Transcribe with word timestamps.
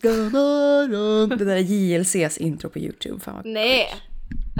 Det 0.00 1.44
där 1.44 1.56
är 1.56 1.58
JLCs 1.58 2.38
intro 2.38 2.70
på 2.70 2.78
YouTube. 2.78 3.20
Fan 3.20 3.34
vad... 3.34 3.46
Nej! 3.46 3.86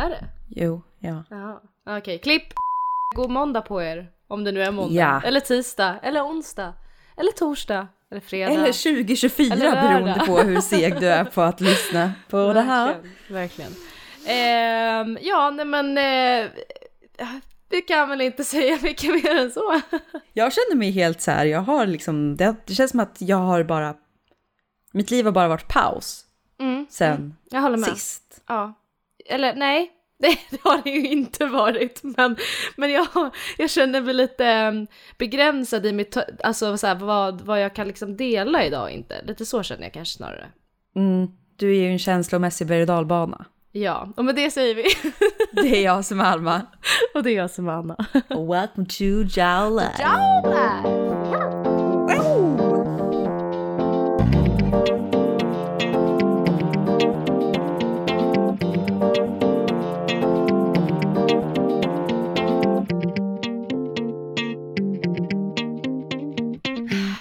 Är 0.01 0.11
det? 0.11 0.25
Jo, 0.49 0.83
ja. 0.99 1.25
Okej, 1.87 2.19
klipp! 2.19 2.43
God 3.17 3.31
måndag 3.31 3.61
på 3.61 3.83
er. 3.83 4.11
Om 4.29 4.45
det 4.45 4.53
nu 4.53 4.63
är 4.63 4.71
måndag. 4.71 4.95
Ja. 4.95 5.23
Eller 5.25 5.41
tisdag. 5.41 5.99
Eller 6.03 6.23
onsdag. 6.23 6.75
Eller 7.17 7.33
torsdag. 7.33 7.89
Eller 8.11 8.21
fredag. 8.21 8.53
Eller 8.53 8.95
2024 8.95 9.55
Eller 9.55 9.71
beroende 9.71 10.27
på 10.27 10.39
hur 10.39 10.61
seg 10.61 11.01
du 11.01 11.09
är 11.09 11.25
på 11.25 11.43
att 11.43 11.61
lyssna 11.61 12.13
på 12.29 12.53
det 12.53 12.61
här. 12.61 12.87
Verkligen. 12.87 13.13
Verkligen. 13.29 13.73
Ehm, 14.27 15.19
ja, 15.21 15.51
nej 15.51 15.65
men... 15.65 15.99
Eh, 15.99 16.51
vi 17.71 17.81
kan 17.81 18.09
väl 18.09 18.21
inte 18.21 18.45
säga 18.55 18.79
mycket 18.83 19.25
mer 19.25 19.37
än 19.37 19.51
så. 19.51 19.81
Jag 20.33 20.53
känner 20.53 20.77
mig 20.77 20.91
helt 20.91 21.21
så 21.21 21.31
här, 21.31 21.45
jag 21.47 21.61
har 21.61 21.87
liksom, 21.87 22.37
det 22.37 22.75
känns 22.75 22.91
som 22.91 23.01
att 23.01 23.17
jag 23.19 23.37
har 23.37 23.63
bara, 23.65 23.95
mitt 24.93 25.11
liv 25.11 25.25
har 25.25 25.33
bara 25.33 25.49
varit 25.49 25.69
paus 25.69 26.25
Mm. 26.61 26.87
sen 26.91 27.37
med. 27.81 27.89
sist. 27.89 28.43
Ja. 28.47 28.75
Eller 29.29 29.55
nej, 29.57 29.91
det, 30.19 30.39
har 30.63 30.83
det 30.85 30.91
ju 30.91 31.09
inte 31.09 31.47
varit. 31.47 32.01
Men, 32.03 32.37
men 32.77 32.91
jag, 32.93 33.07
jag 33.59 33.71
känner 33.71 34.01
mig 34.01 34.15
lite 34.15 34.47
eh, 34.47 34.73
begränsad 35.19 35.87
i 35.87 35.93
mitt, 35.93 36.17
alltså 36.45 36.77
så 36.77 36.87
här, 36.87 36.95
vad, 36.95 37.41
vad 37.41 37.63
jag 37.63 37.75
kan 37.75 37.89
liksom 37.89 38.17
dela 38.17 38.65
idag 38.65 38.83
och 38.83 38.91
inte. 38.91 39.23
Lite 39.25 39.47
så 39.47 39.63
känner 39.63 39.83
jag 39.83 39.93
kanske 39.93 40.17
snarare. 40.17 40.47
Mm, 40.97 41.29
du 41.57 41.71
är 41.77 41.81
ju 41.81 41.89
en 41.89 41.99
känslomässig 41.99 42.67
berg 42.67 42.81
och 42.81 42.87
dalbana. 42.87 43.45
Ja, 43.73 44.09
och 44.17 44.25
med 44.25 44.35
det 44.35 44.51
säger 44.51 44.75
vi. 44.75 44.85
Det 45.63 45.77
är 45.79 45.85
jag 45.85 46.05
som 46.05 46.21
är 46.21 46.25
Alma. 46.25 46.63
och 47.15 47.23
det 47.23 47.31
är 47.31 47.37
jag 47.37 47.51
som 47.51 47.69
är 47.69 47.73
Anna. 47.73 47.97
Welcome 48.29 48.87
to 48.87 49.05
Jowla. 49.39 49.93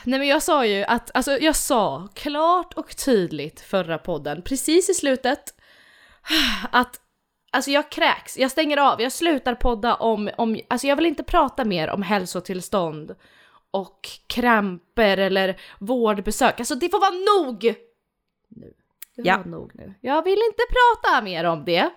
Nej 0.07 0.19
men 0.19 0.27
jag 0.27 0.43
sa 0.43 0.65
ju 0.65 0.83
att, 0.83 1.11
alltså 1.13 1.37
jag 1.37 1.55
sa 1.55 2.07
klart 2.13 2.73
och 2.73 2.97
tydligt 2.97 3.59
förra 3.61 3.97
podden, 3.97 4.41
precis 4.41 4.89
i 4.89 4.93
slutet, 4.93 5.39
att 6.71 6.99
alltså 7.51 7.71
jag 7.71 7.89
kräks, 7.91 8.37
jag 8.37 8.51
stänger 8.51 8.77
av, 8.77 9.01
jag 9.01 9.11
slutar 9.11 9.55
podda 9.55 9.95
om, 9.95 10.29
om 10.37 10.59
alltså 10.67 10.87
jag 10.87 10.95
vill 10.95 11.05
inte 11.05 11.23
prata 11.23 11.65
mer 11.65 11.89
om 11.89 12.01
hälsotillstånd 12.03 13.15
och 13.71 14.09
kramper 14.27 15.17
eller 15.17 15.59
vårdbesök, 15.79 16.59
alltså 16.59 16.75
det 16.75 16.89
får 16.89 16.99
vara 16.99 17.43
nog! 17.45 17.63
Nu. 18.49 18.73
Det 19.15 19.21
får 19.21 19.27
Ja. 19.27 19.37
vara 19.37 19.45
nog 19.47 19.71
nu. 19.75 19.93
Jag 20.01 20.23
vill 20.23 20.39
inte 20.49 20.63
prata 20.69 21.21
mer 21.21 21.43
om 21.43 21.65
det. 21.65 21.89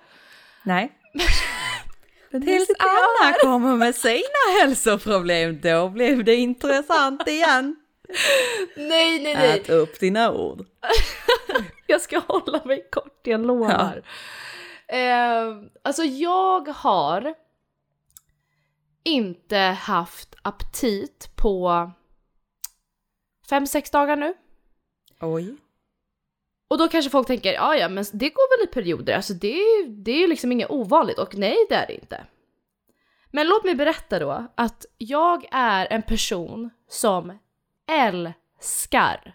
Nej. 0.62 0.92
Tills 2.31 2.69
Anna 2.78 3.33
kommer 3.42 3.77
med 3.77 3.94
sina 3.94 4.61
hälsoproblem, 4.62 5.61
då 5.61 5.88
blev 5.88 6.25
det 6.25 6.34
intressant 6.34 7.28
igen. 7.28 7.77
Nej, 8.77 9.22
nej, 9.22 9.34
nej. 9.34 9.61
Ät 9.61 9.70
upp 9.70 10.00
dina 10.00 10.33
ord. 10.33 10.66
Jag 11.86 12.00
ska 12.00 12.19
hålla 12.19 12.64
mig 12.64 12.89
kort, 12.92 13.20
jag 13.27 13.47
lovar. 13.47 14.03
Eh, 14.89 15.56
alltså 15.83 16.03
jag 16.05 16.69
har 16.69 17.34
inte 19.05 19.56
haft 19.58 20.34
aptit 20.42 21.31
på 21.36 21.91
fem 23.50 23.66
sex 23.66 23.91
dagar 23.91 24.16
nu. 24.16 24.34
Oj. 25.20 25.56
Och 26.69 26.78
då 26.78 26.88
kanske 26.88 27.11
folk 27.11 27.27
tänker, 27.27 27.53
ja 27.53 27.77
ja 27.77 27.88
men 27.88 28.05
det 28.12 28.28
går 28.31 28.58
väl 28.58 28.69
i 28.69 28.72
perioder, 28.72 29.14
alltså 29.16 29.34
det, 29.34 29.53
är- 29.61 29.86
det 29.88 30.11
är 30.11 30.19
ju 30.19 30.27
liksom 30.27 30.53
inget 30.53 30.70
ovanligt 30.70 31.19
och 31.19 31.34
nej 31.36 31.56
det 31.69 31.75
är 31.75 31.86
det 31.86 31.94
inte. 31.94 32.27
Men 33.31 33.48
låt 33.48 33.65
mig 33.65 33.75
berätta 33.75 34.19
då 34.19 34.47
att 34.54 34.87
jag 34.98 35.47
är 35.50 35.87
en 35.91 36.03
person 36.03 36.71
som 36.88 37.38
älskar 37.91 39.34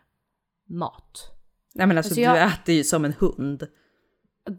mat. 0.70 1.32
Nej 1.76 1.88
men 1.88 1.98
alltså, 1.98 2.10
Alltså, 2.10 2.22
jag- 2.22 2.36
du 2.36 2.40
äter 2.40 2.76
ju 2.76 2.84
som 2.84 3.06
en 3.06 3.14
hund. 3.14 3.68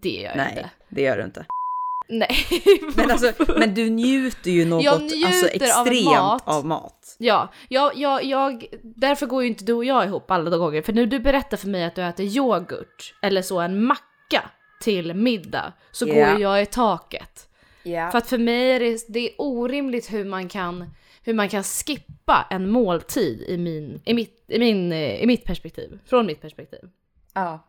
Det 0.03 0.09
gör 0.11 0.23
jag 0.29 0.37
Nej, 0.37 0.49
inte. 0.57 0.71
det 0.89 1.03
gör 1.03 1.17
du 1.19 1.25
inte. 1.25 1.47
Nej. 2.09 2.37
Men, 2.97 3.11
alltså, 3.11 3.33
men 3.59 3.75
du 3.75 3.91
njuter 3.91 4.51
ju 4.51 4.65
något 4.65 4.85
Jag 4.85 5.03
njuter 5.03 5.27
alltså, 5.27 5.47
av 5.47 5.87
extremt 5.87 6.05
mat. 6.05 6.43
av 6.49 6.67
mat. 6.67 7.17
Ja, 7.19 7.53
jag, 7.69 7.97
jag, 7.97 8.25
jag, 8.25 8.65
därför 8.83 9.27
går 9.27 9.43
ju 9.43 9.49
inte 9.49 9.65
du 9.65 9.73
och 9.73 9.85
jag 9.85 10.05
ihop 10.07 10.31
alla 10.31 10.51
de 10.51 10.59
gånger. 10.61 10.83
För 10.83 10.93
när 10.93 11.07
du 11.07 11.19
berättar 11.21 11.57
för 11.57 11.69
mig 11.69 11.85
att 11.85 11.95
du 11.95 12.03
äter 12.03 12.27
yoghurt 12.27 13.15
eller 13.23 13.43
så 13.43 13.61
en 13.61 13.83
macka 13.85 14.51
till 14.81 15.15
middag 15.15 15.73
så 15.93 16.09
Ja. 16.09 16.15
går 16.15 16.37
ju 16.37 16.43
jag 16.43 16.63
i 16.63 16.67
taket. 16.67 17.49
Ja. 17.83 18.11
För 18.11 18.19
att 18.19 18.29
för 18.29 18.39
mig 18.39 18.71
är 18.71 18.81
det, 18.81 19.05
det 19.09 19.21
är 19.29 19.35
orimligt 19.39 20.13
hur 20.13 20.25
man 20.25 20.49
kan, 20.49 20.91
hur 21.23 21.35
man 21.35 21.49
kan 21.49 21.63
skippa 21.63 22.13
en 22.51 22.71
måltid 22.71 23.43
i, 23.43 23.57
min, 23.57 24.03
i, 24.05 24.15
mitt, 24.15 24.45
i, 24.49 24.59
min, 24.59 24.93
eh, 24.93 25.23
i 25.23 25.27
mitt 25.27 25.45
perspektiv. 25.45 25.99
Från 26.07 26.27
mitt 26.27 26.41
perspektiv. 26.41 26.81
ja. 27.35 27.69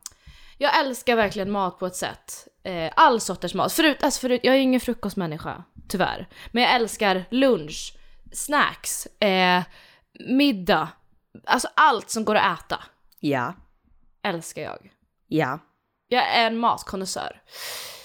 Jag 0.60 0.80
älskar 0.80 1.16
verkligen 1.16 1.52
mat 1.52 1.80
på 1.80 1.86
ett 1.86 1.96
sätt. 1.96 2.48
Eh, 2.64 2.92
all 2.96 3.20
sorters 3.20 3.54
mat. 3.54 3.74
Förut, 3.74 4.04
alltså 4.04 4.20
förut, 4.20 4.42
jag 4.44 4.56
är 4.56 4.60
ingen 4.60 4.80
frukostmänniska, 4.80 5.64
tyvärr. 5.88 6.28
Men 6.52 6.64
jag 6.64 6.76
älskar 6.76 7.26
lunch, 7.32 7.94
snacks, 8.34 9.06
eh, 9.06 9.64
middag. 10.20 10.90
Alltså 11.46 11.68
allt 11.76 12.10
som 12.10 12.26
går 12.26 12.36
att 12.36 12.60
äta 12.60 12.84
Ja. 13.20 13.54
älskar 14.24 14.62
jag. 14.62 14.92
Ja. 15.28 15.60
Jag 16.08 16.24
är 16.38 16.48
en 16.48 16.58
matkonnässör. 16.58 17.42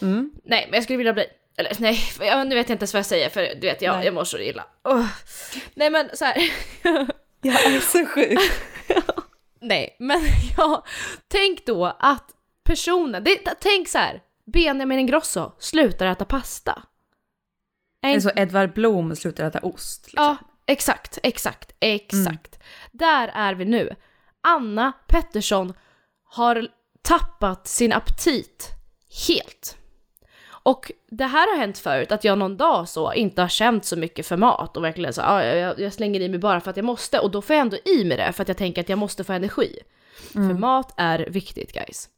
Mm. 0.02 0.32
Nej, 0.44 0.66
men 0.70 0.74
jag 0.74 0.84
skulle 0.84 0.96
vilja 0.96 1.12
bli. 1.12 1.26
Eller 1.56 1.76
nej, 1.78 1.98
jag, 2.20 2.46
nu 2.48 2.54
vet 2.54 2.68
jag 2.68 2.74
inte 2.74 2.82
ens 2.82 2.94
vad 2.94 2.98
jag 2.98 3.06
säger 3.06 3.28
för 3.28 3.40
du 3.54 3.60
vet, 3.60 3.82
jag, 3.82 3.96
Nej. 3.96 4.04
jag 4.04 4.14
mår 4.14 4.24
så 4.24 4.38
illa. 4.38 4.64
Åh. 4.84 5.06
Nej 5.74 5.90
men 5.90 6.10
så 6.14 6.24
här. 6.24 6.36
Jag 7.44 7.64
är 7.64 7.80
så 7.80 8.06
sjuk. 8.06 8.38
Nej, 9.60 9.96
men 9.98 10.20
ja, 10.56 10.84
tänk 11.28 11.66
då 11.66 11.84
att 11.98 12.30
personen, 12.64 13.24
det, 13.24 13.38
tänk 13.60 13.88
så 13.88 13.98
här, 13.98 14.22
Benjamin 14.52 14.98
Ingrosso 14.98 15.52
slutar 15.58 16.06
äta 16.06 16.24
pasta. 16.24 16.82
Är 18.02 18.10
Det 18.10 18.14
är 18.14 18.20
så 18.20 18.30
Edvard 18.36 18.72
Blom 18.72 19.16
slutar 19.16 19.44
äta 19.44 19.58
ost. 19.58 20.06
Liksom. 20.06 20.24
Ja, 20.24 20.36
exakt, 20.66 21.18
exakt, 21.22 21.72
exakt. 21.80 22.58
Där 22.92 23.28
är 23.34 23.54
vi 23.54 23.64
nu. 23.64 23.96
Anna 24.40 24.92
Pettersson 25.06 25.74
har 26.24 26.68
tappat 27.02 27.66
sin 27.68 27.92
aptit 27.92 28.70
helt. 29.28 29.76
Och 30.62 30.92
det 31.10 31.24
här 31.24 31.52
har 31.52 31.60
hänt 31.60 31.78
förut, 31.78 32.12
att 32.12 32.24
jag 32.24 32.38
någon 32.38 32.56
dag 32.56 32.88
så 32.88 33.12
inte 33.12 33.40
har 33.40 33.48
känt 33.48 33.84
så 33.84 33.96
mycket 33.96 34.26
för 34.26 34.36
mat 34.36 34.76
och 34.76 34.84
verkligen 34.84 35.12
så 35.12 35.22
ah, 35.22 35.44
jag, 35.44 35.80
jag 35.80 35.92
slänger 35.92 36.20
i 36.20 36.28
mig 36.28 36.38
bara 36.38 36.60
för 36.60 36.70
att 36.70 36.76
jag 36.76 36.84
måste 36.84 37.18
och 37.18 37.30
då 37.30 37.42
får 37.42 37.56
jag 37.56 37.60
ändå 37.60 37.76
i 37.84 38.04
mig 38.04 38.16
det 38.16 38.32
för 38.32 38.42
att 38.42 38.48
jag 38.48 38.56
tänker 38.56 38.80
att 38.80 38.88
jag 38.88 38.98
måste 38.98 39.24
få 39.24 39.32
energi. 39.32 39.78
För 40.32 40.58
mat 40.58 40.94
är 40.96 41.18
viktigt 41.30 41.72
guys. 41.72 42.08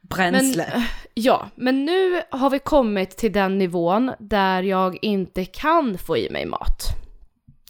Bränsle. 0.00 0.70
Men, 0.74 0.82
ja, 1.14 1.48
men 1.54 1.84
nu 1.84 2.22
har 2.30 2.50
vi 2.50 2.58
kommit 2.58 3.16
till 3.16 3.32
den 3.32 3.58
nivån 3.58 4.12
där 4.18 4.62
jag 4.62 4.98
inte 5.02 5.44
kan 5.44 5.98
få 5.98 6.16
i 6.16 6.30
mig 6.30 6.46
mat. 6.46 6.82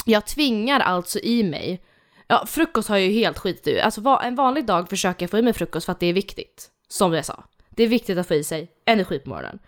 Jag 0.04 0.26
tvingar 0.26 0.80
alltså 0.80 1.19
i 1.19 1.42
mig, 1.42 1.82
ja 2.26 2.47
frukost 2.47 2.88
har 2.88 2.97
jag 2.97 3.06
ju 3.06 3.12
helt 3.12 3.38
skitit 3.38 3.66
i. 3.66 3.80
Alltså 3.80 4.20
en 4.22 4.34
vanlig 4.34 4.66
dag 4.66 4.88
försöker 4.88 5.22
jag 5.22 5.30
få 5.30 5.38
i 5.38 5.42
mig 5.42 5.53
frukost 5.53 5.86
för 5.86 5.92
att 5.92 6.00
det 6.00 6.06
är 6.06 6.12
viktigt. 6.12 6.70
Som 6.88 7.15
jag 7.15 7.25
sa. 7.25 7.44
Det 7.70 7.82
är 7.82 7.88
viktigt 7.88 8.19
att 8.19 8.28
få 8.28 8.34
i 8.34 8.44
sig 8.44 8.70
energi 8.86 9.19
på 9.19 9.28
morgonen. 9.30 9.59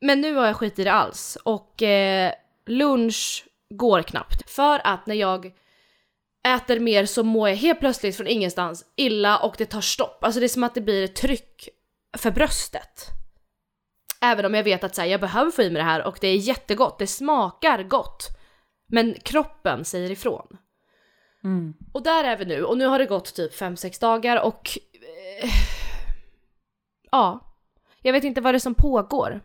Men 0.00 0.20
nu 0.20 0.34
har 0.34 0.46
jag 0.46 0.56
skit 0.56 0.78
i 0.78 0.84
det 0.84 0.92
alls 0.92 1.38
och 1.44 1.82
eh, 1.82 2.32
lunch 2.66 3.44
går 3.70 4.02
knappt. 4.02 4.50
För 4.50 4.80
att 4.84 5.06
när 5.06 5.14
jag 5.14 5.52
äter 6.48 6.80
mer 6.80 7.06
så 7.06 7.22
mår 7.22 7.48
jag 7.48 7.56
helt 7.56 7.80
plötsligt 7.80 8.16
från 8.16 8.26
ingenstans 8.26 8.84
illa 8.96 9.38
och 9.38 9.54
det 9.58 9.66
tar 9.66 9.80
stopp. 9.80 10.24
Alltså 10.24 10.40
det 10.40 10.46
är 10.46 10.48
som 10.48 10.64
att 10.64 10.74
det 10.74 10.80
blir 10.80 11.04
ett 11.04 11.16
tryck 11.16 11.68
för 12.18 12.30
bröstet. 12.30 13.06
Även 14.22 14.44
om 14.44 14.54
jag 14.54 14.64
vet 14.64 14.84
att 14.84 14.94
så 14.94 15.00
här, 15.00 15.08
jag 15.08 15.20
behöver 15.20 15.50
få 15.50 15.62
i 15.62 15.70
mig 15.70 15.82
det 15.82 15.88
här 15.88 16.06
och 16.06 16.18
det 16.20 16.28
är 16.28 16.36
jättegott, 16.36 16.98
det 16.98 17.06
smakar 17.06 17.82
gott. 17.82 18.28
Men 18.88 19.14
kroppen 19.14 19.84
säger 19.84 20.10
ifrån. 20.10 20.56
Mm. 21.44 21.74
Och 21.92 22.02
där 22.02 22.24
är 22.24 22.36
vi 22.36 22.44
nu 22.44 22.64
och 22.64 22.78
nu 22.78 22.86
har 22.86 22.98
det 22.98 23.06
gått 23.06 23.34
typ 23.34 23.54
5-6 23.54 24.00
dagar 24.00 24.42
och 24.42 24.78
eh, 25.42 25.50
ja, 27.10 27.54
jag 28.02 28.12
vet 28.12 28.24
inte 28.24 28.40
vad 28.40 28.54
det 28.54 28.56
är 28.56 28.60
som 28.60 28.74
pågår. 28.74 29.40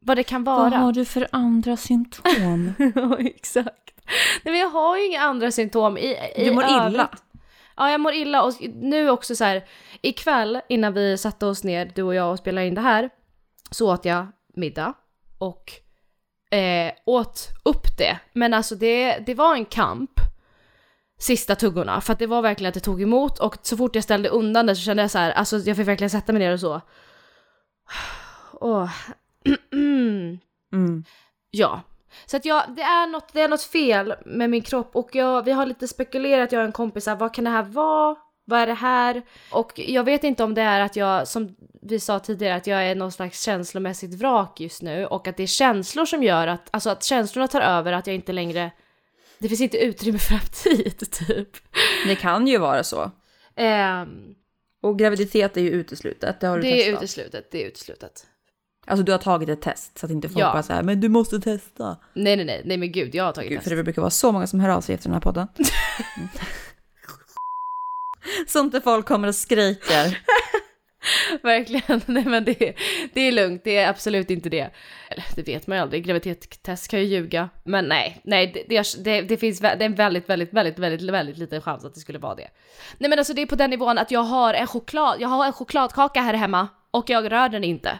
Vad 0.00 0.16
det 0.16 0.22
kan 0.22 0.44
vara. 0.44 0.58
Vad 0.70 0.72
har 0.72 0.92
du 0.92 1.04
för 1.04 1.28
andra 1.32 1.76
symptom? 1.76 2.74
Ja, 2.94 3.18
exakt. 3.18 3.90
Nej, 4.42 4.52
men 4.52 4.58
jag 4.58 4.68
har 4.70 4.96
ju 4.98 5.06
inga 5.06 5.20
andra 5.20 5.50
symptom 5.50 5.98
i, 5.98 6.16
i 6.36 6.44
Du 6.44 6.52
mår 6.52 6.64
illa. 6.64 6.86
övrigt. 6.86 7.22
Ja, 7.76 7.90
jag 7.90 8.00
mår 8.00 8.12
illa 8.12 8.42
och 8.42 8.52
nu 8.74 9.10
också 9.10 9.36
så 9.36 9.44
här 9.44 9.64
ikväll 10.02 10.60
innan 10.68 10.92
vi 10.92 11.18
satte 11.18 11.46
oss 11.46 11.64
ner, 11.64 11.92
du 11.94 12.02
och 12.02 12.14
jag, 12.14 12.32
och 12.32 12.38
spelade 12.38 12.66
in 12.66 12.74
det 12.74 12.80
här, 12.80 13.10
så 13.70 13.92
åt 13.92 14.04
jag 14.04 14.26
middag 14.54 14.94
och 15.38 15.72
eh, 16.56 16.92
åt 17.06 17.48
upp 17.64 17.98
det. 17.98 18.18
Men 18.32 18.54
alltså 18.54 18.74
det, 18.74 19.18
det 19.26 19.34
var 19.34 19.54
en 19.54 19.64
kamp. 19.64 20.10
sista 21.18 21.54
tuggorna. 21.56 22.00
För 22.00 22.12
att 22.12 22.18
det 22.18 22.26
var 22.26 22.42
verkligen 22.42 22.68
att 22.68 22.74
det 22.74 22.80
tog 22.80 23.02
emot 23.02 23.38
och 23.38 23.56
så 23.62 23.76
fort 23.76 23.94
jag 23.94 24.04
ställde 24.04 24.28
undan 24.28 24.66
det 24.66 24.76
så 24.76 24.82
kände 24.82 25.02
jag 25.02 25.10
så 25.10 25.18
här, 25.18 25.30
alltså 25.30 25.58
jag 25.58 25.76
fick 25.76 25.88
verkligen 25.88 26.10
sätta 26.10 26.32
mig 26.32 26.40
ner 26.40 26.52
och 26.52 26.60
så. 26.60 26.80
Åh. 28.60 28.90
Mm. 30.72 31.04
Ja. 31.50 31.80
Så 32.26 32.36
att 32.36 32.44
jag, 32.44 32.62
det 32.76 32.82
är, 32.82 33.06
något, 33.06 33.32
det 33.32 33.40
är 33.40 33.48
något 33.48 33.62
fel 33.62 34.14
med 34.26 34.50
min 34.50 34.62
kropp 34.62 34.96
och 34.96 35.14
jag, 35.14 35.44
vi 35.44 35.52
har 35.52 35.66
lite 35.66 35.88
spekulerat, 35.88 36.52
jag 36.52 36.60
och 36.60 36.66
en 36.66 36.72
kompis, 36.72 37.06
här, 37.06 37.16
vad 37.16 37.34
kan 37.34 37.44
det 37.44 37.50
här 37.50 37.62
vara? 37.62 38.16
Vad 38.44 38.60
är 38.60 38.66
det 38.66 38.74
här? 38.74 39.22
Och 39.52 39.72
jag 39.76 40.04
vet 40.04 40.24
inte 40.24 40.44
om 40.44 40.54
det 40.54 40.62
är 40.62 40.80
att 40.80 40.96
jag, 40.96 41.28
som 41.28 41.56
vi 41.82 42.00
sa 42.00 42.18
tidigare, 42.18 42.54
att 42.54 42.66
jag 42.66 42.84
är 42.86 42.94
någon 42.94 43.12
slags 43.12 43.42
känslomässigt 43.42 44.14
vrak 44.14 44.60
just 44.60 44.82
nu 44.82 45.06
och 45.06 45.28
att 45.28 45.36
det 45.36 45.42
är 45.42 45.46
känslor 45.46 46.04
som 46.04 46.22
gör 46.22 46.46
att, 46.46 46.68
alltså 46.70 46.90
att 46.90 47.04
känslorna 47.04 47.48
tar 47.48 47.60
över, 47.60 47.92
att 47.92 48.06
jag 48.06 48.16
inte 48.16 48.32
längre, 48.32 48.70
det 49.38 49.48
finns 49.48 49.60
inte 49.60 49.78
utrymme 49.78 50.18
för 50.18 50.34
aptit 50.36 51.12
typ. 51.12 51.48
Det 52.06 52.16
kan 52.16 52.46
ju 52.46 52.58
vara 52.58 52.84
så. 52.84 53.10
Ehm, 53.56 54.34
Och 54.82 54.98
graviditet 54.98 55.56
är 55.56 55.60
ju 55.60 55.70
uteslutet, 55.70 56.40
det 56.40 56.46
har 56.46 56.56
du 56.56 56.62
det 56.62 56.68
är 56.68 56.76
testat. 56.84 57.02
uteslutet, 57.02 57.50
det 57.50 57.62
är 57.64 57.68
uteslutet. 57.68 58.26
Alltså 58.90 59.04
du 59.04 59.12
har 59.12 59.18
tagit 59.18 59.48
ett 59.48 59.62
test 59.62 59.98
så 59.98 60.06
att 60.06 60.12
inte 60.12 60.28
folk 60.28 60.40
Ja. 60.44 60.52
bara 60.52 60.62
säger 60.62 60.82
men 60.82 61.00
du 61.00 61.08
måste 61.08 61.40
testa. 61.40 61.96
Nej 62.14 62.36
nej 62.36 62.44
nej, 62.44 62.62
nej 62.64 62.76
men 62.76 62.92
gud 62.92 63.14
jag 63.14 63.24
har 63.24 63.32
tagit 63.32 63.50
Gud, 63.50 63.58
test. 63.58 63.68
för 63.68 63.76
det 63.76 63.82
brukar 63.84 64.02
vara 64.02 64.10
så 64.10 64.32
många 64.32 64.46
som 64.46 64.60
hör 64.60 64.68
av 64.68 64.80
sig 64.80 64.94
efter 64.94 65.08
den 65.08 65.14
här 65.14 65.20
podden. 65.20 65.46
Mm. 66.16 66.28
Sånt 68.46 68.72
där 68.72 68.80
folk 68.80 69.06
kommer 69.06 69.28
och 69.28 69.34
skriker. 69.34 70.18
Verkligen, 71.42 72.00
nej 72.06 72.24
men 72.24 72.44
det, 72.44 72.74
det 73.14 73.20
är 73.20 73.32
lugnt, 73.32 73.64
det 73.64 73.76
är 73.76 73.88
absolut 73.88 74.30
inte 74.30 74.48
det. 74.48 74.70
Eller 75.10 75.24
det 75.36 75.42
vet 75.42 75.66
man 75.66 75.76
ju 75.76 75.82
aldrig, 75.82 76.04
graviditetstest 76.04 76.88
kan 76.88 77.00
ju 77.00 77.06
ljuga. 77.06 77.48
Men 77.64 77.84
nej, 77.84 78.20
nej 78.24 78.66
det, 78.68 78.82
det, 79.04 79.20
det, 79.22 79.36
finns 79.36 79.60
det 79.60 79.68
är 79.68 79.82
en 79.82 79.94
väldigt, 79.94 80.28
väldigt, 80.28 80.52
väldigt, 80.52 80.78
väldigt, 80.78 81.10
väldigt 81.10 81.38
liten 81.38 81.60
chans 81.62 81.84
att 81.84 81.94
det 81.94 82.00
skulle 82.00 82.18
vara 82.18 82.34
det. 82.34 82.48
Nej 82.98 83.10
men 83.10 83.18
alltså 83.18 83.34
det 83.34 83.42
är 83.42 83.46
på 83.46 83.56
den 83.56 83.70
nivån 83.70 83.98
att 83.98 84.10
jag 84.10 84.22
har 84.22 84.54
en 84.54 84.66
choklad, 84.66 85.16
jag 85.20 85.28
har 85.28 85.46
en 85.46 85.52
chokladkaka 85.52 86.20
här 86.20 86.34
hemma 86.34 86.68
och 86.90 87.10
jag 87.10 87.32
rör 87.32 87.48
den 87.48 87.64
inte. 87.64 87.98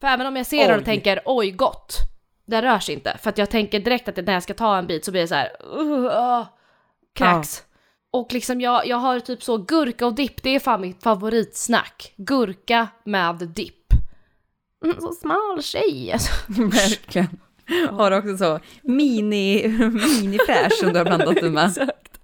För 0.00 0.08
även 0.08 0.26
om 0.26 0.36
jag 0.36 0.46
ser 0.46 0.68
den 0.68 0.78
och 0.78 0.84
tänker 0.84 1.20
oj 1.24 1.50
gott, 1.50 1.98
den 2.46 2.62
rörs 2.62 2.88
inte. 2.88 3.18
För 3.22 3.30
att 3.30 3.38
jag 3.38 3.50
tänker 3.50 3.80
direkt 3.80 4.08
att 4.08 4.16
när 4.16 4.32
jag 4.32 4.42
ska 4.42 4.54
ta 4.54 4.78
en 4.78 4.86
bit 4.86 5.04
så 5.04 5.10
blir 5.10 5.20
det 5.20 5.28
så 5.28 5.34
här, 5.34 5.50
uh, 5.78 6.04
uh, 6.04 6.46
kräks. 7.14 7.62
Och 8.10 8.32
liksom 8.32 8.60
jag, 8.60 8.86
jag 8.86 8.96
har 8.96 9.20
typ 9.20 9.42
så 9.42 9.56
gurka 9.58 10.06
och 10.06 10.14
dipp, 10.14 10.42
det 10.42 10.50
är 10.50 10.60
fan 10.60 10.80
mitt 10.80 11.02
favoritsnack. 11.02 12.12
Gurka 12.16 12.88
med 13.04 13.36
dipp. 13.36 13.92
Mm, 14.84 15.00
så 15.00 15.12
smal 15.12 15.62
tjej 15.62 16.12
alltså. 16.12 16.32
Verkligen. 16.48 17.40
Har 17.90 18.12
också 18.12 18.36
så 18.36 18.60
mini, 18.82 19.68
mini 19.78 20.38
fräsch 20.46 20.72
som 20.72 20.92
du 20.92 20.98
har 20.98 21.04
blandat 21.04 21.36
det 21.36 21.50
med. 21.50 21.64
Exakt. 21.70 22.20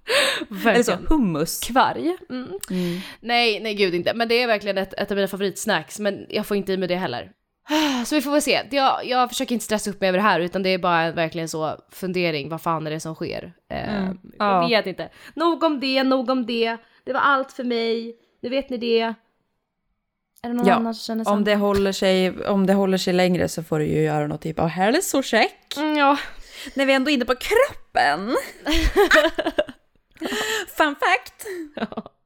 Eller 0.49 0.83
så 0.83 0.91
Verkligen. 0.91 1.07
hummus. 1.09 1.59
Kvarg. 1.59 2.17
Mm. 2.29 3.01
Nej, 3.19 3.59
nej 3.59 3.75
gud 3.75 3.95
inte. 3.95 4.13
Men 4.13 4.27
det 4.27 4.43
är 4.43 4.47
verkligen 4.47 4.77
ett, 4.77 4.93
ett 4.93 5.11
av 5.11 5.15
mina 5.15 5.27
favoritsnacks, 5.27 5.99
men 5.99 6.25
jag 6.29 6.45
får 6.45 6.57
inte 6.57 6.73
i 6.73 6.77
mig 6.77 6.87
det 6.87 6.95
heller. 6.95 7.31
Så 8.05 8.15
vi 8.15 8.21
får 8.21 8.31
väl 8.31 8.41
se. 8.41 8.61
Jag, 8.71 9.05
jag 9.05 9.29
försöker 9.29 9.53
inte 9.53 9.65
stressa 9.65 9.89
upp 9.89 10.01
mig 10.01 10.07
över 10.09 10.17
det 10.17 10.23
här, 10.23 10.39
utan 10.39 10.63
det 10.63 10.69
är 10.69 10.77
bara 10.77 11.11
verkligen 11.11 11.49
så 11.49 11.77
fundering, 11.91 12.49
vad 12.49 12.61
fan 12.61 12.87
är 12.87 12.91
det 12.91 12.99
som 12.99 13.15
sker? 13.15 13.53
Eh, 13.71 13.93
Mm, 14.03 14.17
Jag 14.39 14.47
ja. 14.63 14.67
vet 14.67 14.85
inte. 14.85 15.09
Nog 15.35 15.63
om 15.63 15.79
det, 15.79 16.03
nog 16.03 16.29
om 16.29 16.45
det. 16.45 16.77
Det 17.05 17.13
var 17.13 17.19
allt 17.19 17.51
för 17.51 17.63
mig. 17.63 18.15
Nu 18.41 18.49
vet 18.49 18.69
ni 18.69 18.77
det. 18.77 19.01
Är 20.45 20.49
det 20.49 20.53
någon 20.53 20.67
Ja, 20.67 20.73
annan 20.73 20.95
som 20.95 21.05
känner 21.13 21.23
så? 21.23 21.31
Om 21.31 21.43
det, 21.43 21.55
håller 21.55 21.91
sig, 21.91 22.45
om 22.47 22.65
det 22.65 22.73
håller 22.73 22.97
sig 22.97 23.13
längre 23.13 23.49
så 23.49 23.63
får 23.63 23.79
du 23.79 23.85
ju 23.85 24.01
göra 24.01 24.27
något 24.27 24.41
typ 24.41 24.59
av 24.59 24.67
hälsocheck. 24.67 25.77
Mm, 25.77 25.97
ja. 25.97 26.17
När 26.75 26.85
vi 26.85 26.93
ändå 26.93 27.09
är 27.11 27.13
inne 27.13 27.25
på 27.25 27.35
kroppen. 27.35 28.27
Fun 30.77 30.95
fact. 30.95 31.45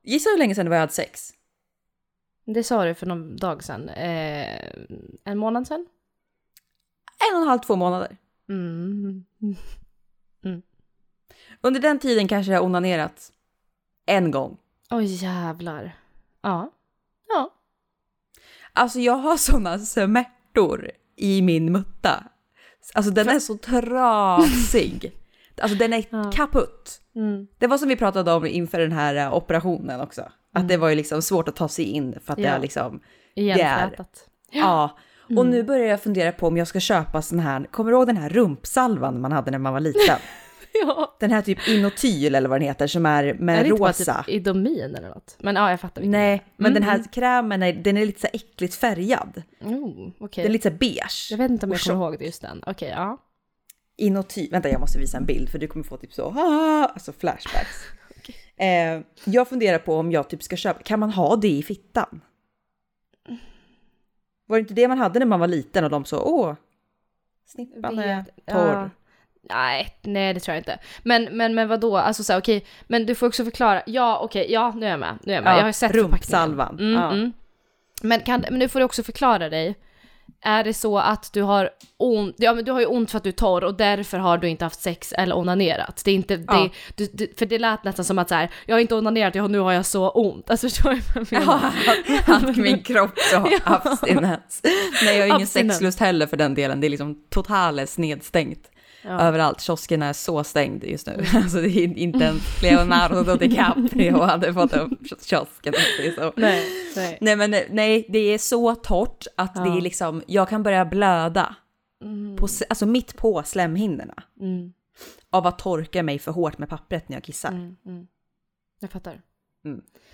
Gissa 0.03 0.29
hur 0.29 0.37
länge 0.37 0.55
sedan 0.55 0.65
det 0.65 0.69
var 0.69 0.75
jag 0.75 0.81
hade 0.81 0.93
sex? 0.93 1.29
Det 2.53 2.63
sa 2.63 2.85
du 2.85 2.93
för 2.93 3.05
någon 3.05 3.35
dag 3.37 3.63
sedan. 3.63 3.89
Eh, 3.89 4.71
en 5.23 5.37
månad 5.37 5.67
sedan? 5.67 5.85
En 7.29 7.35
och 7.35 7.41
en 7.41 7.47
halv, 7.47 7.59
två 7.59 7.75
månader. 7.75 8.17
Mm. 8.49 9.25
Under 11.61 11.79
den 11.79 11.99
tiden 11.99 12.27
kanske 12.27 12.51
jag 12.51 12.63
onanerat 12.63 13.31
en 14.05 14.31
gång. 14.31 14.57
Oj 14.89 15.05
jävlar. 15.05 15.95
Ja. 16.41 16.71
Ja. 17.29 17.53
Alltså 18.73 18.99
jag 18.99 19.17
har 19.17 19.37
såna 19.51 19.79
smärtor 19.79 20.91
i 21.15 21.41
min 21.41 21.71
mutta. 21.71 22.23
Alltså 22.93 23.11
den 23.11 23.29
är 23.29 23.39
så 23.39 23.57
trasig. 23.57 25.11
Alltså 25.61 25.77
den 25.77 25.93
är 25.93 26.05
Ja. 26.09 26.31
kaputt. 26.31 27.01
Mm. 27.15 27.47
Det 27.57 27.67
var 27.67 27.77
som 27.77 27.89
vi 27.89 27.95
pratade 27.95 28.31
om 28.33 28.45
inför 28.45 28.79
den 28.79 28.91
här 28.91 29.15
eh, 29.15 29.33
operationen 29.33 30.01
också. 30.01 30.31
Att 30.57 30.67
det 30.67 30.77
var 30.77 30.89
ju 30.89 30.95
liksom 30.95 31.21
svårt 31.21 31.47
att 31.47 31.55
ta 31.55 31.67
sig 31.67 31.85
in 31.85 32.15
för 32.25 32.33
att 32.33 32.37
det 32.37 32.43
Ja. 32.43 32.49
är 32.49 32.59
liksom, 32.59 32.99
Igenflätat. 33.35 34.25
ja. 34.51 34.97
Och 35.37 35.45
nu 35.45 35.63
börjar 35.63 35.87
jag 35.87 36.01
fundera 36.01 36.31
på 36.31 36.47
om 36.47 36.57
jag 36.57 36.67
ska 36.67 36.79
köpa 36.79 37.21
sån 37.21 37.39
här, 37.39 37.63
kommer 37.71 37.91
du 37.91 37.97
ihåg 37.97 38.07
den 38.07 38.17
här 38.17 38.29
rumpsalvan 38.29 39.21
man 39.21 39.31
hade 39.31 39.51
när 39.51 39.57
man 39.57 39.73
var 39.73 39.79
liten? 39.79 40.01
Ja. 40.81 41.15
Den 41.19 41.31
här 41.31 41.41
typ 41.41 41.67
Inotyl 41.67 42.35
eller 42.35 42.49
vad 42.49 42.59
den 42.59 42.67
heter 42.67 42.87
som 42.87 43.05
är 43.05 43.33
med 43.33 43.59
är 43.59 43.63
det 43.63 43.69
inte 43.69 43.79
bara 43.79 43.89
rosa. 43.89 44.23
typ 44.23 44.35
Idomin 44.35 44.95
eller 44.95 45.09
något? 45.09 45.35
Men 45.39 45.55
ja, 45.55 45.69
jag 45.69 45.79
fattar. 45.79 46.01
Nej, 46.01 46.45
men 46.57 46.73
den 46.73 46.83
här 46.83 46.95
Mm, 46.95 47.07
krämen 47.07 47.63
är, 47.63 47.73
den 47.73 47.97
är 47.97 48.05
lite 48.05 48.21
så 48.21 48.27
äckligt 48.33 48.75
färgad. 48.75 49.43
Oh, 49.61 50.09
okej. 50.19 50.41
Den 50.43 50.49
är 50.51 50.53
lite 50.53 50.69
så 50.71 50.75
beige. 50.77 51.27
Jag 51.31 51.37
vet 51.37 51.51
inte 51.51 51.65
om 51.65 51.71
jag 51.71 51.81
kommer 51.81 52.05
ihåg 52.05 52.19
det 52.19 52.25
just 52.25 52.41
den. 52.41 52.63
Okej, 52.65 52.89
ja. 52.89 53.17
Inuti, 53.97 54.49
vänta 54.51 54.69
jag 54.69 54.79
måste 54.79 54.99
visa 54.99 55.17
en 55.17 55.25
bild 55.25 55.49
för 55.49 55.59
du 55.59 55.67
kommer 55.67 55.85
få 55.85 55.97
typ 55.97 56.13
så, 56.13 56.23
ah, 56.25 56.85
alltså 56.93 57.13
flashbacks. 57.13 57.77
Eh, 58.57 59.01
jag 59.25 59.47
funderar 59.49 59.79
på 59.79 59.95
om 59.95 60.11
jag 60.11 60.29
typ 60.29 60.43
ska 60.43 60.55
köpa, 60.55 60.83
kan 60.83 60.99
man 60.99 61.09
ha 61.11 61.35
det 61.35 61.47
i 61.49 61.63
fittan? 61.63 62.21
Var 64.45 64.57
det 64.57 64.61
inte 64.61 64.73
det 64.73 64.87
man 64.87 64.97
hade 64.97 65.19
när 65.19 65.25
man 65.25 65.39
var 65.39 65.47
liten 65.47 65.83
och 65.83 65.89
de 65.89 66.05
så, 66.05 66.19
åh, 66.19 66.53
snippan 67.45 67.99
är 67.99 68.23
torr. 68.23 68.67
ja. 68.67 68.89
Nej, 69.49 69.87
nej 70.01 70.33
det 70.33 70.39
tror 70.39 70.55
jag 70.55 70.59
inte. 70.59 70.79
Men, 71.03 71.23
men, 71.37 71.55
men 71.55 71.67
vadå, 71.67 71.97
alltså 71.97 72.23
så 72.23 72.33
här, 72.33 72.39
okej, 72.39 72.65
men 72.87 73.05
du 73.05 73.15
får 73.15 73.27
också 73.27 73.43
förklara. 73.43 73.83
Ja, 73.85 74.19
okej, 74.19 74.51
ja 74.51 74.73
nu 74.75 74.85
är 74.85 74.89
jag 74.89 74.99
med. 74.99 75.17
Nu 75.23 75.31
är 75.31 75.35
jag 75.35 75.43
med. 75.43 75.51
Ja, 75.51 75.55
jag 75.55 75.63
har 75.63 75.69
ju 75.69 75.73
sett 75.73 75.91
rumpsalvan. 75.95 76.79
Mm, 76.79 76.93
Ja. 76.93 77.11
mm. 77.11 77.33
Men, 78.01 78.19
kan, 78.21 78.41
men 78.49 78.59
nu 78.59 78.69
får 78.69 78.79
du 78.79 78.85
också 78.85 79.03
förklara 79.03 79.49
dig. 79.49 79.75
Är 80.41 80.63
det 80.63 80.73
så 80.73 80.97
att 80.99 81.33
du 81.33 81.41
har 81.41 81.69
ont, 81.97 82.35
ja 82.37 82.53
men 82.53 82.65
du 82.65 82.71
har 82.71 82.79
ju 82.79 82.85
ont 82.85 83.11
för 83.11 83.17
att 83.17 83.23
du 83.23 83.29
är 83.29 83.33
torr 83.33 83.63
och 83.63 83.77
därför 83.77 84.17
har 84.17 84.37
du 84.37 84.47
inte 84.49 84.65
haft 84.65 84.81
sex 84.81 85.13
eller 85.13 85.35
onanerat. 85.37 86.01
Det 86.05 86.11
är 86.11 86.15
inte, 86.15 86.43
Ja. 86.47 86.69
det, 86.95 87.05
du, 87.05 87.09
du, 87.27 87.33
för 87.37 87.45
det 87.45 87.59
lät 87.59 87.83
nästan 87.83 88.05
som 88.05 88.19
att 88.19 88.29
så 88.29 88.35
här, 88.35 88.49
jag 88.65 88.75
har 88.75 88.79
inte 88.79 88.95
onanerat, 88.95 89.35
jag, 89.35 89.51
nu 89.51 89.59
har 89.59 89.71
jag 89.71 89.85
så 89.85 90.09
ont. 90.09 90.49
Alltså 90.49 90.69
förstår 90.69 90.89
du 90.89 91.01
vad 91.15 91.27
jag 91.31 91.39
menar? 91.39 91.73
Ja, 92.27 92.35
att 92.35 92.57
min 92.57 92.83
kropp 92.83 93.19
så 93.19 93.47
Ja. 93.65 93.81
abstinens. 93.85 94.61
Nej, 95.03 95.15
jag 95.17 95.23
har 95.23 95.25
ingen 95.27 95.41
Abstinens. 95.41 95.73
sexlust 95.73 95.99
heller 95.99 96.27
för 96.27 96.37
den 96.37 96.53
delen. 96.55 96.81
Det 96.81 96.87
är 96.87 96.89
liksom 96.89 97.15
totalt 97.29 97.97
nedstängt. 97.97 98.71
Ja. 99.03 99.19
Överallt. 99.21 99.61
Kiosken 99.61 100.01
är 100.01 100.13
så 100.13 100.43
stängd 100.43 100.83
just 100.83 101.07
nu. 101.07 101.25
Alltså 101.33 101.61
det 101.61 101.69
är 101.69 101.97
inte 101.97 102.19
ens 102.23 102.61
Leonardo 102.61 103.35
DiCaprio 103.39 104.17
hade 104.21 104.53
fått 104.53 104.73
upp 104.73 104.99
kiosken. 105.21 105.73
Det 106.01 106.11
så. 106.15 106.33
Nej, 106.35 106.65
nej. 106.95 107.17
Nej 107.21 107.35
men 107.35 107.55
nej, 107.69 108.05
det 108.09 108.19
är 108.19 108.37
så 108.37 108.75
torrt 108.75 109.27
att 109.37 109.55
det 109.55 109.61
Ja. 109.69 109.77
är 109.77 109.81
liksom, 109.81 110.23
jag 110.27 110.49
kan 110.49 110.63
börja 110.63 110.85
blöda. 110.85 111.55
Mm, 112.03 112.35
På, 112.35 112.47
alltså 112.69 112.85
mitt 112.85 113.17
på 113.17 113.43
slemhinnorna. 113.43 114.23
mm, 114.39 114.73
Av 115.29 115.47
att 115.47 115.59
torka 115.59 116.03
mig 116.03 116.19
för 116.19 116.31
hårt 116.31 116.57
med 116.57 116.69
pappret 116.69 117.09
när 117.09 117.15
jag 117.15 117.23
kissar. 117.23 117.49
mm, 117.49 117.75
mm. 117.85 118.07
Jag 118.79 118.89
fattar. 118.91 119.21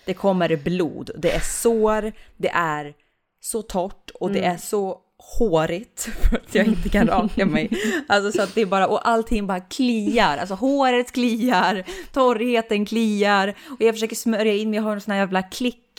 Det 0.05 0.13
kommer 0.13 0.55
blod, 0.55 1.11
det 1.17 1.31
är 1.31 1.39
sår, 1.39 2.11
det 2.37 2.49
är 2.49 2.93
så 3.39 3.61
torrt 3.61 4.09
och 4.19 4.31
det 4.31 4.43
är 4.45 4.57
så 4.57 4.99
hårigt 5.17 6.01
för 6.29 6.37
att 6.37 6.55
jag 6.55 6.65
inte 6.67 6.89
kan 6.89 7.07
raka 7.07 7.45
mig. 7.45 7.69
Alltså 8.07 8.31
så 8.37 8.43
att 8.43 8.55
det 8.55 8.61
är 8.61 8.65
bara, 8.65 8.87
och 8.87 9.07
allting 9.07 9.47
bara 9.47 9.59
kliar. 9.59 10.37
Alltså 10.37 10.55
håret 10.55 11.11
kliar, 11.11 11.83
torrheten 12.11 12.85
kliar 12.85 13.55
och 13.69 13.81
jag 13.81 13.95
försöker 13.95 14.15
smörja 14.15 14.53
in 14.53 14.69
mig, 14.69 14.77
jag 14.77 14.83
har 14.83 14.93
en 14.93 15.01
sån 15.01 15.11
här 15.11 15.19
jävla 15.19 15.43
klick, 15.43 15.92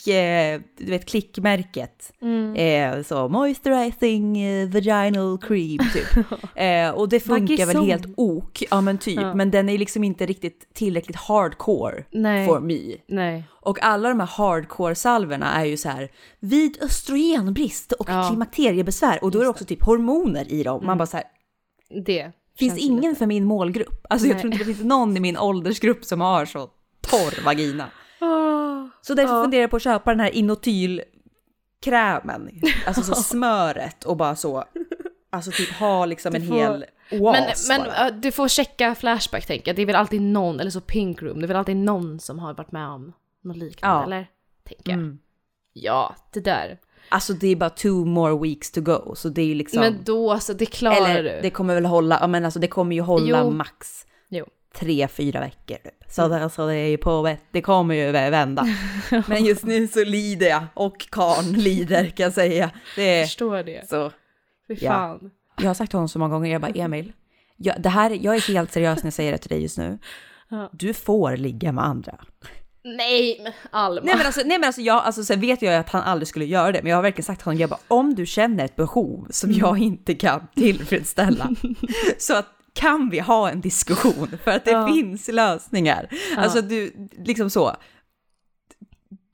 du 0.79 0.91
vet 0.91 1.07
klickmärket. 1.07 2.13
Eh, 2.57 3.03
så 3.03 3.29
moisturizing 3.29 4.39
eh, 4.43 4.69
vaginal 4.69 5.39
cream 5.39 5.79
typ. 5.93 6.27
Eh, 6.57 6.91
och 6.91 7.09
det 7.09 7.21
funkar 7.21 7.67
väl 7.67 7.85
helt 7.87 8.07
ok, 8.17 8.63
ja 8.71 8.81
men 8.81 8.99
typ, 8.99 9.21
Ja. 9.21 9.35
men 9.35 9.51
den 9.51 9.69
är 9.69 9.79
liksom 9.79 10.05
inte 10.05 10.27
riktigt 10.27 10.75
tillräckligt 10.75 11.17
hardcore 11.17 12.05
Nej. 12.11 12.47
for 12.47 12.61
me. 12.61 12.81
Nej. 13.09 13.45
Och 13.51 13.83
alla 13.85 14.09
de 14.09 14.21
här 14.21 14.27
hardcore-salverna 14.27 15.53
är 15.55 15.65
ju 15.65 15.77
så 15.77 15.89
här 15.89 16.09
vid 16.41 16.83
östrogenbrist 16.83 17.93
och 17.93 18.09
Ja. 18.11 18.29
klimakteriebesvär 18.29 19.25
och 19.25 19.31
då 19.31 19.39
är 19.39 19.43
det 19.43 19.49
också 19.49 19.65
typ 19.65 19.83
hormoner 19.85 20.53
i 20.53 20.63
dem. 20.63 20.87
Man 20.87 20.99
bara 20.99 21.07
så 21.07 21.17
här, 21.17 21.27
Det. 22.07 22.33
finns 22.59 22.79
ingen 22.79 23.03
lite- 23.11 23.19
för 23.19 23.27
min 23.27 23.45
målgrupp? 23.45 24.07
Alltså 24.11 24.27
jag 24.29 24.35
Nej. 24.35 24.41
tror 24.41 24.53
inte 24.53 24.65
det 24.65 24.75
finns 24.75 24.85
någon 24.89 25.17
i 25.17 25.21
min 25.21 25.39
åldersgrupp 25.39 26.05
som 26.05 26.21
har 26.21 26.45
så 26.47 26.69
torr 27.01 27.45
vagina. 27.45 27.91
Så 29.03 29.15
därför 29.15 29.43
funderar 29.43 29.61
jag 29.61 29.71
på 29.71 29.77
att 29.77 29.83
köpa 29.83 30.11
den 30.11 30.21
här 30.21 30.31
Inotyl 30.35 31.03
krämen, 31.83 32.51
alltså 32.87 33.03
så 33.03 33.15
smöret 33.23 34.05
och 34.05 34.17
bara 34.17 34.37
så 34.37 34.65
Alltså 35.31 35.51
typ 35.51 35.73
ha 35.73 36.07
liksom 36.07 36.35
en 36.35 36.47
får- 36.49 36.55
hel 36.55 36.85
Men, 37.11 37.21
oas 37.21 37.69
men 37.69 37.81
bara. 37.83 38.09
äh, 38.09 38.15
du 38.15 38.33
får 38.33 38.49
checka 38.49 38.95
Flashback 38.95 39.47
tänker 39.47 39.69
jag. 39.69 39.77
Det 39.77 39.83
är 39.83 39.87
väl 39.87 39.97
alltid 39.97 40.23
någon, 40.23 40.61
eller 40.61 40.71
så 40.71 40.81
Pink 40.81 41.23
Room, 41.23 41.39
det 41.39 41.45
är 41.45 41.49
väl 41.49 41.57
alltid 41.57 41.77
någon 41.77 42.21
som 42.21 42.39
har 42.39 42.55
varit 42.55 42.73
med 42.73 42.89
om 42.89 43.13
något 43.43 43.57
liknande, 43.57 43.97
Ja. 44.01 44.05
eller? 44.05 44.27
Tänker 44.69 44.91
jag. 44.91 44.99
Mm. 44.99 45.19
Ja, 45.73 46.15
det 46.33 46.41
där. 46.41 46.79
Alltså 47.09 47.33
det 47.33 47.47
är 47.49 47.57
bara 47.57 47.71
two 47.71 47.89
more 48.05 48.39
weeks 48.49 48.71
to 48.71 48.81
go, 48.81 49.15
så 49.15 49.29
det 49.29 49.43
är 49.43 49.47
ju 49.47 49.55
liksom... 49.55 49.81
Men 49.81 50.05
då 50.05 50.39
så, 50.39 50.53
det 50.53 50.67
klarar 50.67 51.09
eller 51.11 51.35
du. 51.37 51.41
det 51.43 51.51
kommer 51.51 51.75
väl 51.75 51.87
hålla, 51.87 52.19
ja 52.21 52.27
men 52.27 52.45
alltså 52.45 52.61
det 52.61 52.69
kommer 52.69 52.95
ju 52.97 53.03
hålla 53.03 53.41
Jo. 53.43 53.51
max. 53.51 54.07
Tre, 54.75 55.09
fyra 55.09 55.41
veckor. 55.41 55.77
Typ. 55.77 55.95
Så, 56.09 56.29
det, 56.29 56.51
så 56.51 56.67
det 56.67 56.75
är 56.75 56.89
ju 56.89 56.97
på 56.97 57.37
det 57.53 57.63
kommer 57.63 57.95
ju 57.95 58.13
vä- 58.13 58.31
vända. 58.31 58.67
men 59.29 59.45
just 59.45 59.65
nu 59.65 59.89
så 59.89 60.05
lider 60.05 60.47
jag, 60.49 60.65
och 60.75 61.07
karn 61.11 61.53
lider 61.63 62.07
kan 62.07 62.25
jag 62.25 62.33
säga. 62.33 62.71
Det 62.97 63.03
är 63.21 63.25
förstår 63.25 63.63
det. 63.63 63.89
så. 63.89 64.11
Fy 64.69 64.77
Ja. 64.81 64.91
fan. 64.93 65.31
Jag 65.61 65.67
har 65.67 65.75
sagt 65.75 65.91
till 65.91 65.97
honom 65.97 66.09
så 66.09 66.19
många 66.19 66.35
gånger, 66.35 66.53
jag 66.53 66.61
bara 66.61 66.73
Emil, 66.75 67.13
jag, 67.57 67.83
det 67.83 67.89
här, 67.89 68.11
jag 68.21 68.35
är 68.37 68.41
helt 68.53 68.73
seriös 68.73 69.03
när 69.03 69.07
jag 69.07 69.13
säger 69.15 69.33
det 69.33 69.39
till 69.39 69.49
dig 69.51 69.63
just 69.63 69.79
nu. 69.79 69.99
Ja. 70.49 70.71
Du 70.73 70.95
får 70.95 71.37
ligga 71.37 71.73
med 71.73 71.85
andra. 71.85 72.19
Nej, 72.85 73.41
men 73.43 73.53
Alma. 73.71 74.01
Nej 74.05 74.17
men 74.17 74.27
alltså, 74.27 74.41
nej, 74.45 74.59
men 74.59 74.67
alltså 74.67 74.81
jag, 74.81 74.97
alltså, 75.05 75.25
sen 75.25 75.41
vet 75.41 75.63
jag 75.63 75.75
att 75.75 75.91
han 75.91 76.03
aldrig 76.03 76.29
skulle 76.29 76.45
göra 76.45 76.73
det, 76.73 76.83
men 76.83 76.91
jag 76.91 76.97
har 76.97 77.03
verkligen 77.03 77.25
sagt 77.25 77.41
till 77.41 77.45
honom, 77.47 77.61
jag 77.61 77.71
bara, 77.71 77.81
om 77.89 78.15
du 78.15 78.27
känner 78.27 78.65
ett 78.65 78.77
behov 78.77 79.27
som 79.31 79.51
Mm. 79.51 79.61
jag 79.61 79.79
inte 79.79 80.15
kan 80.15 80.47
tillfredsställa, 80.57 81.51
så 82.19 82.37
att 82.37 82.47
kan 82.75 83.11
vi 83.11 83.19
ha 83.19 83.51
en 83.51 83.61
diskussion 83.61 84.29
för 84.45 84.51
att 84.51 84.65
det 84.65 84.71
Ja. 84.71 84.87
finns 84.87 85.29
lösningar. 85.29 86.09
Alltså 86.37 86.63
du, 86.63 87.09
liksom 87.25 87.51
så. 87.51 87.77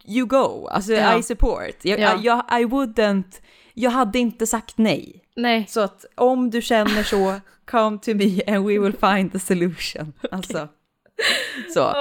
You 0.05 0.27
go, 0.27 0.67
alltså 0.67 0.93
Ja. 0.93 1.19
I 1.19 1.23
support. 1.23 1.77
Jag, 1.85 2.01
Ja. 2.01 2.19
jag, 2.23 2.61
I 2.61 2.65
wouldn't, 2.65 3.41
jag 3.75 3.91
hade 3.91 4.19
inte 4.19 4.47
sagt 4.47 4.79
nej. 4.79 5.25
Nej. 5.37 5.67
Så 5.69 5.81
att 5.81 6.05
om 6.15 6.51
du 6.51 6.63
känner 6.63 7.03
så, 7.03 7.41
come 7.71 7.99
to 7.99 8.11
me 8.15 8.43
and 8.57 8.67
we 8.67 8.79
will 8.79 8.97
find 9.01 9.33
the 9.33 9.39
solution. 9.39 10.13
Alltså, 10.31 10.69
så. 11.75 11.95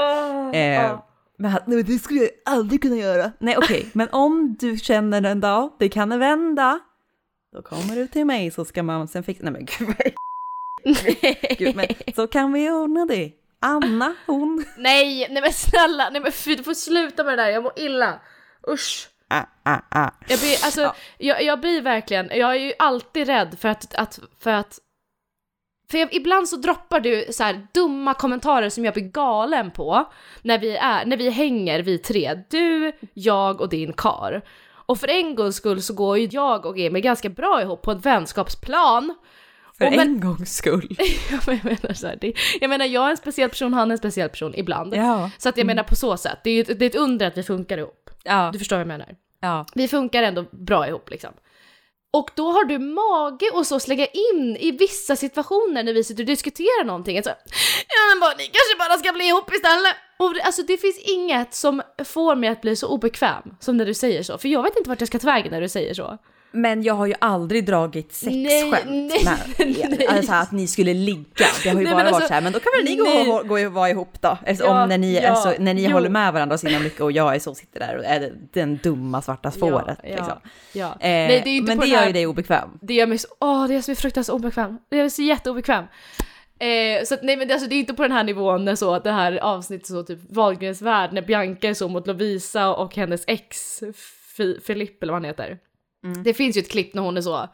Eh, 0.54 0.74
ja. 0.74 1.08
men 1.38 1.58
nej, 1.68 1.84
det 1.84 2.00
skulle 2.00 2.20
jag 2.20 2.30
aldrig 2.46 2.82
kunna 2.82 2.96
göra. 2.96 3.32
Nej 3.40 3.58
okej, 3.58 3.90
men 3.94 4.10
om 4.12 4.56
du 4.60 4.78
känner 4.78 5.24
en 5.24 5.40
dag, 5.40 5.70
det 5.80 5.90
kan 5.90 6.20
vända. 6.20 6.80
Då 7.54 7.62
kommer 7.62 7.96
du 7.96 8.08
till 8.08 8.26
mig 8.26 8.52
så 8.52 8.66
ska 8.66 8.84
man 8.84 9.08
sen 9.08 9.24
fixa, 9.24 9.44
nej 9.44 9.54
men 9.54 9.66
gud, 9.66 9.96
gud 11.58 11.76
men 11.76 11.86
så 12.16 12.28
kan 12.28 12.54
vi 12.54 12.70
ordna 12.72 13.06
det. 13.06 13.32
Anna 13.62 14.16
hon, 14.26 14.66
Nej, 14.78 15.28
nej 15.30 15.42
men 15.42 15.54
snälla, 15.54 16.10
nej 16.10 16.22
men 16.22 16.32
fy, 16.32 16.56
du 16.56 16.64
får 16.64 16.74
sluta 16.74 17.24
med 17.24 17.38
det 17.38 17.44
där, 17.44 17.50
jag 17.50 17.64
mår 17.64 17.74
illa. 17.76 18.20
Usch. 18.70 19.08
ah, 19.30 19.44
ah, 19.64 19.80
ah. 19.90 20.10
Jag 20.28 20.40
blir, 20.40 20.66
alltså, 20.66 20.82
Ja. 20.82 20.96
jag, 21.18 21.44
jag 21.44 21.60
blir 21.60 21.82
verkligen, 21.82 22.30
jag 22.34 22.52
är 22.52 22.60
ju 22.60 22.74
alltid 22.80 23.28
rädd 23.28 23.58
för 23.60 23.70
att, 23.70 23.96
att 23.96 24.20
för 24.40 24.52
att 24.52 24.80
för 25.92 25.98
jag, 25.98 26.14
ibland 26.14 26.50
så 26.50 26.56
droppar 26.56 27.00
du 27.00 27.26
så 27.32 27.44
här 27.44 27.68
dumma 27.74 28.14
kommentarer 28.14 28.70
som 28.70 28.86
jag 28.86 28.94
blir 28.94 29.04
galen 29.04 29.72
på 29.72 30.06
när 30.42 30.60
vi 30.60 30.78
är, 30.78 31.06
när 31.06 31.18
vi 31.18 31.30
hänger 31.30 31.80
vi 31.80 31.98
tre, 31.98 32.44
du, 32.50 32.92
jag 33.14 33.62
och 33.62 33.70
din 33.70 33.94
kar. 33.94 34.42
Och 34.72 35.00
för 35.00 35.08
en 35.08 35.36
gångs 35.36 35.56
skull 35.56 35.82
så 35.82 35.94
går 35.94 36.18
ju 36.18 36.28
jag 36.32 36.66
och 36.66 36.80
Emil 36.80 37.02
ganska 37.04 37.30
bra 37.30 37.62
ihop 37.62 37.82
på 37.82 37.92
ett 37.92 38.06
vänskapsplan. 38.06 39.16
För 39.80 39.86
Och 39.86 39.92
men- 39.92 40.00
en 40.00 40.20
gångs 40.20 40.56
skull. 40.56 40.98
Jag 41.48 41.64
menar 41.66 41.94
så 41.94 42.08
här, 42.08 42.18
det, 42.22 42.34
jag 42.62 42.70
menar 42.70 42.86
jag 42.86 43.06
är 43.06 43.10
en 43.10 43.18
speciell 43.18 43.50
person, 43.50 43.74
han 43.74 43.88
är 43.88 43.92
en 43.92 43.98
speciell 43.98 44.30
person 44.30 44.54
ibland. 44.56 44.96
Ja. 44.96 45.30
Så 45.38 45.50
att 45.50 45.58
jag 45.58 45.68
menar 45.68 45.84
på 45.84 45.96
så 45.96 46.18
sätt, 46.18 46.40
det 46.44 46.50
är 46.50 46.62
ett, 46.72 46.80
det 46.80 46.86
är 46.86 46.90
ett 46.90 46.96
under 46.96 47.28
att 47.28 47.38
vi 47.38 47.44
funkar 47.44 47.78
ihop. 47.78 48.10
Ja. 48.24 48.50
Du 48.54 48.60
förstår 48.60 48.76
vad 48.76 48.82
jag 48.82 48.88
menar? 48.88 49.16
ja. 49.42 49.66
Vi 49.76 49.88
funkar 49.88 50.24
ändå 50.24 50.46
bra 50.52 50.88
ihop 50.88 51.10
liksom. 51.10 51.34
Och 52.14 52.30
då 52.36 52.52
har 52.52 52.66
du 52.66 52.80
mage 52.80 53.50
och 53.54 53.68
så 53.68 53.80
slänga 53.80 54.06
in 54.06 54.58
i 54.60 54.72
vissa 54.72 55.16
situationer 55.16 55.84
när 55.84 55.94
vi 55.94 56.04
sitter 56.04 56.24
och 56.24 56.28
diskuterar 56.28 56.86
någonting. 56.86 57.18
Att 57.18 57.26
så, 57.26 57.30
ja 57.88 58.14
men 58.14 58.20
bara, 58.20 58.32
ni 58.38 58.44
kanske 58.44 58.78
bara 58.80 58.98
ska 58.98 59.12
bli 59.14 59.28
ihop 59.28 59.54
istället. 59.54 59.96
Och 60.20 60.34
det, 60.34 60.42
alltså 60.42 60.64
det 60.64 60.78
finns 60.78 61.00
inget 61.00 61.54
som 61.54 61.82
får 62.06 62.36
mig 62.36 62.50
att 62.50 62.62
bli 62.62 62.76
så 62.76 62.88
obekväm 62.88 63.56
som 63.60 63.78
när 63.78 63.86
du 63.86 63.94
säger 63.94 64.24
så. 64.24 64.38
För 64.38 64.50
jag 64.50 64.64
vet 64.64 64.78
inte 64.78 64.90
vart 64.90 65.02
jag 65.02 65.08
ska 65.08 65.20
ta 65.20 65.28
vägen 65.28 65.52
när 65.52 65.62
du 65.62 65.70
säger 65.70 65.94
så. 65.94 66.18
Men 66.52 66.84
jag 66.84 66.94
har 66.94 67.06
ju 67.06 67.14
aldrig 67.20 67.66
dragit 67.66 68.14
sexskämt 68.14 68.44
nej, 68.44 69.24
med 69.24 69.40
nej. 69.90 70.08
Alltså 70.08 70.34
att 70.34 70.52
ni 70.52 70.68
skulle 70.68 70.94
ligga. 70.94 71.46
Det 71.64 71.70
har 71.70 71.80
ju 71.80 71.84
Nej, 71.84 71.94
bara 71.94 72.04
men 72.04 72.06
varit 72.06 72.14
alltså, 72.14 72.28
så 72.28 72.34
här, 72.34 72.42
men 72.42 72.54
då 72.54 72.60
kan 72.60 72.72
väl 72.78 72.86
ni 72.86 72.96
gå 72.96 73.34
och, 73.34 73.48
gå 73.48 73.66
och 73.66 73.74
vara 73.74 73.90
ihop 73.90 74.22
då? 74.22 74.38
Eftersom 74.46 74.76
Ja, 74.76 74.86
när 74.86 74.98
ni, 74.98 75.14
ja, 75.24 75.36
så, 75.36 75.54
när 75.60 75.74
ni 75.74 75.84
jo. 75.84 75.92
håller 75.92 76.10
med 76.10 76.34
varandra 76.34 76.58
så 76.58 76.68
himla 76.68 76.84
mycket 76.84 77.02
och 77.02 77.12
jag 77.12 77.36
är 77.36 77.40
så 77.40 77.56
sitter 77.56 77.80
där 77.80 77.98
och 77.98 78.06
är 78.06 78.34
den 78.54 78.80
dumma 78.84 79.22
svarta 79.22 79.52
fåret. 79.52 79.98
ja, 80.04 80.10
liksom. 80.10 80.38
Eh, 80.72 80.90
Nej, 81.00 81.42
det 81.44 81.50
är 81.50 81.52
ju 81.52 81.58
inte 81.58 81.76
men 81.76 81.80
det 81.80 81.88
gör 81.88 82.06
ju 82.06 82.14
dig 82.14 82.28
obekväm. 82.28 82.70
Det 82.82 82.94
gör 82.94 83.08
mig 83.08 83.18
så, 83.18 83.28
åh 83.40 83.68
det 83.68 83.74
gör 83.74 83.84
mig 83.88 83.96
fruktansvärt 83.96 84.36
obekväm. 84.36 84.78
Det 84.90 84.96
gör 84.96 85.04
mig 85.04 85.10
så 85.10 85.22
jätteobekväm. 85.22 85.86
Eh, 86.60 87.04
så 87.06 87.14
att, 87.14 87.24
nej 87.24 87.38
men 87.38 87.48
det, 87.48 87.54
alltså, 87.54 87.70
det 87.70 87.76
är 87.76 87.80
inte 87.80 87.94
på 87.94 88.04
den 88.04 88.12
här 88.12 88.24
nivån 88.24 88.66
när 88.66 88.76
så 88.76 88.94
att 88.94 89.04
det 89.04 89.12
här 89.12 89.38
avsnittet 89.38 89.88
så 89.88 90.04
typ 90.04 90.20
Wahlgrens 90.30 90.82
värld 90.82 91.14
när 91.14 91.22
Bianca 91.22 91.68
är 91.68 91.74
så 91.74 91.88
mot 91.88 92.08
Lovisa 92.08 92.74
och 92.76 92.96
hennes 92.96 93.24
ex 93.28 93.80
Fi, 94.38 94.60
Filip 94.66 95.04
eller 95.04 95.14
vad 95.14 95.22
han 95.22 95.30
heter. 95.30 95.58
Mm. 96.04 96.24
Det 96.24 96.34
finns 96.34 96.58
ju 96.58 96.60
ett 96.62 96.72
klipp 96.72 96.94
när 96.94 97.02
hon 97.02 97.18
är 97.18 97.22
så, 97.22 97.48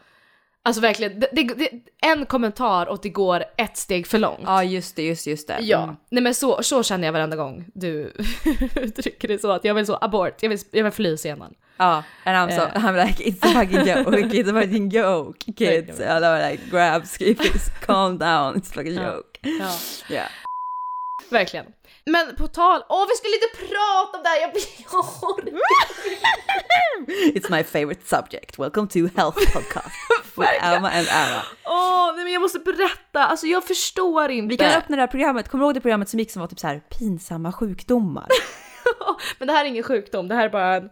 alltså 0.63 0.81
verkligen, 0.81 1.19
det, 1.19 1.29
det, 1.31 1.43
det, 1.43 1.69
en 2.01 2.25
kommentar 2.25 2.85
och 2.85 2.99
det 3.03 3.09
går 3.09 3.43
ett 3.57 3.77
steg 3.77 4.07
för 4.07 4.19
långt. 4.19 4.39
Ja, 4.43 4.63
just 4.63 4.95
det, 4.95 5.03
just, 5.03 5.27
just 5.27 5.47
det. 5.47 5.57
Ja, 5.61 5.83
Mm. 5.83 5.95
nej 6.11 6.23
men 6.23 6.33
så, 6.35 6.63
så 6.63 6.83
känner 6.83 7.07
jag 7.07 7.13
varenda 7.13 7.35
gång 7.37 7.65
du 7.73 8.13
uttrycker 8.75 9.27
det 9.27 9.39
så 9.41 9.51
att 9.51 9.63
jag 9.65 9.73
vill 9.73 9.85
så 9.85 9.97
abort, 10.01 10.43
jag 10.43 10.49
vill, 10.49 10.59
jag 10.71 10.83
vill 10.83 10.93
fly 10.93 11.17
scenen. 11.17 11.53
Ja, 11.77 12.03
and 12.25 12.35
I'm 12.51 12.55
so, 12.55 12.61
Eh. 12.61 12.85
I'm 12.85 13.05
like, 13.07 13.23
it's 13.23 13.39
a 13.41 13.53
fucking 13.53 13.79
joke, 13.85 14.09
it's 14.35 14.49
a 14.57 14.61
fucking 14.61 14.89
joke, 14.89 15.39
kids. 15.57 15.99
And 15.99 16.25
I'm 16.25 16.49
like, 16.51 16.69
grab, 16.69 17.03
skippies, 17.03 17.69
calm 17.85 18.17
down, 18.17 18.55
it's 18.55 18.79
a 18.79 18.83
Ja. 18.83 19.03
joke. 19.15 19.39
Ja. 19.41 19.71
Yeah. 20.15 20.27
Verkligen. 21.29 21.65
Men 22.11 22.35
på 22.35 22.47
tal, 22.47 22.83
åh 22.89 23.05
vi 23.09 23.15
skulle 23.15 23.35
inte 23.35 23.73
prata 23.73 24.17
om 24.17 24.23
det 24.23 24.29
här, 24.29 24.41
jag. 24.41 24.51
Jag 24.91 25.29
orkar 25.29 25.59
It's 27.37 27.51
my 27.51 27.63
favorite 27.63 28.07
subject. 28.07 28.59
Welcome 28.59 28.87
to 28.87 28.99
Health 28.99 29.53
Podcast. 29.53 29.95
Alma 30.61 30.89
and 30.89 31.07
Anna. 31.11 31.43
Åh, 31.65 32.13
nej 32.15 32.23
men 32.23 32.33
jag 32.33 32.41
måste 32.41 32.59
berätta, 32.59 33.25
alltså 33.25 33.47
jag 33.47 33.67
förstår 33.67 34.31
inte. 34.31 34.53
Vi 34.53 34.57
kan 34.57 34.71
öppna 34.71 34.95
det 34.95 35.01
här 35.01 35.07
programmet. 35.07 35.49
Kommer 35.49 35.63
du 35.63 35.65
ihåg 35.65 35.73
det 35.73 35.81
programmet 35.81 36.09
som 36.09 36.19
gick 36.19 36.31
som 36.31 36.39
var 36.39 36.47
typ 36.47 36.59
så 36.59 36.67
här 36.67 36.79
pinsamma 36.79 37.51
sjukdomar? 37.51 38.27
men 39.39 39.47
det 39.47 39.53
här 39.53 39.65
är 39.65 39.69
ingen 39.69 39.83
sjukdom, 39.83 40.27
det 40.27 40.35
här 40.35 40.45
är 40.45 40.49
bara 40.49 40.75
en 40.75 40.89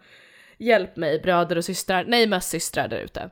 hjälp 0.58 0.96
mig 0.96 1.20
bröder 1.20 1.55
och 1.55 1.65
systrar, 1.65 2.05
nej 2.08 2.27
mest 2.27 2.50
systrar 2.50 2.88
där 2.88 3.00
ute. 3.00 3.29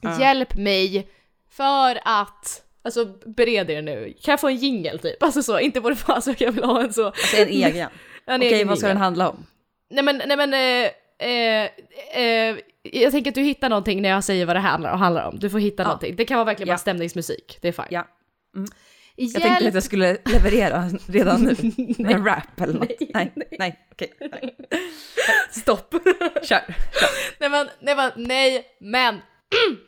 Ja. 0.00 0.20
Hjälp 0.20 0.54
mig 0.54 1.10
för 1.50 2.00
att, 2.04 2.62
alltså 2.84 3.04
bered 3.26 3.70
er 3.70 3.82
nu, 3.82 4.14
kan 4.22 4.32
jag 4.32 4.40
få 4.40 4.48
en 4.48 4.56
jingel 4.56 4.98
typ? 4.98 5.22
Alltså 5.22 5.42
så, 5.42 5.60
inte 5.60 5.80
på 5.80 5.90
det 5.90 5.96
alltså 6.06 6.34
jag 6.38 6.52
vill 6.52 6.64
ha 6.64 6.82
en 6.82 6.92
så. 6.92 7.06
Alltså 7.06 7.36
en 7.36 7.48
egen. 7.48 7.88
En 8.26 8.40
Okej, 8.40 8.52
egen 8.54 8.68
vad 8.68 8.78
ska 8.78 8.86
jingle. 8.86 8.94
den 8.94 9.02
handla 9.02 9.28
om? 9.30 9.46
Nej 9.90 10.04
men, 10.04 10.22
nej 10.26 10.36
men, 10.36 10.54
eh, 10.54 10.90
eh, 11.28 11.70
eh, 12.24 12.56
jag 12.82 13.12
tänker 13.12 13.30
att 13.30 13.34
du 13.34 13.40
hittar 13.42 13.68
någonting 13.68 14.02
när 14.02 14.08
jag 14.08 14.24
säger 14.24 14.46
vad 14.46 14.56
det 14.56 14.60
handlar, 14.60 14.96
handlar 14.96 15.28
om. 15.28 15.38
Du 15.38 15.50
får 15.50 15.58
hitta 15.58 15.82
Ja. 15.82 15.86
någonting. 15.86 16.16
Det 16.16 16.24
kan 16.24 16.36
vara 16.36 16.44
verkligen 16.44 16.68
Ja. 16.68 16.72
bara 16.74 16.78
stämningsmusik, 16.78 17.58
det 17.60 17.68
är 17.68 17.72
fine. 17.72 17.84
Ja. 17.90 18.08
Mm. 18.56 18.68
Hjälp 19.16 19.32
Jag 19.34 19.42
tänkte 19.42 19.68
att 19.68 19.74
jag 19.74 19.82
skulle 19.82 20.16
leverera 20.24 20.84
redan 21.08 21.40
nu 21.42 21.56
med 21.98 22.10
en 22.16 22.24
rap 22.24 22.60
eller 22.60 22.74
något. 22.74 22.88
Nej, 23.00 23.08
Nej, 23.14 23.32
nej, 23.36 23.48
nej, 23.58 23.78
okej. 23.92 24.12
nej. 24.20 24.56
Stopp. 25.50 25.94
Kör. 26.42 26.60
Nej 27.38 27.50
men, 27.50 27.68
nej 27.80 27.96
men, 27.96 28.10
nej 28.16 28.64
men. 28.80 29.18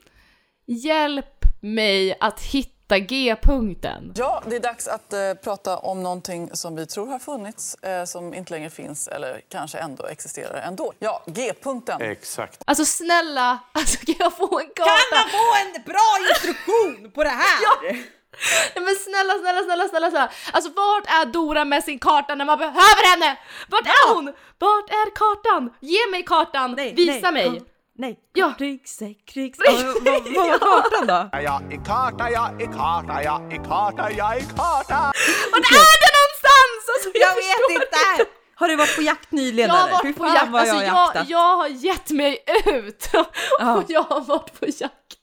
Hjälp 0.66 1.44
mig 1.60 2.16
att 2.20 2.40
hitta 2.42 2.71
G-punkten. 2.98 4.12
Ja, 4.16 4.42
det 4.46 4.56
är 4.56 4.60
dags 4.60 4.88
att 4.88 5.12
eh, 5.12 5.34
prata 5.34 5.76
om 5.76 6.02
någonting 6.02 6.50
som 6.52 6.76
vi 6.76 6.86
tror 6.86 7.06
har 7.06 7.18
funnits, 7.18 7.74
eh, 7.74 8.04
som 8.04 8.34
inte 8.34 8.54
längre 8.54 8.70
finns 8.70 9.08
eller 9.08 9.40
kanske 9.48 9.78
ändå 9.78 10.06
existerar 10.06 10.60
ändå. 10.60 10.92
Ja, 10.98 11.22
G-punkten. 11.26 12.02
Exakt. 12.02 12.62
Alltså 12.64 12.84
snälla, 12.84 13.58
alltså 13.72 14.06
kan 14.06 14.14
jag 14.18 14.36
få 14.36 14.58
en 14.60 14.66
karta? 14.76 15.28
få 15.30 15.54
en 15.64 15.82
bra 15.82 16.18
instruktion 16.30 17.10
på 17.14 17.24
det 17.24 17.30
här? 17.30 18.12
Nej 18.74 18.84
men 18.84 18.94
snälla, 18.94 19.34
snälla, 19.40 19.62
snälla, 19.62 19.88
snälla, 19.88 20.10
snälla. 20.10 20.30
Alltså 20.52 20.70
vart 20.70 21.06
är 21.06 21.26
Dora 21.26 21.64
med 21.64 21.84
sin 21.84 21.98
karta 21.98 22.34
när 22.34 22.44
man 22.44 22.58
behöver 22.58 23.10
henne? 23.10 23.38
Vart 23.68 23.86
är 23.86 24.14
hon? 24.14 24.24
Vart 24.58 24.90
är 24.90 25.10
kartan? 25.14 25.70
Ge 25.80 26.10
mig 26.10 26.24
kartan, 26.24 26.74
Nej, 26.76 26.94
visa 26.94 27.30
nej, 27.30 27.50
mig. 27.50 27.62
Nej, 27.98 28.18
Ja. 28.32 28.54
ryggsäck, 28.58 29.32
ryggsäck. 29.34 29.66
Vad 30.04 30.04
vad 30.04 30.34
var 30.34 30.58
kartan 30.58 31.06
då? 31.06 31.38
Ja, 31.38 31.62
i 31.70 31.76
karta, 31.86 32.30
ja, 32.30 32.50
i 32.60 32.64
karta, 32.66 33.22
ja, 33.24 33.42
i 33.52 33.56
karta, 33.56 34.10
ja, 34.16 34.36
i 34.36 34.40
karta. 34.40 35.12
Vart 35.52 35.70
är 35.70 35.96
det 36.02 36.12
någonstans? 36.18 36.82
Alltså, 36.94 37.10
jag, 37.14 37.28
Jag 37.28 37.36
vet 37.36 37.82
inte! 37.82 38.30
Har 38.54 38.68
du 38.68 38.76
varit 38.76 38.96
på 38.96 39.02
jakt 39.02 39.32
nyligen 39.32 39.68
Jag 39.70 39.76
har 39.76 39.88
eller? 39.88 39.96
Varit 39.96 40.16
på 40.16 40.24
fan 40.24 40.34
jakt, 40.34 40.50
vad 40.50 40.60
alltså 40.60 40.76
jag 40.76 40.86
jag, 40.86 40.92
har 40.92 41.06
jaktat. 41.06 41.28
jag 41.28 41.56
har 41.56 41.68
gett 41.68 42.10
mig 42.10 42.44
ut 42.66 43.08
Ja. 43.58 43.76
och 43.76 43.84
jag 43.88 44.02
har 44.02 44.20
varit 44.20 44.60
på 44.60 44.66
jakt. 44.66 45.18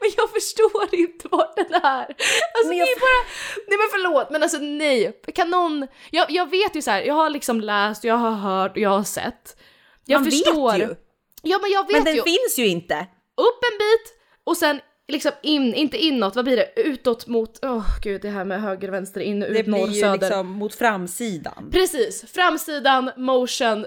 Men 0.00 0.10
jag 0.16 0.30
förstår 0.30 0.94
inte 0.94 1.28
vart 1.28 1.56
den 1.56 1.74
är. 1.74 1.80
Alltså 2.00 2.14
Men 2.64 2.70
det 2.70 2.76
jag 2.76 2.88
är 2.88 3.00
bara, 3.00 3.26
nej 3.68 3.78
men 3.78 3.88
förlåt 3.90 4.30
men 4.30 4.42
alltså 4.42 4.58
nej. 4.58 5.20
Kan 5.34 5.50
någon, 5.50 5.86
jag, 6.10 6.30
jag 6.30 6.50
vet 6.50 6.76
ju 6.76 6.82
så 6.82 6.90
här, 6.90 7.02
jag 7.02 7.14
har 7.14 7.30
liksom 7.30 7.60
läst, 7.60 8.04
jag 8.04 8.14
har 8.16 8.30
hört 8.30 8.70
och 8.70 8.78
jag 8.78 8.90
har 8.90 9.02
sett. 9.04 9.56
Jag 10.04 10.20
Man 10.22 10.30
förstår. 10.30 10.72
vet 10.72 10.80
ju. 10.90 10.94
Ja 11.44 11.58
men 11.62 11.70
jag 11.70 11.82
vet 11.86 11.92
Men 11.92 12.04
den 12.04 12.14
ju. 12.14 12.22
finns 12.22 12.58
ju 12.58 12.66
inte. 12.66 12.94
Upp 13.36 13.60
en 13.72 13.78
bit 13.78 14.14
och 14.44 14.56
sen 14.56 14.80
liksom 15.08 15.32
in, 15.42 15.74
inte 15.74 15.98
inåt, 16.04 16.36
vad 16.36 16.44
blir 16.44 16.56
det? 16.56 16.72
Utåt 16.76 17.26
mot, 17.26 17.58
åh 17.62 17.86
gud 18.02 18.22
det 18.22 18.28
här 18.30 18.44
med 18.44 18.62
höger, 18.62 18.88
vänster, 18.88 19.20
in, 19.20 19.42
ut, 19.42 19.54
Det 19.54 19.70
norr, 19.70 19.86
blir 19.86 19.94
ju 19.96 20.00
söder. 20.00 20.18
liksom 20.18 20.50
mot 20.50 20.74
framsidan. 20.74 21.68
Precis, 21.72 22.24
framsidan, 22.32 23.10
motion, 23.16 23.86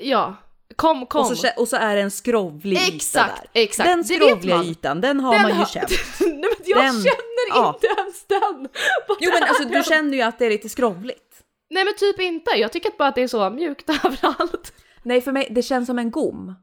ja. 0.00 0.36
Kom, 0.76 1.06
kom. 1.06 1.20
Och 1.26 1.38
så, 1.38 1.48
och 1.56 1.68
så 1.68 1.76
är 1.76 1.96
det 1.96 2.02
en 2.02 2.10
skrovlig 2.10 2.76
yta 2.76 2.94
Exakt, 2.96 3.42
där. 3.52 3.62
exakt. 3.62 3.88
Den 3.88 3.98
Det 4.02 4.04
skrovliga 4.14 4.62
ytan, 4.64 5.00
den 5.00 5.20
har 5.20 5.32
Den 5.32 5.42
man 5.42 5.50
ju 5.50 5.56
har- 5.56 5.66
känt. 5.66 5.90
Nej 6.20 6.30
men 6.30 6.48
jag 6.64 6.78
Den- 6.84 6.92
känner 6.94 7.48
ja. 7.48 7.74
inte 7.74 8.00
ens 8.00 8.24
den! 8.26 8.68
Vad 9.08 9.16
Jo 9.20 9.30
men 9.34 9.42
alltså 9.42 9.64
det? 9.64 9.78
du 9.78 9.82
känner 9.84 10.14
ju 10.16 10.22
att 10.22 10.38
det 10.38 10.46
är 10.46 10.50
lite 10.50 10.68
skrovligt. 10.68 11.42
Nej 11.70 11.84
men 11.84 11.94
typ 11.94 12.20
inte, 12.20 12.50
jag 12.50 12.72
tycker 12.72 12.90
bara 12.98 13.08
att 13.08 13.14
det 13.14 13.22
är 13.22 13.28
så 13.28 13.50
mjukt 13.50 13.90
överallt. 14.04 14.72
Nej 15.02 15.20
för 15.20 15.32
mig, 15.32 15.48
det 15.50 15.62
känns 15.62 15.86
som 15.86 15.98
en 15.98 16.10
gom. 16.10 16.54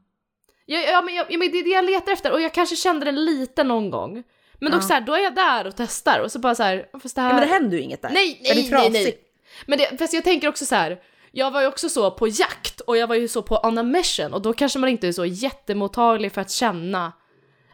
Ja, 0.66 0.78
ja, 0.80 1.02
men, 1.02 1.14
ja, 1.14 1.24
men 1.28 1.40
det 1.52 1.58
är 1.58 1.64
det 1.64 1.70
jag 1.70 1.84
letar 1.84 2.12
efter 2.12 2.32
och 2.32 2.40
jag 2.40 2.52
kanske 2.54 2.76
kände 2.76 3.04
den 3.04 3.24
lite 3.24 3.64
någon 3.64 3.90
gång. 3.90 4.22
Men 4.60 4.72
dock 4.72 4.82
Ja. 4.82 4.86
så 4.86 4.92
här, 4.94 5.00
då 5.00 5.14
är 5.14 5.18
jag 5.22 5.34
där 5.34 5.66
och 5.66 5.76
testar 5.76 6.20
och 6.20 6.32
så 6.32 6.38
bara 6.38 6.54
så 6.54 6.62
här, 6.62 6.86
fast 7.02 7.14
det 7.14 7.20
här... 7.22 7.28
Ja, 7.28 7.34
men 7.34 7.48
det 7.48 7.54
händer 7.54 7.76
ju 7.76 7.82
inget 7.82 8.02
där. 8.02 8.10
Nej, 8.10 8.40
Är 8.44 8.54
det 8.54 8.60
nej, 8.70 8.90
nej, 8.90 9.02
nej. 9.04 9.18
Men 9.66 9.78
det, 9.78 9.98
fast 9.98 10.12
jag 10.14 10.24
tänker 10.24 10.48
också 10.48 10.64
så 10.66 10.74
här. 10.74 11.00
Jag 11.32 11.50
var 11.50 11.60
ju 11.60 11.66
också 11.66 11.88
så 11.88 12.10
på 12.10 12.28
jakt 12.28 12.80
och 12.80 12.96
jag 12.96 13.06
var 13.06 13.14
ju 13.14 13.28
så 13.28 13.42
på 13.42 13.60
on 13.62 13.78
a 13.78 13.82
mission 13.82 14.34
och 14.34 14.42
då 14.42 14.52
kanske 14.52 14.78
man 14.78 14.88
inte 14.90 15.08
är 15.08 15.12
så 15.12 15.24
jättemottaglig 15.24 16.32
för 16.32 16.40
att 16.40 16.50
känna 16.50 17.12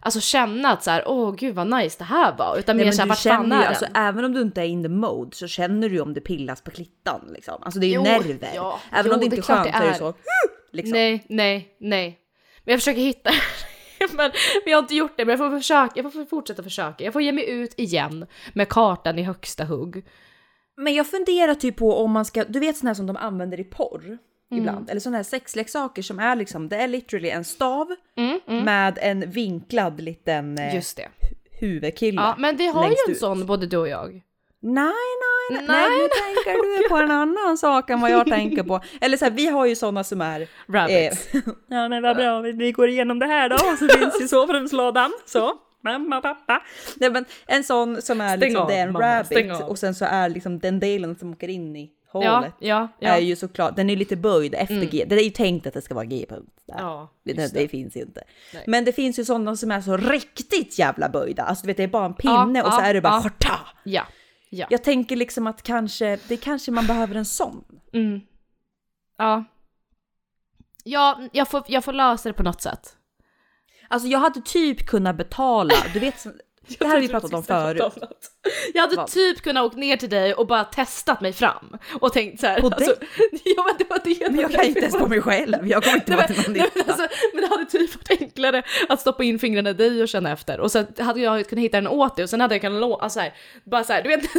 Alltså 0.02 0.20
känna 0.20 0.72
att 0.72 0.84
så 0.84 0.90
här, 0.90 1.02
åh 1.06 1.34
gud 1.34 1.54
vad 1.54 1.66
nice 1.66 1.98
det 1.98 2.04
här 2.04 2.36
var, 2.38 2.56
utan 2.58 2.76
Nej, 2.76 2.86
mer 2.86 2.92
såhär 2.92 3.08
vart 3.08 3.18
fan 3.18 3.52
är 3.52 3.56
ju, 3.56 3.60
den? 3.62 3.68
alltså, 3.68 3.86
även 3.94 4.24
om 4.24 4.32
du 4.32 4.40
inte 4.40 4.60
är 4.60 4.64
in 4.64 4.82
the 4.82 4.88
mode 4.88 5.36
så 5.36 5.46
känner 5.48 5.88
du 5.88 5.94
ju 5.94 6.00
om 6.00 6.14
det 6.14 6.20
pillas 6.20 6.62
på 6.62 6.70
klittan 6.70 7.20
liksom. 7.34 7.62
Alltså 7.62 7.80
det 7.80 7.86
är 7.86 7.88
ju 7.88 7.94
Jo, 7.94 8.02
nerver. 8.02 8.50
ja, 8.54 8.80
även 8.92 9.06
jo, 9.06 9.12
om 9.14 9.20
det 9.20 9.28
det 9.28 9.36
inte 9.36 9.52
är 9.52 9.56
är 9.56 9.62
skönt 9.62 9.64
det 9.64 9.72
så 9.72 9.78
är 9.78 9.84
det 9.84 9.90
är. 9.90 9.94
så. 9.98 10.14
Liksom. 10.72 10.92
Nej, 10.92 11.24
nej, 11.28 11.76
nej. 11.80 12.18
Men 12.64 12.72
jag 12.72 12.80
försöker 12.80 13.00
hitta 13.00 13.30
men, 14.00 14.16
men 14.64 14.70
jag 14.70 14.76
har 14.76 14.82
inte 14.82 14.94
gjort 14.94 15.12
det, 15.16 15.24
men 15.24 15.30
jag 15.38 15.50
får 15.50 15.58
försöka, 15.58 15.92
jag 15.94 16.12
får 16.12 16.24
fortsätta 16.24 16.62
försöka. 16.62 17.04
Jag 17.04 17.12
får 17.12 17.22
ge 17.22 17.32
mig 17.32 17.50
ut 17.50 17.74
igen 17.78 18.26
med 18.52 18.68
kartan 18.68 19.18
i 19.18 19.22
högsta 19.22 19.64
hugg. 19.64 20.04
Men 20.76 20.94
jag 20.94 21.06
funderar 21.10 21.54
typ 21.54 21.76
på 21.76 21.96
om 21.96 22.10
man 22.10 22.24
ska, 22.24 22.44
du 22.44 22.60
vet 22.60 22.76
sådana 22.76 22.90
här 22.90 22.94
som 22.94 23.06
de 23.06 23.16
använder 23.16 23.60
i 23.60 23.64
porr 23.64 24.18
Mm. 24.52 24.62
ibland, 24.62 24.90
eller 24.90 25.00
sådana 25.00 25.16
här 25.16 25.24
sexleksaker 25.24 26.02
som 26.02 26.18
är 26.18 26.36
liksom, 26.36 26.68
det 26.68 26.76
är 26.76 26.88
literally 26.88 27.30
en 27.30 27.44
stav 27.44 27.94
Mm, 28.16 28.40
mm. 28.46 28.64
med 28.64 28.98
en 29.02 29.30
vinklad 29.30 30.00
liten 30.00 30.58
eh, 30.58 30.74
Just 30.74 30.96
det. 30.96 31.08
huvudkille. 31.50 32.20
Ja, 32.20 32.34
men 32.38 32.56
vi 32.56 32.66
har 32.66 32.84
ju 32.88 32.96
en 33.06 33.12
ut. 33.12 33.18
sån 33.18 33.46
både 33.46 33.66
du 33.66 33.76
och 33.76 33.88
jag. 33.88 34.22
Nej, 34.62 34.84
nej, 34.84 35.58
nej, 35.58 35.64
Nej, 35.68 35.88
nu 35.90 36.08
tänker 36.08 36.82
du 36.82 36.88
på 36.88 36.96
en 36.96 37.10
annan 37.10 37.58
sak 37.58 37.90
än 37.90 38.00
vad 38.00 38.10
jag 38.10 38.26
tänker 38.26 38.62
på. 38.62 38.80
Eller 39.00 39.16
så 39.16 39.24
här, 39.24 39.32
vi 39.32 39.46
har 39.46 39.66
ju 39.66 39.76
sådana 39.76 40.04
som 40.04 40.20
är... 40.20 40.48
Rabbits. 40.68 41.34
Eh, 41.34 41.40
ja 41.68 41.88
men 41.88 42.02
vad 42.02 42.16
bra, 42.16 42.40
vi- 42.40 42.72
går 42.72 42.88
igenom 42.88 43.18
det 43.18 43.26
här 43.26 43.48
då, 43.48 43.58
så 43.58 43.88
finns 43.98 44.20
ju 44.20 44.28
sovrumslådan. 44.28 45.12
Så, 45.26 45.52
mamma, 45.84 46.20
pappa. 46.20 46.62
Nej 46.96 47.10
men 47.10 47.24
en 47.46 47.64
sån 47.64 48.02
som 48.02 48.20
är 48.20 48.36
liksom, 48.36 48.62
av, 48.62 48.68
det 48.68 48.74
är 48.74 48.82
en 48.82 48.92
mamma, 48.92 49.18
rabbit 49.18 49.62
och 49.62 49.78
sen 49.78 49.94
så 49.94 50.04
är 50.04 50.28
liksom 50.28 50.58
den 50.58 50.80
delen 50.80 51.16
som 51.18 51.32
åker 51.32 51.48
in 51.48 51.76
i 51.76 51.90
hålet. 52.12 52.30
Ja, 52.30 52.44
ja, 52.58 52.88
ja. 52.98 53.08
Är 53.08 53.20
ju 53.20 53.36
såklart, 53.36 53.76
den 53.76 53.90
är 53.90 53.96
lite 53.96 54.16
böjd 54.16 54.54
efter 54.54 54.74
Mm. 54.74 54.88
G. 54.88 55.04
Det 55.08 55.14
är 55.14 55.24
ju 55.24 55.30
tänkt 55.30 55.66
att 55.66 55.74
det 55.74 55.82
ska 55.82 55.94
vara 55.94 56.04
G-punkt. 56.04 56.52
Ja, 56.66 57.12
det, 57.24 57.32
det. 57.32 57.54
det. 57.54 57.68
finns 57.68 57.96
ju 57.96 58.00
inte. 58.00 58.22
Nej. 58.54 58.64
Men 58.66 58.84
det 58.84 58.92
finns 58.92 59.18
ju 59.18 59.24
sådana 59.24 59.56
som 59.56 59.70
är 59.70 59.80
så 59.80 59.96
riktigt 59.96 60.78
jävla 60.78 61.08
böjda. 61.08 61.42
Alltså 61.42 61.62
du 61.62 61.66
vet 61.66 61.76
det 61.76 61.82
är 61.82 61.88
bara 61.88 62.06
en 62.06 62.14
pinne 62.14 62.62
och 62.62 62.72
så 62.72 62.80
är 62.80 62.94
det 62.94 63.00
bara 63.00 63.22
ja. 63.84 64.02
Ja. 64.50 64.66
Jag 64.70 64.84
tänker 64.84 65.16
liksom 65.16 65.46
att 65.46 65.62
kanske, 65.62 66.18
det 66.28 66.36
kanske 66.36 66.70
man 66.70 66.86
behöver 66.86 67.14
en 67.14 67.24
sån. 67.24 67.64
Mm. 67.92 68.20
Ja. 69.18 69.44
Ja, 70.84 71.20
jag 71.32 71.48
får, 71.48 71.62
jag 71.66 71.84
får 71.84 71.92
lösa 71.92 72.28
det 72.28 72.32
på 72.32 72.42
något 72.42 72.62
sätt. 72.62 72.96
Alltså 73.88 74.08
jag 74.08 74.18
hade 74.18 74.40
typ 74.40 74.86
kunnat 74.86 75.16
betala, 75.16 75.74
du 75.92 76.00
vet, 76.00 76.26
så- 76.68 76.74
det 76.78 76.84
här 76.86 76.94
har 76.94 77.00
vi 77.00 77.08
pratat 77.08 77.34
om 77.34 77.42
förut. 77.44 77.82
Jag 78.74 78.80
hade 78.82 78.96
Vad? 78.96 79.06
typ 79.06 79.42
kunnat 79.42 79.64
åka 79.64 79.76
ner 79.76 79.96
till 79.96 80.10
dig 80.10 80.34
och 80.34 80.46
bara 80.46 80.64
testat 80.64 81.20
mig 81.20 81.32
fram 81.32 81.76
och 82.00 82.12
tänkt 82.12 82.40
så 82.40 82.46
här. 82.46 82.60
På 82.60 82.66
alltså, 82.66 82.90
Ja 83.44 83.64
men 83.66 83.74
det 83.78 83.90
var 83.90 84.00
det. 84.04 84.30
Men 84.30 84.40
jag 84.40 84.50
kan 84.52 84.64
inte 84.64 84.80
ens 84.80 84.98
på 84.98 85.06
mig 85.08 85.20
själv, 85.20 85.68
jag 85.68 85.84
kommer 85.84 85.96
inte 85.96 86.16
vara 86.16 86.26
till 86.26 86.36
någon 86.36 86.52
nej, 86.52 86.70
men, 86.74 86.82
nytta. 86.84 86.92
alltså, 86.92 87.08
men 87.34 87.42
det 87.42 87.48
hade 87.48 87.64
typ 87.64 87.94
varit 87.94 88.20
enklare 88.22 88.62
att 88.88 89.00
stoppa 89.00 89.24
in 89.24 89.38
fingrarna 89.38 89.70
i 89.70 89.72
dig 89.72 90.02
och 90.02 90.08
känna 90.08 90.32
efter. 90.32 90.60
Och 90.60 90.72
sen 90.72 90.86
hade 90.98 91.20
jag 91.20 91.48
kunnat 91.48 91.62
hitta 91.62 91.76
den 91.76 91.88
åt 91.88 92.16
dig 92.16 92.22
och 92.22 92.30
sen 92.30 92.40
hade 92.40 92.54
jag 92.54 92.60
kunnat 92.62 92.80
låna, 92.80 93.02
alltså, 93.02 93.20
här, 93.20 93.34
bara 93.64 93.84
så 93.84 93.92
här, 93.92 94.02
du 94.02 94.08
vet, 94.08 94.22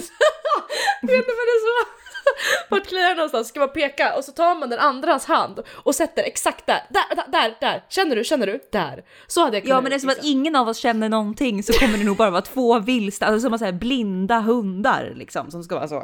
du 1.02 1.08
vet 1.08 1.16
inte 1.16 1.32
vad 1.32 1.48
det 1.48 1.52
är 1.58 1.84
så. 1.84 2.01
Vart 2.70 2.88
kliar 2.88 3.04
jag 3.04 3.16
någonstans? 3.16 3.48
Ska 3.48 3.60
man 3.60 3.70
peka 3.70 4.16
och 4.18 4.24
så 4.24 4.32
tar 4.32 4.56
man 4.56 4.70
den 4.70 4.80
andras 4.80 5.26
hand 5.26 5.60
och 5.70 5.96
sätter 5.96 6.24
exakt 6.24 6.68
där, 6.68 6.82
där, 6.90 7.16
där, 7.16 7.26
där, 7.32 7.58
där. 7.60 7.84
Känner 7.90 8.16
du, 8.16 8.24
känner 8.24 8.48
du? 8.48 8.60
Där. 8.72 9.04
Så 9.28 9.44
hade 9.44 9.56
jag 9.58 9.64
kunnat 9.64 9.76
Ja 9.76 9.82
men 9.82 9.90
det 9.90 9.96
är 9.96 10.00
som 10.00 10.10
att 10.10 10.16
liksom. 10.16 10.32
ingen 10.32 10.56
av 10.56 10.68
oss 10.68 10.78
känner 10.78 11.10
någonting 11.10 11.64
så 11.64 11.74
kommer 11.74 11.98
det 11.98 12.04
nog 12.04 12.18
bara 12.18 12.30
vara 12.30 12.42
två 12.42 12.80
vilsta, 12.80 13.26
alltså 13.26 13.40
som 13.40 13.54
att 13.54 13.60
säga 13.60 13.72
blinda 13.72 14.40
hundar 14.40 15.14
liksom 15.16 15.52
som 15.52 15.64
ska 15.64 15.76
vara 15.76 15.88
så 15.88 16.04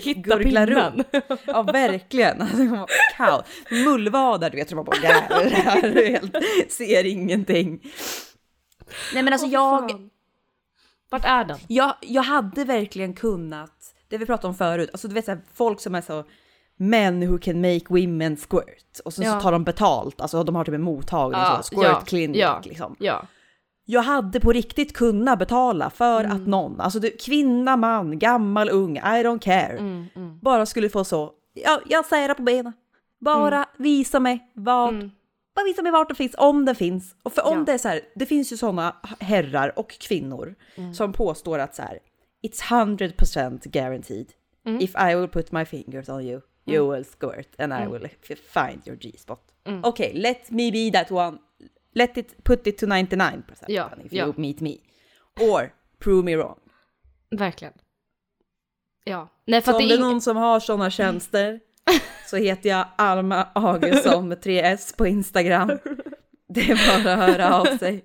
Hitta 0.00 0.66
runt. 0.66 1.06
Ja 1.46 1.62
verkligen, 1.62 2.42
alltså, 2.42 2.86
kaos. 3.16 3.44
Mullvadar 3.70 4.50
du 4.50 4.56
vet, 4.56 4.68
som 4.68 4.84
bara 4.84 5.00
där, 5.00 6.10
helt, 6.10 6.36
ser 6.72 7.06
ingenting. 7.06 7.80
Nej 9.14 9.22
men 9.22 9.32
alltså 9.32 9.46
jag, 9.46 9.90
fan. 9.90 10.10
Vart 11.10 11.24
är 11.24 11.44
den? 11.44 11.58
jag, 11.68 11.94
jag 12.00 12.22
hade 12.22 12.64
verkligen 12.64 13.14
kunnat, 13.14 13.75
det 14.08 14.18
vi 14.18 14.26
pratade 14.26 14.48
om 14.48 14.54
förut, 14.54 14.90
alltså 14.92 15.08
du 15.08 15.14
vet 15.14 15.24
så 15.24 15.30
här, 15.30 15.40
folk 15.54 15.80
som 15.80 15.94
är 15.94 16.00
så 16.00 16.24
men 16.78 17.28
who 17.30 17.38
can 17.38 17.60
make 17.60 17.84
women 17.88 18.36
squirt 18.36 19.00
och 19.04 19.12
sen 19.12 19.24
Ja. 19.24 19.32
så 19.34 19.40
tar 19.40 19.52
de 19.52 19.64
betalt, 19.64 20.20
alltså 20.20 20.42
de 20.44 20.54
har 20.54 20.64
typ 20.64 20.74
en 20.74 20.82
mottagning, 20.82 21.40
Ja, 21.40 21.56
så, 21.62 21.62
squirt 21.62 21.84
ja, 21.84 22.00
clinic 22.00 22.36
ja. 22.40 22.60
liksom. 22.64 22.96
Ja. 22.98 23.22
Jag 23.84 24.02
hade 24.02 24.40
på 24.40 24.52
riktigt 24.52 24.92
kunnat 24.96 25.38
betala 25.38 25.90
för 25.90 26.24
Mm. 26.24 26.36
att 26.36 26.46
någon, 26.48 26.80
alltså 26.80 26.98
du, 27.00 27.10
kvinna, 27.10 27.76
man, 27.76 28.18
gammal, 28.18 28.68
ung, 28.70 28.96
I 28.96 29.00
don't 29.00 29.38
care, 29.38 29.76
Mm, 29.78 30.06
mm. 30.16 30.38
bara 30.42 30.66
skulle 30.66 30.88
få 30.88 31.04
så, 31.04 31.32
ja, 31.54 31.80
jag 31.88 32.04
säger 32.04 32.28
det 32.28 32.34
på 32.34 32.42
benen. 32.42 32.72
Bara 33.20 33.66
visa 33.76 34.20
mig 34.20 34.50
vad, 34.54 34.88
Mm. 34.94 35.10
bara 35.54 35.64
visa 35.64 35.82
mig 35.82 35.92
vart 35.92 36.08
det 36.08 36.14
finns, 36.14 36.34
om 36.38 36.64
det 36.64 36.74
finns. 36.74 37.16
Och 37.22 37.32
för 37.32 37.46
om 37.46 37.64
det 37.64 37.72
är 37.72 37.78
så 37.78 37.88
här, 37.88 38.00
det 38.14 38.26
finns 38.26 38.52
ju 38.52 38.56
sådana 38.56 38.96
herrar 39.20 39.78
och 39.78 39.90
kvinnor 39.90 40.54
Mm. 40.76 40.94
som 40.94 41.12
påstår 41.12 41.58
att 41.58 41.74
så 41.74 41.82
här, 41.82 41.98
it's 42.46 42.62
100% 42.62 43.70
guaranteed. 43.70 44.26
Mm. 44.66 44.80
If 44.82 44.94
I 44.96 45.14
will 45.16 45.28
put 45.28 45.52
my 45.52 45.64
fingers 45.64 46.08
on 46.08 46.24
you, 46.26 46.40
you 46.66 46.86
will 46.92 47.04
squirt 47.04 47.48
and 47.58 47.72
I 47.72 47.86
will 47.86 48.04
f- 48.04 48.38
find 48.54 48.86
your 48.86 48.96
G-spot. 48.96 49.40
Mm. 49.64 49.84
Okay, 49.84 50.12
let 50.14 50.50
me 50.50 50.70
be 50.72 50.90
that 50.92 51.10
one. 51.10 51.38
Let 51.94 52.16
it 52.18 52.44
put 52.44 52.66
it 52.66 52.78
to 52.78 52.86
99% 52.86 53.42
Ja, 53.68 53.90
if 54.04 54.12
ja. 54.12 54.24
you 54.24 54.34
meet 54.36 54.60
me. 54.60 54.76
Or 55.40 55.72
prove 55.98 56.24
me 56.24 56.36
wrong. 56.36 56.58
Verkligen. 57.30 57.72
Ja. 59.04 59.28
Nej 59.46 59.60
för 59.62 59.72
Så 59.72 59.78
om 59.78 59.88
det 59.88 59.94
är 59.94 59.98
någon 59.98 60.20
som 60.20 60.36
har 60.36 60.60
sådana 60.60 60.90
tjänster 60.90 61.60
så 62.26 62.36
heter 62.36 62.68
jag 62.70 62.86
Alma 62.98 63.48
Augustsson 63.54 64.28
med 64.28 64.38
3S 64.38 64.96
på 64.96 65.06
Instagram. 65.06 65.78
Det 66.48 66.60
är 66.60 67.04
bara 67.04 67.12
att 67.12 67.18
höra 67.18 67.54
av 67.60 67.78
sig. 67.78 68.04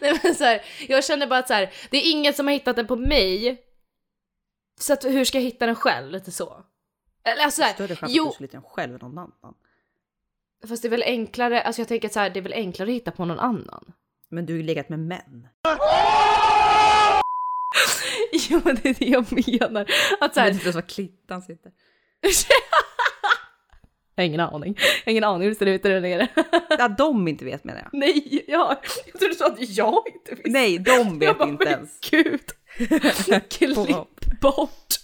Nej, 0.00 0.20
men 0.22 0.34
så 0.34 0.44
här, 0.44 0.62
jag 0.88 1.04
känner 1.04 1.26
bara 1.26 1.38
att 1.38 1.48
så 1.48 1.54
här, 1.54 1.72
det 1.90 1.96
är 1.96 2.10
ingen 2.12 2.34
som 2.34 2.46
har 2.46 2.52
hittat 2.54 2.76
den 2.76 2.86
på 2.86 2.96
mig. 2.96 3.63
Så 4.80 4.92
att, 4.92 5.04
hur 5.04 5.24
ska 5.24 5.38
jag 5.38 5.42
hitta 5.44 5.66
den 5.66 5.74
själv? 5.76 6.10
Lite 6.12 6.32
så. 6.32 6.64
Eller 7.24 7.42
alltså 7.44 7.60
så 7.60 7.66
här, 7.66 7.74
Större 7.74 7.96
chans 7.96 8.12
jo, 8.14 8.24
att 8.24 8.30
du 8.30 8.34
skulle 8.34 8.46
hitta 8.46 8.56
den 8.56 8.62
själv 8.70 8.94
än 8.94 8.98
någon 9.00 9.18
annan. 9.18 9.54
fast 10.68 10.82
det 10.82 10.88
är 10.88 10.90
väl 10.90 11.02
enklare, 11.02 11.62
alltså 11.62 11.80
jag 11.80 11.88
tänker 11.88 12.08
att 12.08 12.12
så 12.14 12.20
här, 12.20 12.30
det 12.30 12.40
är 12.40 12.42
väl 12.42 12.52
enklare 12.52 12.90
att 12.90 12.94
hitta 12.94 13.10
på 13.10 13.24
någon 13.24 13.38
annan. 13.38 13.92
Men 14.28 14.46
du 14.46 14.52
har 14.52 14.56
ju 14.58 14.62
legat 14.62 14.88
med 14.88 14.98
män. 14.98 15.48
jo 18.32 18.60
men 18.64 18.78
det 18.82 18.88
är 18.88 18.94
det 18.94 19.06
jag 19.06 19.26
menar. 19.32 19.90
Att 20.20 20.34
så 20.34 20.40
Jag 20.40 20.44
här, 20.44 20.50
vet 20.50 20.54
inte 20.54 20.64
ens 20.64 20.74
var 20.74 20.82
klittan 20.82 21.42
sitter. 21.42 21.72
jag 24.14 24.22
har 24.22 24.26
ingen 24.26 24.40
aning. 24.40 24.74
Jag 24.78 25.04
har 25.04 25.10
ingen 25.10 25.24
aning 25.24 25.42
hur 25.42 25.48
det 25.50 25.54
ser 25.58 25.66
ut 25.66 25.82
där 25.82 26.00
nere. 26.00 26.28
Ja, 26.78 26.88
de 26.88 27.28
inte 27.28 27.44
vet 27.44 27.64
menar 27.64 27.80
jag. 27.80 27.90
Nej, 28.00 28.44
ja, 28.48 28.80
jag 29.06 29.20
trodde 29.20 29.28
du 29.28 29.38
sa 29.38 29.46
att 29.46 29.68
jag 29.76 30.02
inte 30.06 30.34
visste. 30.34 30.50
Nej, 30.50 30.78
de 30.78 30.92
jag 30.92 31.18
vet 31.18 31.38
bara, 31.38 31.48
inte 31.48 31.64
men 31.64 31.74
ens. 31.74 32.00
Gud. 32.10 32.40
Klipp 33.50 34.40
bort. 34.40 34.94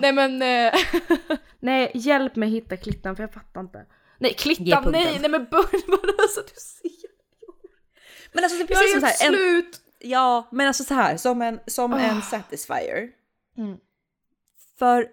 Nej 0.00 0.12
men, 0.12 0.42
eh, 0.42 0.80
nej 1.60 1.90
hjälp 1.94 2.36
mig 2.36 2.48
hitta 2.48 2.76
klittan 2.76 3.16
för 3.16 3.22
jag 3.22 3.32
fattar 3.32 3.60
inte. 3.60 3.86
Nej 4.18 4.34
klittan, 4.34 4.92
nej, 4.92 5.18
nej 5.20 5.30
men 5.30 5.46
börja 5.50 5.86
bara 5.86 6.28
så 6.34 6.40
att 6.40 6.46
du 6.46 6.60
ser. 6.60 7.08
Men 8.32 8.44
alltså 8.44 8.58
det 8.58 8.64
är 8.64 8.74
Jag 8.74 8.78
precis 8.78 8.96
är 8.96 9.00
som 9.00 9.08
så 9.08 9.24
här, 9.24 9.28
en, 9.28 9.34
slut. 9.34 9.80
Ja, 9.98 10.48
men 10.52 10.66
alltså 10.66 10.84
så 10.84 10.94
här 10.94 11.16
som 11.16 11.42
en, 11.42 11.60
som 11.66 11.92
en 11.92 12.22
satisfier. 12.22 13.08
Mm. 13.58 13.76
För 14.78 15.06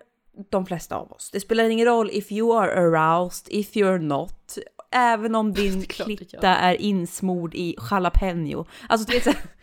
de 0.49 0.65
flesta 0.65 0.95
av 0.95 1.11
oss. 1.11 1.31
Det 1.31 1.39
spelar 1.39 1.69
ingen 1.69 1.85
roll 1.85 2.09
if 2.13 2.31
you 2.31 2.57
are 2.57 2.73
aroused, 2.73 3.47
if 3.49 3.75
you're 3.75 3.99
not. 3.99 4.57
Även 4.91 5.35
om 5.35 5.53
din 5.53 5.85
klitta 5.85 6.55
är 6.55 6.81
insmord 6.81 7.55
i 7.55 7.75
jalapeno. 7.91 8.67
Alltså 8.89 9.07
du 9.07 9.13
vet 9.13 9.23
så 9.23 9.29
här, 9.29 9.39
Äh, 9.39 9.54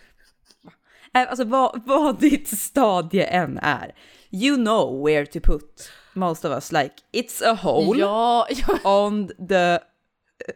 Alltså 1.14 1.44
vad, 1.44 1.82
vad 1.86 2.20
ditt 2.20 2.58
stadie 2.58 3.24
än 3.24 3.58
är. 3.62 3.94
You 4.30 4.56
know 4.56 5.04
where 5.06 5.26
to 5.26 5.40
put 5.40 5.90
most 6.14 6.44
of 6.44 6.50
us. 6.52 6.72
Like 6.72 6.94
it's 7.12 7.42
a 7.50 7.58
hole 7.62 8.00
Ja, 8.00 8.46
ja, 8.50 8.98
on 9.04 9.28
the 9.48 9.54
eh, 9.72 9.78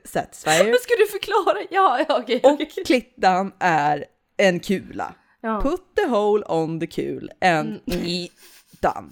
satisfier. 0.04 0.64
men 0.64 0.74
ska 0.74 0.94
du 0.98 1.06
förklara? 1.06 1.66
Ja, 1.70 2.04
ja 2.08 2.18
okej. 2.22 2.40
Och 2.44 2.52
okej. 2.52 2.84
klittan 2.86 3.52
är 3.58 4.04
en 4.36 4.60
kula. 4.60 5.14
Ja. 5.40 5.60
Put 5.60 5.80
the 5.96 6.06
hole 6.06 6.44
on 6.48 6.80
the 6.80 6.86
kul 6.86 7.30
and 7.40 7.80
done. 8.80 9.10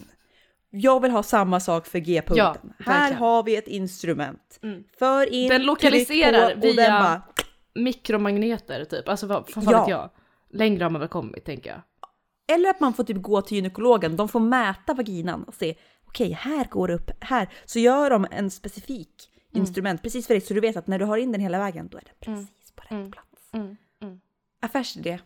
Jag 0.71 1.03
vill 1.03 1.11
ha 1.11 1.23
samma 1.23 1.61
sak 1.61 1.87
för 1.87 1.99
G-punkten. 1.99 2.73
Ja, 2.79 2.85
Här 2.93 3.13
har 3.13 3.43
vi 3.43 3.57
ett 3.57 3.69
instrument. 3.69 4.61
För 4.99 5.33
in, 5.33 5.49
Den 5.49 5.63
lokaliserar 5.63 6.51
på, 6.51 6.57
och 6.57 6.65
via- 6.65 6.91
bara, 6.91 7.23
Mikromagneter 7.75 8.85
typ, 8.85 9.09
alltså 9.09 9.27
vad 9.27 9.49
fan 9.49 9.65
Ja. 9.71 9.81
vet 9.81 9.91
jag. 9.91 10.11
Längre 10.55 10.85
har 10.85 10.91
man 10.91 11.01
väl 11.01 11.09
kommit 11.09 11.45
tänker 11.45 11.71
jag. 11.71 11.81
Eller 12.57 12.71
att 12.71 12.81
man 12.81 12.95
får 12.95 13.05
typ 13.05 13.23
gå 13.23 13.43
till 13.43 13.57
gynekologen, 13.57 14.17
de 14.17 14.29
får 14.29 14.41
mäta 14.41 14.95
vaginan 14.95 15.45
och 15.45 15.55
se, 15.55 15.75
okej 16.05 16.31
här 16.33 16.65
går 16.71 16.89
det 16.89 16.95
upp, 16.95 17.11
här. 17.21 17.49
Så 17.65 17.79
gör 17.79 18.11
de 18.11 18.27
en 18.31 18.51
specifik 18.51 19.31
Mm. 19.53 19.63
instrument 19.63 20.03
precis 20.03 20.27
för 20.27 20.35
dig 20.35 20.41
så 20.41 20.55
du 20.55 20.61
vet 20.61 20.77
att 20.77 20.87
när 20.87 20.99
du 20.99 21.05
har 21.05 21.17
in 21.17 21.33
den 21.33 21.41
hela 21.41 21.59
vägen 21.59 21.89
då 21.89 21.99
är 21.99 22.03
den 22.03 22.15
precis 22.37 22.73
på 22.77 22.83
rätt 22.83 22.91
Mm. 22.91 23.11
plats. 23.13 23.53
Affärsidé. 24.61 25.19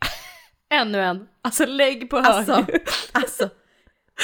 Ännu 0.68 1.00
en. 1.00 1.28
Alltså 1.42 1.66
lägg 1.66 2.10
på 2.10 2.16
hög. 2.16 2.26
Alltså, 2.26 2.66
alltså, 3.12 3.50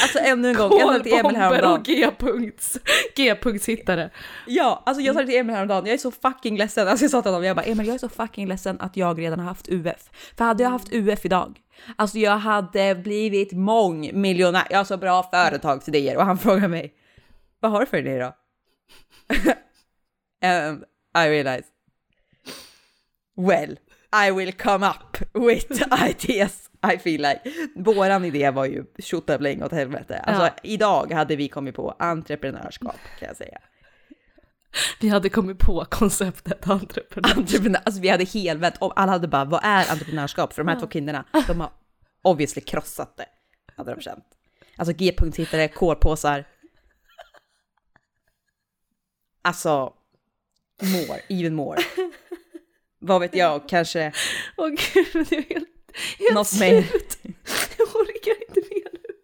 alltså 0.02 0.18
ännu 0.18 0.48
en 0.48 0.54
gång. 0.54 0.78
Jag 0.78 0.88
sa 0.88 0.98
det 0.98 1.04
till 1.04 1.12
Emil 1.12 1.36
häromdagen. 1.36 1.72
och 1.72 1.84
G-punkts, 1.84 2.78
G-punktshittare. 3.16 4.10
Ja, 4.46 4.82
alltså 4.86 5.02
jag 5.02 5.14
sa 5.14 5.20
det 5.20 5.26
till 5.26 5.36
Emil 5.36 5.54
häromdagen, 5.54 5.86
jag 5.86 5.94
är 5.94 5.98
så 5.98 6.10
fucking 6.10 6.56
ledsen. 6.56 6.88
Alltså 6.88 7.04
jag 7.04 7.10
sa 7.10 7.22
till 7.22 7.30
honom, 7.30 7.44
jag 7.44 7.56
bara 7.56 7.66
Emil 7.66 7.86
jag 7.86 7.94
är 7.94 7.98
så 7.98 8.08
fucking 8.08 8.48
ledsen 8.48 8.80
att 8.80 8.96
jag 8.96 9.18
redan 9.18 9.38
har 9.38 9.46
haft 9.46 9.68
UF. 9.68 10.10
För 10.36 10.44
hade 10.44 10.62
jag 10.62 10.70
haft 10.70 10.92
UF 10.92 11.24
idag, 11.24 11.58
alltså 11.96 12.18
jag 12.18 12.38
hade 12.38 12.94
blivit 12.94 13.52
mångmiljonär. 13.52 14.66
Jag 14.70 14.78
har 14.78 14.84
så 14.84 14.96
bra 14.96 15.22
företagsidéer 15.22 16.16
och 16.16 16.24
han 16.24 16.38
frågar 16.38 16.68
mig, 16.68 16.94
vad 17.60 17.72
har 17.72 17.80
du 17.80 17.86
för 17.86 17.96
idé 17.98 18.18
då? 18.18 18.36
And 20.42 20.84
I 21.18 21.28
realize, 21.28 21.68
well, 23.36 23.78
I 24.26 24.30
will 24.30 24.52
come 24.52 24.86
up 24.86 25.16
with 25.34 25.82
ideas. 26.10 26.69
I 26.94 26.98
feel 26.98 27.20
like. 27.22 27.40
Våran 27.74 28.24
idé 28.24 28.50
var 28.50 28.64
ju 28.64 28.84
tjottabläng 28.98 29.62
åt 29.62 29.72
helvete. 29.72 30.18
Alltså 30.18 30.42
Ja. 30.42 30.50
idag 30.62 31.12
hade 31.12 31.36
vi 31.36 31.48
kommit 31.48 31.74
på 31.74 31.96
entreprenörskap 31.98 32.96
kan 33.18 33.28
jag 33.28 33.36
säga. 33.36 33.58
Vi 35.00 35.08
hade 35.08 35.28
kommit 35.28 35.58
på 35.58 35.84
konceptet 35.90 36.68
entreprenör. 36.68 37.30
entreprenör, 37.36 37.80
alltså 37.84 38.00
vi 38.00 38.08
hade 38.08 38.24
helvänt 38.24 38.76
och 38.78 39.00
alla 39.00 39.12
hade 39.12 39.28
bara, 39.28 39.44
vad 39.44 39.60
är 39.64 39.90
entreprenörskap? 39.90 40.52
För 40.52 40.64
de 40.64 40.68
här 40.68 40.80
två 40.80 40.86
kvinnorna, 40.86 41.24
de 41.46 41.60
har 41.60 41.70
obviously 42.22 42.62
krossat 42.62 43.16
det, 43.16 43.26
hade 43.76 43.94
de 43.94 44.00
känt. 44.00 44.24
Alltså 44.76 44.94
G-punktshittare, 44.94 45.68
kolpåsar. 45.68 46.44
Alltså, 49.42 49.92
more, 50.82 51.20
even 51.28 51.54
more. 51.54 51.78
Vad 52.98 53.20
vet 53.20 53.34
jag, 53.34 53.68
kanske 53.68 54.12
Åh 54.56 54.68
gud, 54.68 54.78
jag 55.14 55.32
är 55.32 55.54
helt, 55.54 55.68
helt 56.18 56.34
något 56.34 56.46
slut. 56.46 57.18
Jag 57.78 57.88
orkar 57.96 58.48
inte 58.48 58.60
mer 58.70 58.90
nu. 58.92 59.14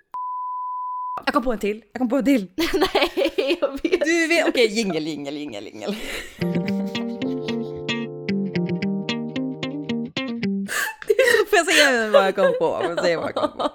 Jag 1.25 1.35
kom 1.35 1.43
på 1.45 1.53
en 1.53 1.59
till, 1.59 1.85
jag 1.93 2.01
kom 2.01 2.09
på 2.09 2.17
en 2.17 2.25
till. 2.25 2.47
Nej, 2.57 3.57
jag 3.61 3.71
vet. 3.83 4.01
Du 4.05 4.27
vet, 4.27 4.49
okej, 4.49 4.67
jingel, 4.67 5.07
jingel, 5.07 5.37
jingel, 5.37 5.67
jingel. 5.67 5.97
Får 11.51 11.59
jag 11.59 11.67
säga 11.67 12.11
vad 12.11 12.27
jag 12.27 12.35
kom 12.35 12.53
på? 12.59 12.79
Får 12.83 12.91
jag 12.91 13.01
säga 13.01 13.21
vad 13.21 13.29
jag 13.29 13.35
kom 13.35 13.59
på? 13.59 13.71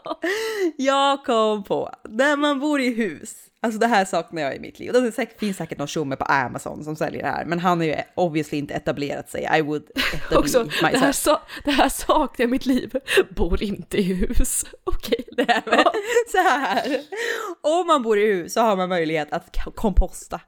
Jag 0.77 1.25
kom 1.25 1.63
på, 1.63 1.91
när 2.09 2.37
man 2.37 2.59
bor 2.59 2.81
i 2.81 2.93
hus, 2.93 3.35
alltså 3.61 3.79
det 3.79 3.87
här 3.87 4.05
saknar 4.05 4.41
jag 4.41 4.55
i 4.55 4.59
mitt 4.59 4.79
liv. 4.79 4.93
Det 4.93 5.11
finns 5.39 5.57
säkert 5.57 5.77
någon 5.77 5.87
tjomme 5.87 6.15
på 6.15 6.25
Amazon 6.25 6.83
som 6.83 6.95
säljer 6.95 7.21
det 7.21 7.29
här, 7.29 7.45
men 7.45 7.59
han 7.59 7.77
har 7.77 7.85
ju 7.85 7.95
obviously 8.15 8.57
inte 8.57 8.73
etablerat 8.73 9.29
sig. 9.29 9.49
I 9.57 9.61
would 9.61 9.83
Också, 10.31 10.63
det 10.63 10.71
här, 10.71 10.91
myself. 10.91 11.15
sa, 11.15 11.41
det 11.63 11.71
här 11.71 11.89
saknar 11.89 12.43
jag 12.43 12.47
i 12.47 12.51
mitt 12.51 12.65
liv. 12.65 12.95
Bor 13.29 13.63
inte 13.63 13.97
i 13.97 14.01
hus. 14.01 14.65
Okej. 14.83 15.25
Det 15.37 15.51
här 15.51 15.63
med, 15.65 15.85
så 16.27 16.37
här, 16.37 17.01
om 17.61 17.87
man 17.87 18.03
bor 18.03 18.19
i 18.19 18.33
hus 18.33 18.53
så 18.53 18.61
har 18.61 18.75
man 18.75 18.89
möjlighet 18.89 19.33
att 19.33 19.57
komposta 19.75 20.41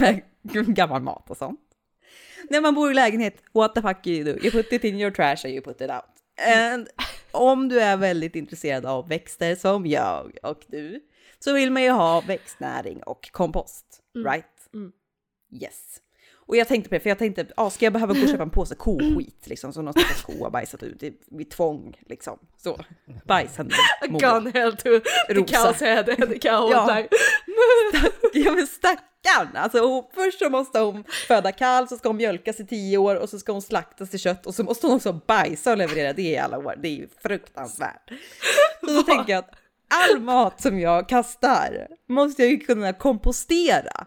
med 0.00 0.22
gammal 0.66 1.02
mat 1.02 1.30
och 1.30 1.36
sånt. 1.36 1.60
När 2.50 2.60
man 2.60 2.74
bor 2.74 2.90
i 2.90 2.94
lägenhet, 2.94 3.34
what 3.54 3.74
the 3.74 3.82
fuck 3.82 4.06
you 4.06 4.24
do? 4.24 4.30
You 4.30 4.50
put 4.50 4.72
it 4.72 4.84
in 4.84 5.00
your 5.00 5.10
trash 5.10 5.36
and 5.44 5.54
you 5.54 5.62
put 5.62 5.80
it 5.80 5.90
out. 5.90 6.04
And 6.46 6.88
om 7.30 7.68
du 7.68 7.80
är 7.80 7.96
väldigt 7.96 8.36
intresserad 8.36 8.86
av 8.86 9.08
växter 9.08 9.54
som 9.54 9.86
jag 9.86 10.32
och 10.42 10.60
du, 10.66 11.00
så 11.44 11.52
vill 11.52 11.70
man 11.70 11.82
ju 11.82 11.90
ha 11.90 12.20
växtnäring 12.20 13.02
och 13.02 13.30
kompost, 13.32 14.00
right? 14.24 14.46
Yes. 15.62 16.00
Och 16.46 16.56
jag 16.56 16.68
tänkte 16.68 16.88
på 16.88 16.94
det, 16.94 17.00
för 17.00 17.08
jag 17.08 17.18
tänkte, 17.18 17.46
ah, 17.56 17.70
ska 17.70 17.86
jag 17.86 17.92
behöva 17.92 18.14
gå 18.14 18.22
och 18.22 18.28
köpa 18.28 18.42
en 18.42 18.50
påse 18.50 18.74
koskit 18.74 19.46
liksom, 19.46 19.72
som 19.72 19.84
någon 19.84 19.94
stackars 19.94 20.22
ko 20.22 20.44
har 20.44 20.50
bajsat 20.50 20.82
ut 20.82 21.02
i, 21.02 21.14
vid 21.30 21.50
tvång 21.50 21.96
liksom. 22.06 22.38
Så, 22.56 22.80
bajsande 23.24 23.74
mor. 24.08 24.20
Gone 24.20 24.50
hell 24.50 24.76
to 24.76 25.00
the 25.28 25.34
cow's 25.34 25.80
head 25.80 26.04
and 26.08 26.30
the 26.32 26.38
cow 26.38 26.70
Ja. 26.70 26.96
like, 26.96 27.08
Ja 28.32 28.52
men 28.52 28.66
stackarn! 28.66 29.56
Alltså 29.56 29.78
hon, 29.78 30.04
först 30.14 30.38
så 30.38 30.50
måste 30.50 30.78
hon 30.78 31.04
föda 31.28 31.52
kalv, 31.52 31.86
så 31.86 31.96
ska 31.96 32.08
hon 32.08 32.16
mjölkas 32.16 32.60
i 32.60 32.66
tio 32.66 32.98
år 32.98 33.16
och 33.16 33.28
så 33.28 33.38
ska 33.38 33.52
hon 33.52 33.62
slaktas 33.62 34.10
till 34.10 34.18
kött 34.18 34.46
och 34.46 34.54
så 34.54 34.64
måste 34.64 34.86
hon 34.86 34.96
också 34.96 35.12
bajsa 35.12 35.70
och 35.70 35.78
leverera 35.78 36.12
det 36.12 36.22
i 36.22 36.38
alla 36.38 36.58
år. 36.58 36.74
Det 36.82 36.88
är 36.88 36.96
ju 36.96 37.08
fruktansvärt. 37.22 38.10
Så 38.80 38.86
då 38.86 39.02
tänker 39.02 39.32
jag 39.32 39.38
att 39.38 39.50
all 40.02 40.20
mat 40.20 40.60
som 40.60 40.80
jag 40.80 41.08
kastar 41.08 41.88
måste 42.08 42.42
jag 42.42 42.50
ju 42.50 42.58
kunna 42.58 42.92
kompostera. 42.92 44.06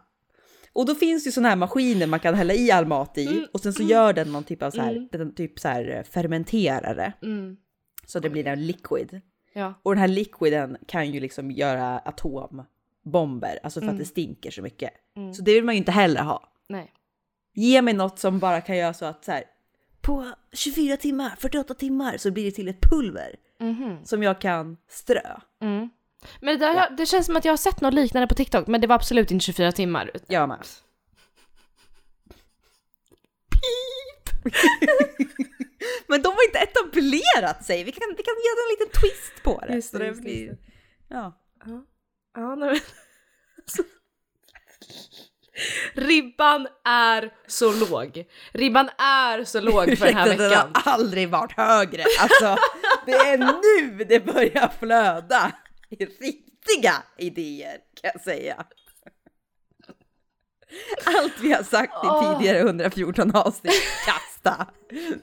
Och 0.73 0.85
då 0.85 0.95
finns 0.95 1.27
ju 1.27 1.31
sådana 1.31 1.49
här 1.49 1.55
maskiner 1.55 2.07
man 2.07 2.19
kan 2.19 2.35
hälla 2.35 2.53
i 2.53 2.71
all 2.71 2.85
mat 2.85 3.17
i 3.17 3.47
och 3.53 3.59
sen 3.59 3.73
så 3.73 3.83
gör 3.83 4.13
den 4.13 4.31
någon 4.31 4.43
typ 4.43 4.63
av 4.63 4.71
så 4.71 4.81
här, 4.81 5.07
den 5.11 5.35
typ 5.35 5.59
så 5.59 5.67
här 5.67 6.03
fermenterare. 6.11 7.13
mm. 7.23 7.57
Så 8.05 8.19
det 8.19 8.29
blir 8.29 8.47
en 8.47 8.67
liquid. 8.67 9.21
Ja. 9.53 9.73
Och 9.83 9.91
den 9.95 9.99
här 10.01 10.07
liquiden 10.07 10.77
kan 10.87 11.11
ju 11.11 11.19
liksom 11.19 11.51
göra 11.51 11.99
atombomber, 11.99 13.59
alltså 13.63 13.81
för 13.81 13.87
att 13.87 13.97
det 13.97 14.05
stinker 14.05 14.51
så 14.51 14.61
mycket. 14.61 14.91
Så 15.35 15.41
det 15.41 15.53
vill 15.53 15.63
man 15.63 15.75
ju 15.75 15.79
inte 15.79 15.91
heller 15.91 16.21
ha. 16.21 16.53
Nej. 16.69 16.93
Ge 17.53 17.81
mig 17.81 17.93
något 17.93 18.19
som 18.19 18.39
bara 18.39 18.61
kan 18.61 18.77
göra 18.77 18.93
så 18.93 19.05
att 19.05 19.25
så 19.25 19.31
här, 19.31 19.43
på 20.01 20.25
24 20.53 20.97
timmar, 20.97 21.33
48 21.37 21.73
timmar 21.73 22.17
så 22.17 22.31
blir 22.31 22.45
det 22.45 22.51
till 22.51 22.67
ett 22.67 22.81
pulver 22.81 23.35
som 24.03 24.23
jag 24.23 24.41
kan 24.41 24.77
strö. 24.89 25.35
Mm. 25.61 25.89
Men 26.41 26.59
det, 26.59 26.65
där, 26.65 26.89
det 26.97 27.05
känns 27.05 27.25
som 27.25 27.35
att 27.35 27.45
jag 27.45 27.51
har 27.51 27.57
sett 27.57 27.81
något 27.81 27.93
liknande 27.93 28.27
på 28.27 28.35
TikTok, 28.35 28.67
men 28.67 28.81
det 28.81 28.87
var 28.87 28.95
absolut 28.95 29.31
inte 29.31 29.45
24 29.45 29.71
timmar. 29.71 30.11
Jag 30.27 30.49
med. 30.49 30.59
Men 36.07 36.21
de 36.21 36.27
har 36.27 36.45
inte 36.47 36.59
etablerat 36.59 37.65
sig. 37.65 37.83
Vi 37.83 37.91
kan, 37.91 38.13
vi 38.17 38.23
kan 38.23 38.33
ge 38.33 38.49
en 38.49 38.69
liten 38.79 39.01
twist 39.01 39.43
på 39.43 39.63
det. 39.67 39.73
Just 39.73 39.93
det, 39.93 40.07
just 40.07 40.23
det, 40.23 40.31
just 40.31 40.61
Ja. 41.09 41.37
Ja, 42.35 42.55
nej, 42.55 42.69
men... 42.69 42.79
Ribban 45.93 46.67
är 46.85 47.33
så 47.47 47.71
låg. 47.71 48.25
Ribban 48.51 48.89
är 48.97 49.43
så 49.43 49.59
låg 49.59 49.97
för 49.97 50.05
den 50.05 50.15
här 50.15 50.29
Den 50.29 50.39
har 50.39 50.49
veckan. 50.49 50.71
aldrig 50.73 51.29
varit 51.29 51.51
högre. 51.51 52.03
Alltså, 52.19 52.45
det 53.07 53.13
är 53.13 53.37
nu 53.37 54.03
det 54.03 54.19
börjar 54.19 54.71
flöda 54.79 55.51
i 55.89 56.05
riktiga 56.05 56.93
idéer 57.17 57.77
kan 58.01 58.11
jag 58.13 58.21
säga. 58.21 58.65
Allt 61.05 61.33
vi 61.41 61.51
har 61.53 61.63
sagt 61.63 61.93
i 61.93 62.37
tidigare 62.37 62.59
114 62.59 63.35
avsnitt, 63.35 63.73
kasta! 64.05 64.67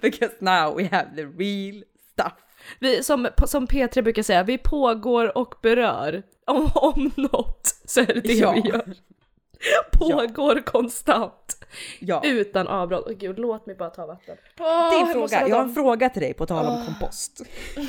Because 0.00 0.34
now 0.38 0.76
we 0.76 0.88
have 0.88 1.10
the 1.16 1.24
real 1.24 1.84
stuff. 2.12 2.32
Vi, 2.78 3.02
som, 3.02 3.28
som 3.46 3.66
P3 3.66 4.02
brukar 4.02 4.22
säga, 4.22 4.42
vi 4.42 4.58
pågår 4.58 5.38
och 5.38 5.54
berör. 5.62 6.22
Om, 6.46 6.70
om 6.74 7.10
något 7.16 7.74
så 7.84 8.00
är 8.00 8.06
det 8.06 8.20
det 8.20 8.32
Ja. 8.32 8.52
vi 8.52 8.60
gör. 8.70 8.94
Pågår 9.92 10.60
konstant. 10.66 11.66
Ja, 11.98 12.22
Utan 12.24 12.66
avbrott. 12.68 13.04
Åh 13.06 13.12
gud, 13.12 13.38
låt 13.38 13.66
mig 13.66 13.74
bara 13.76 13.90
ta 13.90 14.06
vatten. 14.06 14.36
är 14.58 15.00
en 15.00 15.12
fråga. 15.12 15.48
Jag 15.48 15.56
har 15.56 15.62
en 15.62 15.74
fråga 15.74 16.08
till 16.10 16.22
dig 16.22 16.34
på 16.34 16.46
tal 16.46 16.66
om 16.66 16.86
kompost. 16.86 17.42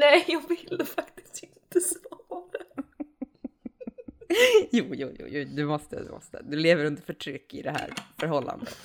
nej, 0.00 0.24
jag 0.28 0.48
vill 0.48 0.86
faktiskt 0.86 1.42
inte 1.42 1.80
svara. 1.80 2.14
Jo, 4.70 4.84
jo, 4.92 5.08
jo, 5.18 5.26
jo, 5.28 5.44
du 5.44 5.66
måste, 5.66 6.02
du 6.02 6.10
måste. 6.10 6.42
Du 6.42 6.56
lever 6.56 6.84
under 6.84 7.02
förtryck 7.02 7.54
i 7.54 7.62
det 7.62 7.70
här 7.70 7.90
förhållandet. 8.18 8.78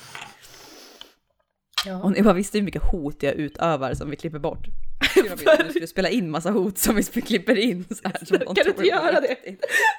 Och 2.03 2.11
ni 2.11 2.21
bara 2.21 2.33
visste 2.33 2.57
hur 2.57 2.65
mycket 2.65 2.91
hot 2.91 3.23
jag 3.23 3.33
utövar 3.33 3.93
som 3.93 4.09
vi 4.09 4.15
klipper 4.15 4.39
bort. 4.39 4.67
Du 5.15 5.69
skulle 5.69 5.87
spela 5.87 6.09
in 6.09 6.31
massa 6.31 6.51
hot 6.51 6.77
som 6.77 6.95
vi 6.95 7.03
klipper 7.03 7.55
in. 7.57 7.85
Så 7.89 8.01
här, 8.03 8.25
som 8.25 8.37
Kan 8.37 8.53
du 8.55 8.69
inte 8.69 8.83
göra 8.83 9.21
det? 9.21 9.35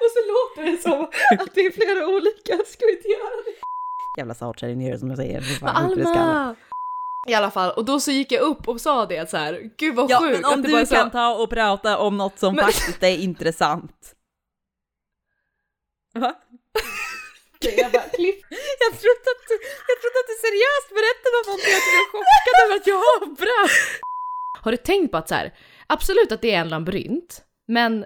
Och 0.01 0.09
så 0.13 0.21
låter 0.31 0.71
det 0.71 0.77
som 0.81 1.03
att 1.39 1.55
det 1.55 1.61
är 1.61 1.71
flera 1.71 2.07
olika, 2.07 2.65
ska 2.65 2.85
vi 2.85 2.91
inte 2.91 3.07
göra 3.07 3.41
det? 3.45 3.51
Jävla 4.17 4.33
Southside 4.33 4.99
som 4.99 5.09
jag 5.09 5.17
säger. 5.17 5.43
Alma! 5.61 6.55
I 7.29 7.33
alla 7.33 7.51
fall, 7.51 7.71
och 7.71 7.85
då 7.85 7.99
så 7.99 8.11
gick 8.11 8.31
jag 8.31 8.41
upp 8.41 8.67
och 8.67 8.81
sa 8.81 9.05
det 9.05 9.29
så 9.29 9.37
här, 9.37 9.69
gud 9.77 9.95
vad 9.95 10.11
Ja, 10.11 10.19
sjukt 10.19 10.41
men 10.41 10.45
om 10.45 10.59
att 10.59 10.65
du 10.65 10.71
bara 10.71 10.85
kan 10.85 11.05
så, 11.05 11.09
ta 11.09 11.35
och 11.35 11.49
prata 11.49 11.97
om 11.97 12.17
något 12.17 12.39
som 12.39 12.55
Men- 12.55 12.65
faktiskt 12.65 13.03
är 13.03 13.17
intressant. 13.17 14.15
Va? 16.15 16.35
Jag 17.81 17.91
bara, 17.91 18.09
klipp. 18.19 18.41
Jag 18.83 18.91
trodde, 19.01 19.27
att 19.33 19.43
du, 19.49 19.55
jag 19.89 19.97
trodde 20.01 20.17
att 20.21 20.29
du 20.31 20.35
seriöst 20.47 20.89
berätta 20.99 21.27
någonting 21.37 21.73
att 21.79 21.87
jag 21.91 21.99
är 22.05 22.09
chockad 22.15 22.55
över 22.63 22.75
att 22.79 22.87
jag 22.87 22.99
har 23.07 23.19
bröst. 23.41 24.01
Har 24.63 24.71
du 24.71 24.77
tänkt 24.77 25.11
på 25.11 25.17
att 25.17 25.29
så 25.29 25.35
här, 25.35 25.53
absolut 25.87 26.31
att 26.31 26.41
det 26.41 26.51
är 26.53 26.61
en 26.61 26.69
labyrint, 26.69 27.43
men 27.67 28.05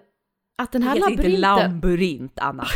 att 0.58 0.72
den 0.72 0.82
Det 0.82 0.88
här 0.88 0.96
heter 0.96 1.12
inte 1.12 1.28
labyrinten... 1.28 1.72
labyrint 1.72 2.40
Anna. 2.40 2.68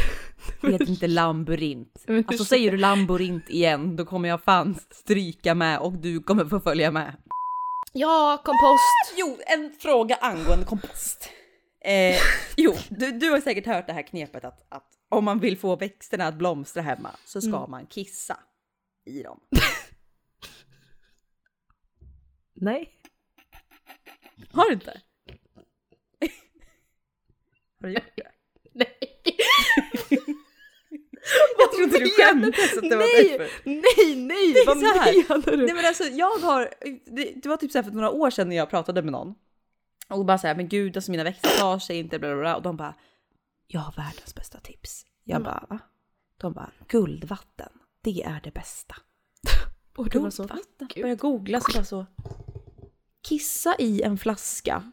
Det 0.62 0.72
heter 0.72 0.90
inte 0.90 1.08
labyrint. 1.08 2.04
Men 2.08 2.24
Alltså 2.28 2.46
säger 2.46 2.72
du 2.72 2.78
labyrint 2.78 3.50
igen 3.50 3.96
då 3.96 4.06
kommer 4.06 4.30
jag 4.30 4.44
fan 4.44 4.80
stryka 4.92 5.56
med 5.56 5.80
och 5.80 5.94
du 5.94 6.20
kommer 6.24 6.46
få 6.46 6.60
följa 6.60 6.92
med. 6.92 7.16
Ja, 7.94 8.42
kompost. 8.46 9.18
Jo, 9.18 9.38
en 9.48 9.74
fråga 9.80 10.16
angående 10.16 10.66
kompost. 10.66 11.30
Eh, 11.86 12.18
jo, 12.58 12.76
du, 12.90 13.12
du 13.12 13.30
har 13.32 13.42
säkert 13.42 13.66
hört 13.66 13.88
det 13.88 13.94
här 13.94 14.02
knepet 14.02 14.46
att, 14.46 14.66
att 14.70 14.88
om 15.10 15.26
man 15.26 15.40
vill 15.40 15.58
få 15.58 15.76
växterna 15.76 16.28
att 16.28 16.36
blomstra 16.36 16.82
hemma 16.82 17.12
så 17.26 17.42
ska 17.42 17.68
man 17.68 17.86
kissa 17.86 18.40
i 19.06 19.24
dem. 19.24 19.40
Nej. 22.54 22.94
Har 24.52 24.66
du 24.66 24.74
inte? 24.74 25.02
Har 27.82 27.88
du 27.88 27.94
gjort 27.94 28.16
det? 28.16 28.32
Nej. 28.74 28.98
Jag 31.58 31.72
trodde 31.72 32.00
du 32.00 32.10
skämtade 32.10 32.68
så 32.68 32.78
att 32.80 32.90
det 32.90 32.96
var 32.96 33.04
nej, 33.24 33.38
därför. 33.38 33.70
nej, 33.70 34.16
nej, 34.16 34.54
Det 34.54 34.60
är 34.60 34.66
vad 34.66 34.80
så 34.80 34.86
här. 34.86 35.14
menar 35.14 35.58
du? 35.58 35.66
Nej 35.66 35.76
men 35.76 35.86
alltså 35.86 36.04
jag 36.04 36.38
har, 36.38 36.74
det, 37.16 37.34
det 37.44 37.50
var 37.50 37.58
typ 37.58 37.72
så 37.72 37.78
här 37.78 37.84
för 37.84 37.92
några 37.92 38.10
år 38.12 38.30
sedan 38.30 38.50
när 38.50 38.56
jag 38.56 38.70
pratade 38.70 39.02
med 39.02 39.12
någon. 39.12 39.36
Och 40.10 40.26
bara 40.26 40.38
såhär, 40.38 40.56
men 40.56 40.68
gud 40.68 40.98
alltså 40.98 41.12
mina 41.12 41.24
växter 41.24 41.50
tar 41.60 41.80
sig 41.80 42.00
inte, 42.00 42.20
bla 42.20 42.30
bla 42.30 42.40
bla. 42.42 42.56
Och 42.56 42.62
de 42.62 42.78
bara, 42.78 42.96
jag 43.72 43.82
har 43.82 43.92
världens 43.92 44.36
bästa 44.36 44.60
tips. 44.60 45.06
Jag 45.24 45.44
bara, 45.44 45.66
va? 45.70 45.80
De 46.38 46.54
bara, 46.54 46.72
guldvatten, 46.88 47.70
det 48.02 48.24
är 48.24 48.42
det 48.44 48.54
bästa. 48.54 48.96
Och 49.98 50.10
det 50.10 50.20
var 50.20 50.30
så. 50.30 50.48
Började 50.96 51.16
googla 51.16 51.60
så 51.60 51.72
bara 51.74 51.84
så. 51.84 52.06
Kissa 53.22 53.76
i 53.80 54.02
en 54.02 54.18
flaska 54.18 54.92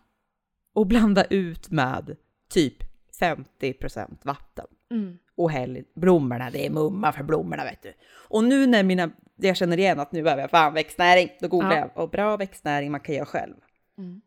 och 0.73 0.87
blanda 0.87 1.25
ut 1.25 1.71
med 1.71 2.17
typ 2.49 2.77
50% 3.21 4.19
vatten. 4.23 4.67
Mm. 4.91 5.19
Och 5.35 5.51
häll 5.51 5.85
blommorna, 5.95 6.51
det 6.51 6.67
är 6.67 6.71
mumma 6.71 7.13
för 7.13 7.25
blommorna 7.25 7.65
vet 7.65 7.83
du. 7.83 7.93
Och 8.29 8.45
nu 8.45 8.67
när 8.67 8.83
mina, 8.83 9.11
jag 9.37 9.57
känner 9.57 9.79
igen 9.79 10.01
att 10.01 10.13
nu 10.13 10.23
behöver 10.23 10.43
jag 10.43 10.51
fan 10.51 10.75
växtnäring, 10.75 11.31
då 11.41 11.49
googlar 11.49 11.77
Ja. 11.77 11.77
jag 11.95 12.05
och 12.05 12.11
bra 12.11 12.37
växtnäring 12.37 12.91
man 12.91 13.01
kan 13.01 13.15
göra 13.15 13.27
själv. 13.27 13.55
Mm. 13.99 14.21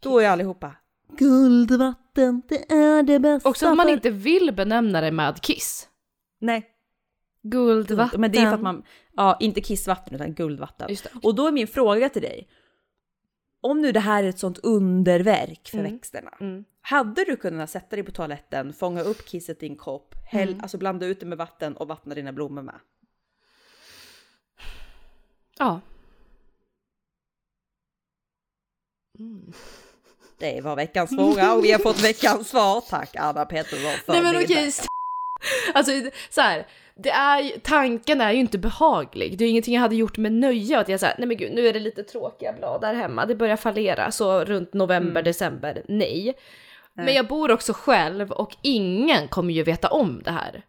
Då 0.00 0.18
är 0.18 0.28
allihopa 0.28 0.76
guldvatten, 1.08 2.42
det 2.48 2.72
är 2.72 3.02
det 3.02 3.18
bästa. 3.18 3.48
Också 3.48 3.66
att 3.68 3.76
man 3.76 3.86
för-" 3.86 3.92
inte 3.92 4.10
vill 4.10 4.54
benämna 4.54 5.00
det 5.00 5.10
med 5.12 5.40
kiss. 5.42 5.88
Nej, 6.40 6.66
Guldvatten. 7.42 8.20
men 8.20 8.32
det 8.32 8.38
är 8.38 8.46
för 8.46 8.54
att 8.54 8.62
man, 8.62 8.82
ja 9.16 9.36
inte 9.40 9.60
kissvatten 9.60 10.14
utan 10.14 10.34
guldvatten. 10.34 10.96
Och 11.22 11.34
då 11.34 11.46
är 11.46 11.52
min 11.52 11.66
fråga 11.68 12.08
till 12.08 12.22
dig. 12.22 12.48
Om 13.60 13.80
nu 13.80 13.92
det 13.92 14.00
här 14.00 14.24
är 14.24 14.28
ett 14.28 14.38
sånt 14.38 14.58
underverk 14.58 15.68
för 15.68 15.78
Mm. 15.78 15.92
växterna. 15.92 16.30
Mm. 16.40 16.64
Hade 16.80 17.24
du 17.24 17.36
kunnat 17.36 17.70
sätta 17.70 17.96
dig 17.96 18.04
på 18.04 18.10
toaletten, 18.12 18.72
fånga 18.72 19.02
upp 19.02 19.24
kisset 19.28 19.62
i 19.62 19.66
en 19.66 19.76
kopp, 19.76 20.14
häll, 20.26 20.48
Mm. 20.48 20.60
alltså 20.60 20.78
blanda 20.78 21.06
ut 21.06 21.20
det 21.20 21.26
med 21.26 21.38
vatten 21.38 21.76
och 21.76 21.88
vattna 21.88 22.14
dina 22.14 22.32
blommor 22.32 22.62
med? 22.62 22.80
Ja. 25.58 25.80
Mm. 29.18 29.52
Det 30.38 30.60
var 30.60 30.76
veckans 30.76 31.10
fråga 31.10 31.54
och 31.54 31.64
vi 31.64 31.72
har 31.72 31.78
fått 31.78 32.04
veckans 32.04 32.48
svar. 32.48 32.80
Tack 32.80 33.16
Anna 33.16 33.44
Pettersson 33.44 33.90
för 34.06 34.12
Nej 34.12 34.22
men 34.22 34.36
okej, 34.44 34.72
Alltså 35.74 35.92
så 36.30 36.40
här, 36.40 36.66
det 36.94 37.10
är 37.10 37.58
tanken 37.58 38.20
är 38.20 38.32
ju 38.32 38.38
inte 38.40 38.58
behaglig. 38.58 39.38
Det 39.38 39.44
är 39.44 39.48
ingenting 39.48 39.74
jag 39.74 39.80
hade 39.80 39.96
gjort 39.96 40.18
med 40.18 40.32
nöje. 40.32 40.78
Att 40.78 40.88
jag 40.88 41.00
säger, 41.00 41.14
nej 41.18 41.28
men 41.28 41.36
gud, 41.36 41.54
nu 41.54 41.68
är 41.68 41.72
det 41.72 41.80
lite 41.80 42.02
tråkiga 42.02 42.52
blad 42.52 42.80
där 42.80 42.94
hemma. 42.94 43.26
Det 43.26 43.34
börjar 43.34 43.56
fallera 43.56 44.10
så 44.10 44.44
runt 44.44 44.72
november, 44.72 45.22
december. 45.22 45.82
Nej. 45.88 46.34
Men 46.92 47.14
jag 47.14 47.26
bor 47.26 47.50
också 47.50 47.72
själv 47.72 48.32
och 48.32 48.56
ingen 48.62 49.28
kommer 49.28 49.52
ju 49.52 49.62
veta 49.62 49.88
om 49.88 50.22
det 50.22 50.30
här. 50.30 50.62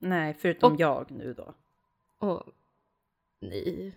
Nej, 0.00 0.34
förutom 0.40 0.72
Och- 0.72 0.80
jag 0.80 1.10
nu 1.10 1.34
då. 1.34 1.54
Och 2.18 2.42
nej. 3.40 3.92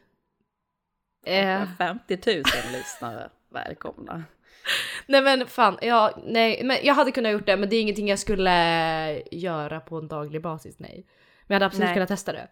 Har 1.25 1.33
Eh, 1.33 1.67
50 1.77 2.19
000 2.35 2.43
lyssnare. 2.73 3.29
Välkomna. 3.49 4.23
nej 5.07 5.21
men 5.21 5.47
fan, 5.47 5.77
ja, 5.81 6.19
nej, 6.25 6.63
men 6.63 6.77
jag 6.83 6.93
hade 6.93 7.11
kunnat 7.11 7.31
gjort 7.31 7.45
det, 7.45 7.57
men 7.57 7.69
det 7.69 7.75
är 7.75 7.81
ingenting 7.81 8.07
jag 8.07 8.19
skulle 8.19 9.21
göra 9.31 9.79
på 9.79 9.97
en 9.97 10.07
daglig 10.07 10.41
basis, 10.41 10.75
nej. 10.79 11.05
Men 11.47 11.55
jag 11.55 11.55
hade 11.55 11.65
absolut 11.65 11.85
Nej. 11.85 11.93
kunnat 11.93 12.09
testa 12.09 12.31
det. 12.31 12.47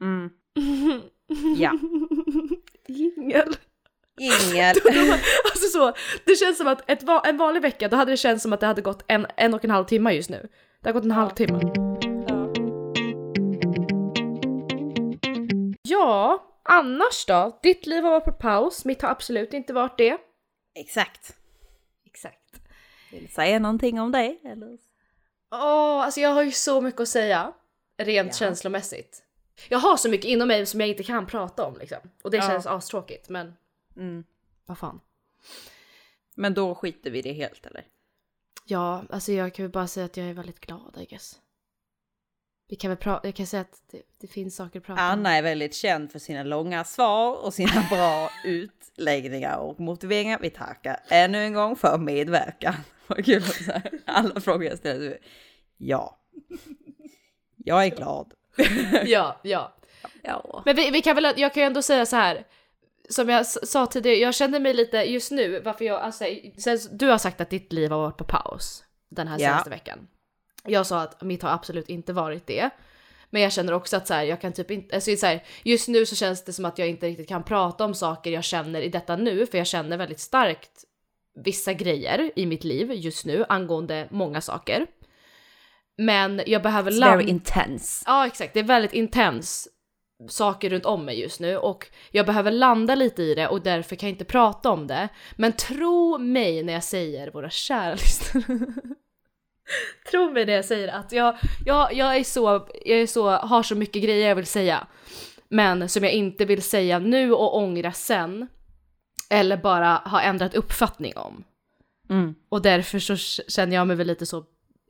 Mm. 0.00 0.30
Ja. 1.56 1.72
Jingel. 2.88 3.54
Ingel. 4.20 4.76
Alltså 5.44 5.68
så, 5.72 5.92
det 6.24 6.36
känns 6.36 6.58
som 6.58 6.66
att 6.66 6.90
ett, 6.90 7.04
en 7.24 7.36
vanlig 7.36 7.62
vecka, 7.62 7.88
då 7.88 7.96
hade 7.96 8.12
det 8.12 8.16
känts 8.16 8.42
som 8.42 8.52
att 8.52 8.60
det 8.60 8.66
hade 8.66 8.82
gått 8.82 9.04
en, 9.06 9.26
en 9.36 9.54
och 9.54 9.64
en 9.64 9.70
halv 9.70 9.84
timme 9.84 10.12
just 10.12 10.30
nu. 10.30 10.48
Det 10.82 10.88
har 10.88 10.92
gått 10.94 11.04
en 11.04 11.10
halvtimme. 11.10 11.60
Ja, 15.82 16.44
annars 16.62 17.26
då? 17.26 17.58
Ditt 17.62 17.86
liv 17.86 18.02
har 18.02 18.10
varit 18.10 18.24
på 18.24 18.32
paus, 18.32 18.84
mitt 18.84 19.02
har 19.02 19.10
absolut 19.10 19.54
inte 19.54 19.72
varit 19.72 19.98
det. 19.98 20.18
Exakt. 20.74 21.36
Exakt. 22.06 22.60
Vill 23.12 23.22
du 23.22 23.28
säga 23.28 23.58
någonting 23.58 24.00
om 24.00 24.12
det? 24.12 24.38
Eller? 24.44 24.78
Åh, 25.50 26.02
alltså 26.04 26.20
jag 26.20 26.30
har 26.30 26.42
ju 26.42 26.50
så 26.52 26.80
mycket 26.80 27.00
att 27.00 27.08
säga, 27.08 27.52
rent 27.96 28.28
Ja. 28.28 28.32
känslomässigt. 28.38 29.22
Jag 29.68 29.78
har 29.78 29.96
så 29.96 30.08
mycket 30.10 30.26
inom 30.26 30.48
mig 30.48 30.66
som 30.66 30.80
jag 30.80 30.88
inte 30.88 31.02
kan 31.02 31.26
prata 31.26 31.64
om 31.66 31.76
liksom. 31.80 31.98
Och 32.22 32.30
det 32.30 32.36
Ja. 32.36 32.42
känns 32.48 32.66
astråkigt, 32.66 33.28
men 33.28 33.56
Mm. 33.96 34.24
vad 34.66 34.78
fan. 34.78 35.00
Men 36.34 36.54
då 36.54 36.74
skiter 36.74 37.10
vi 37.10 37.18
i 37.18 37.22
det 37.22 37.32
helt 37.32 37.66
eller? 37.66 37.86
Ja, 38.64 39.04
alltså 39.10 39.32
jag 39.32 39.54
kan 39.54 39.62
väl 39.64 39.72
bara 39.72 39.86
säga 39.86 40.06
att 40.06 40.16
jag 40.16 40.26
är 40.26 40.34
väldigt 40.34 40.60
glad 40.60 40.96
I 41.00 41.04
guess. 41.06 41.40
Vi 42.70 42.76
kan 42.76 42.90
väl 42.90 42.98
prata, 42.98 43.28
jag 43.28 43.34
kan 43.34 43.46
säga 43.46 43.60
att 43.60 43.82
det, 43.90 44.02
det 44.20 44.26
finns 44.26 44.56
saker 44.56 44.78
att 44.80 44.86
prata 44.86 45.02
om. 45.02 45.08
Anna 45.08 45.36
är 45.36 45.42
väldigt 45.42 45.74
känd 45.74 46.12
för 46.12 46.18
sina 46.18 46.42
långa 46.42 46.84
svar 46.84 47.44
och 47.44 47.54
sina 47.54 47.84
bra 47.90 48.30
utläggningar 48.44 49.56
och 49.58 49.80
motiveringar. 49.80 50.38
Vi 50.42 50.50
tackar 50.50 51.00
ännu 51.08 51.38
en 51.44 51.52
gång 51.54 51.76
för 51.76 51.98
medverkan. 51.98 52.74
Vad 53.06 53.24
kul 53.24 53.42
att 53.42 53.84
alla 54.06 54.40
frågor 54.40 54.64
jag 54.64 54.78
ställer. 54.78 55.00
du- 55.08 55.18
Ja. 55.76 56.18
Jag 57.56 57.84
är 57.84 57.90
glad. 57.96 58.32
Ja, 59.06 59.40
ja. 59.42 59.76
Ja. 60.22 60.62
Men 60.66 60.76
vi, 60.76 60.90
vi 60.90 61.02
kan 61.02 61.14
väl, 61.14 61.34
jag 61.36 61.54
kan 61.54 61.62
ju 61.62 61.66
ändå 61.66 61.82
säga 61.82 62.06
så 62.06 62.16
här. 62.16 62.46
Som 63.08 63.28
jag 63.28 63.46
sa 63.46 63.86
tidigare, 63.86 64.16
jag 64.16 64.34
känner 64.34 64.60
mig 64.60 64.74
lite 64.74 64.96
just 64.96 65.30
nu, 65.30 65.60
varför 65.60 65.84
jag, 65.84 66.00
alltså, 66.00 66.24
sen, 66.58 66.78
du 66.92 67.06
har 67.06 67.18
sagt 67.18 67.40
att 67.40 67.50
ditt 67.50 67.72
liv 67.72 67.90
har 67.90 67.98
varit 67.98 68.16
på 68.16 68.24
paus 68.24 68.84
den 69.08 69.28
här 69.28 69.38
Ja. 69.38 69.48
senaste 69.48 69.70
veckan. 69.70 70.08
Jag 70.64 70.86
sa 70.86 71.00
att 71.00 71.22
mitt 71.22 71.42
har 71.42 71.50
absolut 71.50 71.88
inte 71.88 72.12
varit 72.12 72.46
det. 72.46 72.70
Men 73.30 73.42
jag 73.42 73.52
känner 73.52 73.72
också 73.72 73.96
att 73.96 74.06
så 74.06 74.14
här, 74.14 74.24
jag 74.24 74.40
kan 74.40 74.52
typ 74.52 74.70
inte, 74.70 74.94
alltså 74.94 75.16
så 75.16 75.26
här, 75.26 75.44
just 75.62 75.88
nu 75.88 76.06
så 76.06 76.16
känns 76.16 76.44
det 76.44 76.52
som 76.52 76.64
att 76.64 76.78
jag 76.78 76.88
inte 76.88 77.06
riktigt 77.06 77.28
kan 77.28 77.42
prata 77.42 77.84
om 77.84 77.94
saker 77.94 78.30
jag 78.30 78.44
känner 78.44 78.82
i 78.82 78.88
detta 78.88 79.16
nu, 79.16 79.46
för 79.46 79.58
jag 79.58 79.66
känner 79.66 79.96
väldigt 79.96 80.20
starkt 80.20 80.84
vissa 81.44 81.72
grejer 81.72 82.30
i 82.36 82.46
mitt 82.46 82.64
liv 82.64 82.92
just 82.92 83.24
nu 83.24 83.44
angående 83.48 84.08
många 84.10 84.40
saker. 84.40 84.86
Men 85.98 86.42
jag 86.46 86.62
behöver 86.62 86.90
It's 86.90 87.00
very 87.00 87.28
intense. 87.28 88.04
Ja 88.06 88.26
exakt, 88.26 88.54
det 88.54 88.60
är 88.60 88.64
väldigt 88.64 88.92
intens 88.92 89.68
saker 90.28 90.70
runt 90.70 90.86
om 90.86 91.04
mig 91.04 91.20
just 91.20 91.40
nu 91.40 91.56
och 91.56 91.86
jag 92.10 92.26
behöver 92.26 92.50
landa 92.50 92.94
lite 92.94 93.22
i 93.22 93.34
det 93.34 93.48
och 93.48 93.62
därför 93.62 93.96
kan 93.96 94.08
jag 94.08 94.14
inte 94.14 94.24
prata 94.24 94.70
om 94.70 94.86
det. 94.86 95.08
Men 95.36 95.52
tro 95.52 96.18
mig 96.18 96.62
när 96.62 96.72
jag 96.72 96.84
säger, 96.84 97.30
våra 97.30 97.50
kära 97.50 97.92
lyssnare. 97.92 98.44
tro 100.10 100.30
mig 100.30 100.46
när 100.46 100.52
jag 100.52 100.64
säger 100.64 100.88
att 100.88 101.12
jag, 101.12 101.36
jag, 101.64 101.92
jag, 101.92 102.16
är 102.16 102.24
så, 102.24 102.68
jag 102.84 102.98
är 103.00 103.06
så, 103.06 103.30
har 103.30 103.62
så 103.62 103.74
mycket 103.74 104.02
grejer 104.02 104.28
jag 104.28 104.36
vill 104.36 104.46
säga. 104.46 104.86
Men 105.48 105.88
som 105.88 106.04
jag 106.04 106.12
inte 106.12 106.44
vill 106.44 106.62
säga 106.62 106.98
nu 106.98 107.32
och 107.32 107.56
ångra 107.56 107.92
sen. 107.92 108.48
Eller 109.30 109.56
bara 109.56 109.94
ha 109.96 110.20
ändrat 110.20 110.54
uppfattning 110.54 111.16
om. 111.16 111.44
Mm. 112.10 112.34
Och 112.48 112.62
därför 112.62 112.98
så 112.98 113.16
känner 113.50 113.76
jag 113.76 113.86
mig 113.86 113.96
väl 113.96 114.06
lite 114.06 114.26
så 114.26 114.38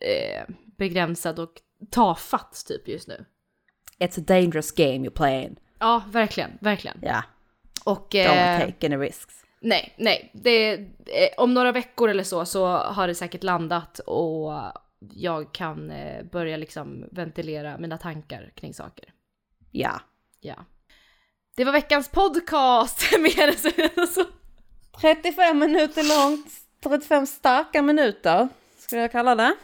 eh, 0.01 0.55
begränsad 0.79 1.39
och 1.39 1.53
tafatt 1.91 2.65
typ 2.69 2.89
just 2.89 3.09
nu. 3.09 3.25
It's 3.99 4.21
a 4.21 4.25
dangerous 4.27 4.73
game 4.73 5.09
you're 5.09 5.11
playing. 5.11 5.57
Ja, 5.79 6.03
verkligen, 6.11 6.59
verkligen. 6.61 6.99
Ja. 7.03 7.23
Och 7.85 8.09
Don't 8.11 8.61
eh, 8.61 8.67
take 8.67 8.87
any 8.87 8.97
risks. 8.97 9.35
Nej, 9.61 9.95
nej, 9.99 10.31
det, 10.35 10.73
eh, 10.73 11.29
om 11.37 11.55
några 11.55 11.73
veckor 11.73 12.09
eller 12.09 12.25
så 12.25 12.45
så 12.45 12.67
har 12.67 13.07
det 13.07 13.15
säkert 13.15 13.43
landat 13.43 13.99
och 13.99 14.53
jag 15.15 15.53
kan 15.53 15.91
eh, 15.91 16.25
börja 16.25 16.57
liksom 16.57 17.05
ventilera 17.13 17.79
mina 17.79 17.99
tankar 17.99 18.53
kring 18.57 18.75
saker. 18.75 19.05
Ja. 19.71 20.01
Ja. 20.41 20.55
Det 21.57 21.65
var 21.65 21.73
veckans 21.73 22.09
podcast! 22.09 23.03
Mer 23.19 23.49
än 23.99 24.07
så. 24.07 24.25
35 25.01 25.59
minuter 25.59 26.03
långt, 26.03 26.47
35 26.83 27.27
starka 27.27 27.83
minuter 27.83 28.49
skulle 28.79 29.03
jag 29.03 29.13
kalla 29.13 29.35
det. 29.35 29.55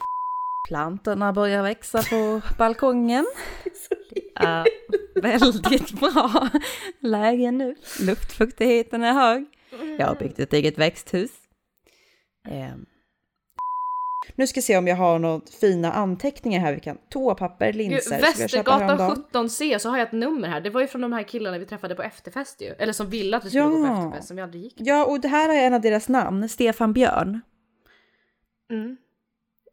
Plantorna 0.68 1.32
börjar 1.32 1.62
växa 1.62 2.02
på 2.02 2.40
balkongen. 2.58 3.26
Ja. 4.34 4.64
Väldigt 5.14 6.00
bra 6.00 6.48
läge 7.00 7.50
nu. 7.50 7.76
Luftfuktigheten 8.00 9.04
är 9.04 9.12
hög. 9.12 9.46
Jag 9.98 10.06
har 10.06 10.14
byggt 10.14 10.38
ett 10.38 10.52
eget 10.52 10.78
växthus. 10.78 11.30
Ehm. 12.48 12.86
Nu 14.34 14.46
ska 14.46 14.58
jag 14.58 14.64
se 14.64 14.76
om 14.78 14.86
jag 14.86 14.96
har 14.96 15.18
några 15.18 15.40
fina 15.60 15.92
anteckningar 15.92 16.60
här. 16.60 16.74
Vi 16.74 16.80
kan 16.80 16.98
toapapper, 17.10 17.72
linser. 17.72 18.00
ska 18.00 18.14
jag 18.14 18.20
köpa 18.24 18.42
Västergatan 18.42 18.82
häromdagen. 18.82 19.24
17C 19.32 19.78
så 19.78 19.88
har 19.88 19.98
jag 19.98 20.06
ett 20.06 20.12
nummer 20.12 20.48
här. 20.48 20.60
Det 20.60 20.70
var 20.70 20.80
ju 20.80 20.86
från 20.86 21.00
de 21.00 21.12
här 21.12 21.22
killarna 21.22 21.58
vi 21.58 21.66
träffade 21.66 21.94
på 21.94 22.02
efterfest 22.02 22.60
ju. 22.62 22.66
Eller 22.66 22.92
som 22.92 23.10
ville 23.10 23.36
att 23.36 23.44
vi 23.44 23.48
skulle 23.50 23.64
gå 23.64 23.70
på 23.70 23.76
Ja. 23.86 23.98
efterfest 24.06 24.28
som 24.28 24.36
vi 24.36 24.42
aldrig 24.42 24.62
gick. 24.62 24.74
Ja, 24.76 25.04
och 25.04 25.20
det 25.20 25.28
här 25.28 25.48
är 25.54 25.66
en 25.66 25.74
av 25.74 25.80
deras 25.80 26.08
namn. 26.08 26.48
Stefan 26.48 26.92
Björn 26.92 27.40
Mm. 28.70 28.96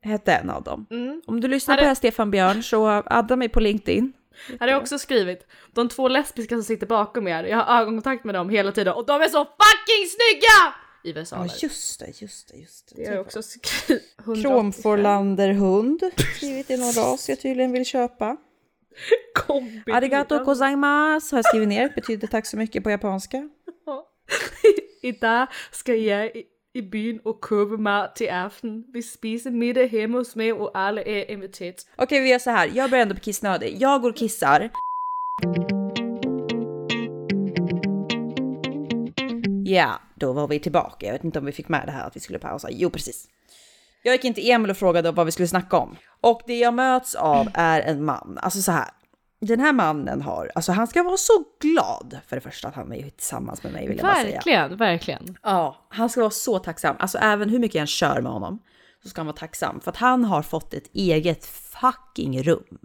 hette 0.02 0.34
en 0.34 0.50
av 0.50 0.64
dem. 0.64 0.86
Mm. 0.92 1.22
Om 1.28 1.42
du 1.42 1.48
lyssnar 1.48 1.76
Här 1.76 1.80
på 1.80 1.84
det 1.84 1.88
här 1.88 1.96
Stefan 1.96 2.32
Björn 2.32 2.64
så 2.64 2.88
adda 3.06 3.36
mig 3.36 3.50
på 3.50 3.60
LinkedIn. 3.60 4.14
Här 4.50 4.58
har 4.60 4.68
jag 4.68 4.82
också 4.82 5.00
skrivit, 5.00 5.48
de 5.74 5.90
två 5.90 6.08
lesbiska 6.08 6.56
som 6.56 6.64
sitter 6.64 6.88
bakom 6.88 7.28
er, 7.28 7.44
jag 7.44 7.58
har 7.58 7.82
ögonkontakt 7.82 8.24
med 8.24 8.36
dem 8.36 8.50
hela 8.50 8.72
tiden 8.72 8.94
och 8.94 9.06
de 9.06 9.22
är 9.22 9.28
så 9.28 9.46
fucking 9.46 10.10
snygga! 10.10 10.74
I 11.04 11.12
versaler. 11.12 11.46
Ja, 11.46 11.54
just 11.62 12.00
det, 12.00 12.22
just 12.22 12.48
det, 12.48 12.58
just 12.58 12.96
det. 12.96 13.02
det 13.02 13.08
har 13.08 13.16
jag 13.16 13.26
också 13.26 13.42
skrivit. 13.42 14.16
185. 14.20 14.44
Kromforlanderhund, 14.44 16.04
skrivit 16.36 16.70
i 16.70 16.78
någon 16.78 16.92
ras 16.92 17.30
jag 17.30 17.42
tydligen 17.42 17.72
vill 17.72 17.86
köpa. 17.86 18.38
Kombi. 19.36 19.92
Arigato 19.92 20.44
gozaimasu 20.44 21.36
har 21.36 21.38
jag 21.38 21.46
skrivit 21.46 21.68
ner, 21.68 21.94
betyder 21.96 22.28
tack 22.28 22.46
så 22.46 22.58
mycket 22.58 22.84
på 22.84 22.90
japanska. 22.90 23.50
Idag 25.02 25.48
ska 25.72 25.96
jag 25.96 26.32
i, 26.74 26.82
byn 26.82 27.20
och 27.24 27.46
köpa 27.50 27.78
mat 27.78 28.16
till 28.16 28.32
aften. 28.32 28.84
Vi 28.94 29.02
spiser 29.02 29.52
middag 29.52 29.86
hemma 29.86 30.18
hos 30.18 30.36
mig 30.36 30.54
och 30.54 30.72
alla 30.78 31.02
är 31.02 31.32
inviterade. 31.32 31.78
Okej, 31.96 32.22
vi 32.22 32.30
gör 32.30 32.40
så 32.40 32.50
här. 32.50 32.72
Jag 32.74 32.90
börjar 32.90 33.02
ändå 33.02 33.14
bli 33.14 33.24
kissnödig. 33.24 33.76
Jag 33.80 34.02
går 34.02 34.10
och 34.10 34.18
kissar. 34.18 34.70
Ja, 39.66 40.02
då 40.16 40.34
var 40.34 40.48
vi 40.48 40.60
tillbaka. 40.60 41.06
Jag 41.06 41.14
vet 41.14 41.24
inte 41.24 41.40
om 41.40 41.46
vi 41.46 41.52
fick 41.52 41.70
med 41.70 41.84
det 41.86 41.92
här 41.92 42.08
att 42.08 42.16
vi 42.16 42.20
skulle 42.20 42.40
pausa. 42.40 42.68
Jo, 42.72 42.90
precis. 42.90 43.28
Jag 44.04 44.16
gick 44.16 44.26
in 44.26 44.34
till 44.34 44.52
Emil 44.52 44.72
och 44.72 44.78
frågade 44.78 45.12
vad 45.12 45.26
vi 45.26 45.32
skulle 45.32 45.48
snacka 45.48 45.78
om. 45.78 45.96
Och 46.22 46.42
det 46.48 46.60
jag 46.60 46.74
möts 46.74 47.16
av 47.16 47.48
är 47.54 47.82
en 47.82 48.06
man. 48.06 48.40
Alltså 48.42 48.62
så 48.62 48.72
här. 48.72 48.90
Den 49.46 49.60
här 49.60 49.74
mannen 49.74 50.22
har, 50.22 50.52
alltså 50.56 50.72
han 50.72 50.88
ska 50.88 51.04
vara 51.04 51.18
så 51.18 51.44
glad 51.62 52.18
för 52.28 52.36
det 52.36 52.42
första 52.42 52.68
att 52.68 52.76
han 52.76 52.94
är 52.94 53.10
tillsammans 53.10 53.64
med 53.64 53.74
mig 53.74 53.88
vill 53.88 53.98
jag 53.98 54.06
bara 54.06 54.16
säga. 54.16 54.36
Verkligen, 54.36 54.78
verkligen. 54.78 55.38
Ja, 55.44 55.86
han 55.90 56.10
ska 56.10 56.20
vara 56.22 56.32
så 56.32 56.60
tacksam. 56.60 56.96
Alltså 57.00 57.18
även 57.18 57.50
hur 57.50 57.60
mycket 57.60 57.76
jag 57.76 57.82
än 57.82 57.88
kör 57.88 58.22
med 58.22 58.32
honom 58.32 58.60
så 59.04 59.10
ska 59.10 59.20
han 59.22 59.26
vara 59.26 59.36
tacksam 59.38 59.80
för 59.82 59.92
att 59.92 59.98
han 59.98 60.26
har 60.26 60.42
fått 60.42 60.74
ett 60.74 60.90
eget 60.94 61.46
fucking 61.46 62.44
rum 62.44 62.80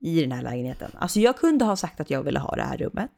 i 0.00 0.20
den 0.20 0.32
här 0.32 0.42
lägenheten. 0.42 0.90
Alltså 0.98 1.20
jag 1.20 1.36
kunde 1.36 1.64
ha 1.64 1.76
sagt 1.76 2.00
att 2.00 2.10
jag 2.10 2.22
ville 2.22 2.38
ha 2.38 2.56
det 2.56 2.62
här 2.62 2.76
rummet. 2.76 3.10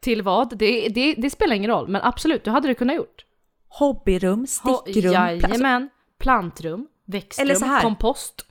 Till 0.00 0.22
vad? 0.22 0.58
Det, 0.58 0.88
det, 0.88 1.14
det 1.14 1.30
spelar 1.30 1.56
ingen 1.56 1.70
roll, 1.70 1.88
men 1.88 2.02
absolut, 2.02 2.44
du 2.44 2.50
hade 2.50 2.68
det 2.68 2.74
kunnat 2.74 2.96
gjort. 2.96 3.24
Hobbyrum, 3.68 4.46
stickrum. 4.46 4.74
pla- 5.12 5.32
alltså, 5.32 5.48
Jajamän. 5.48 5.88
Plantrum, 6.18 6.86
växtrum, 7.04 7.46
kompost. 7.82 8.45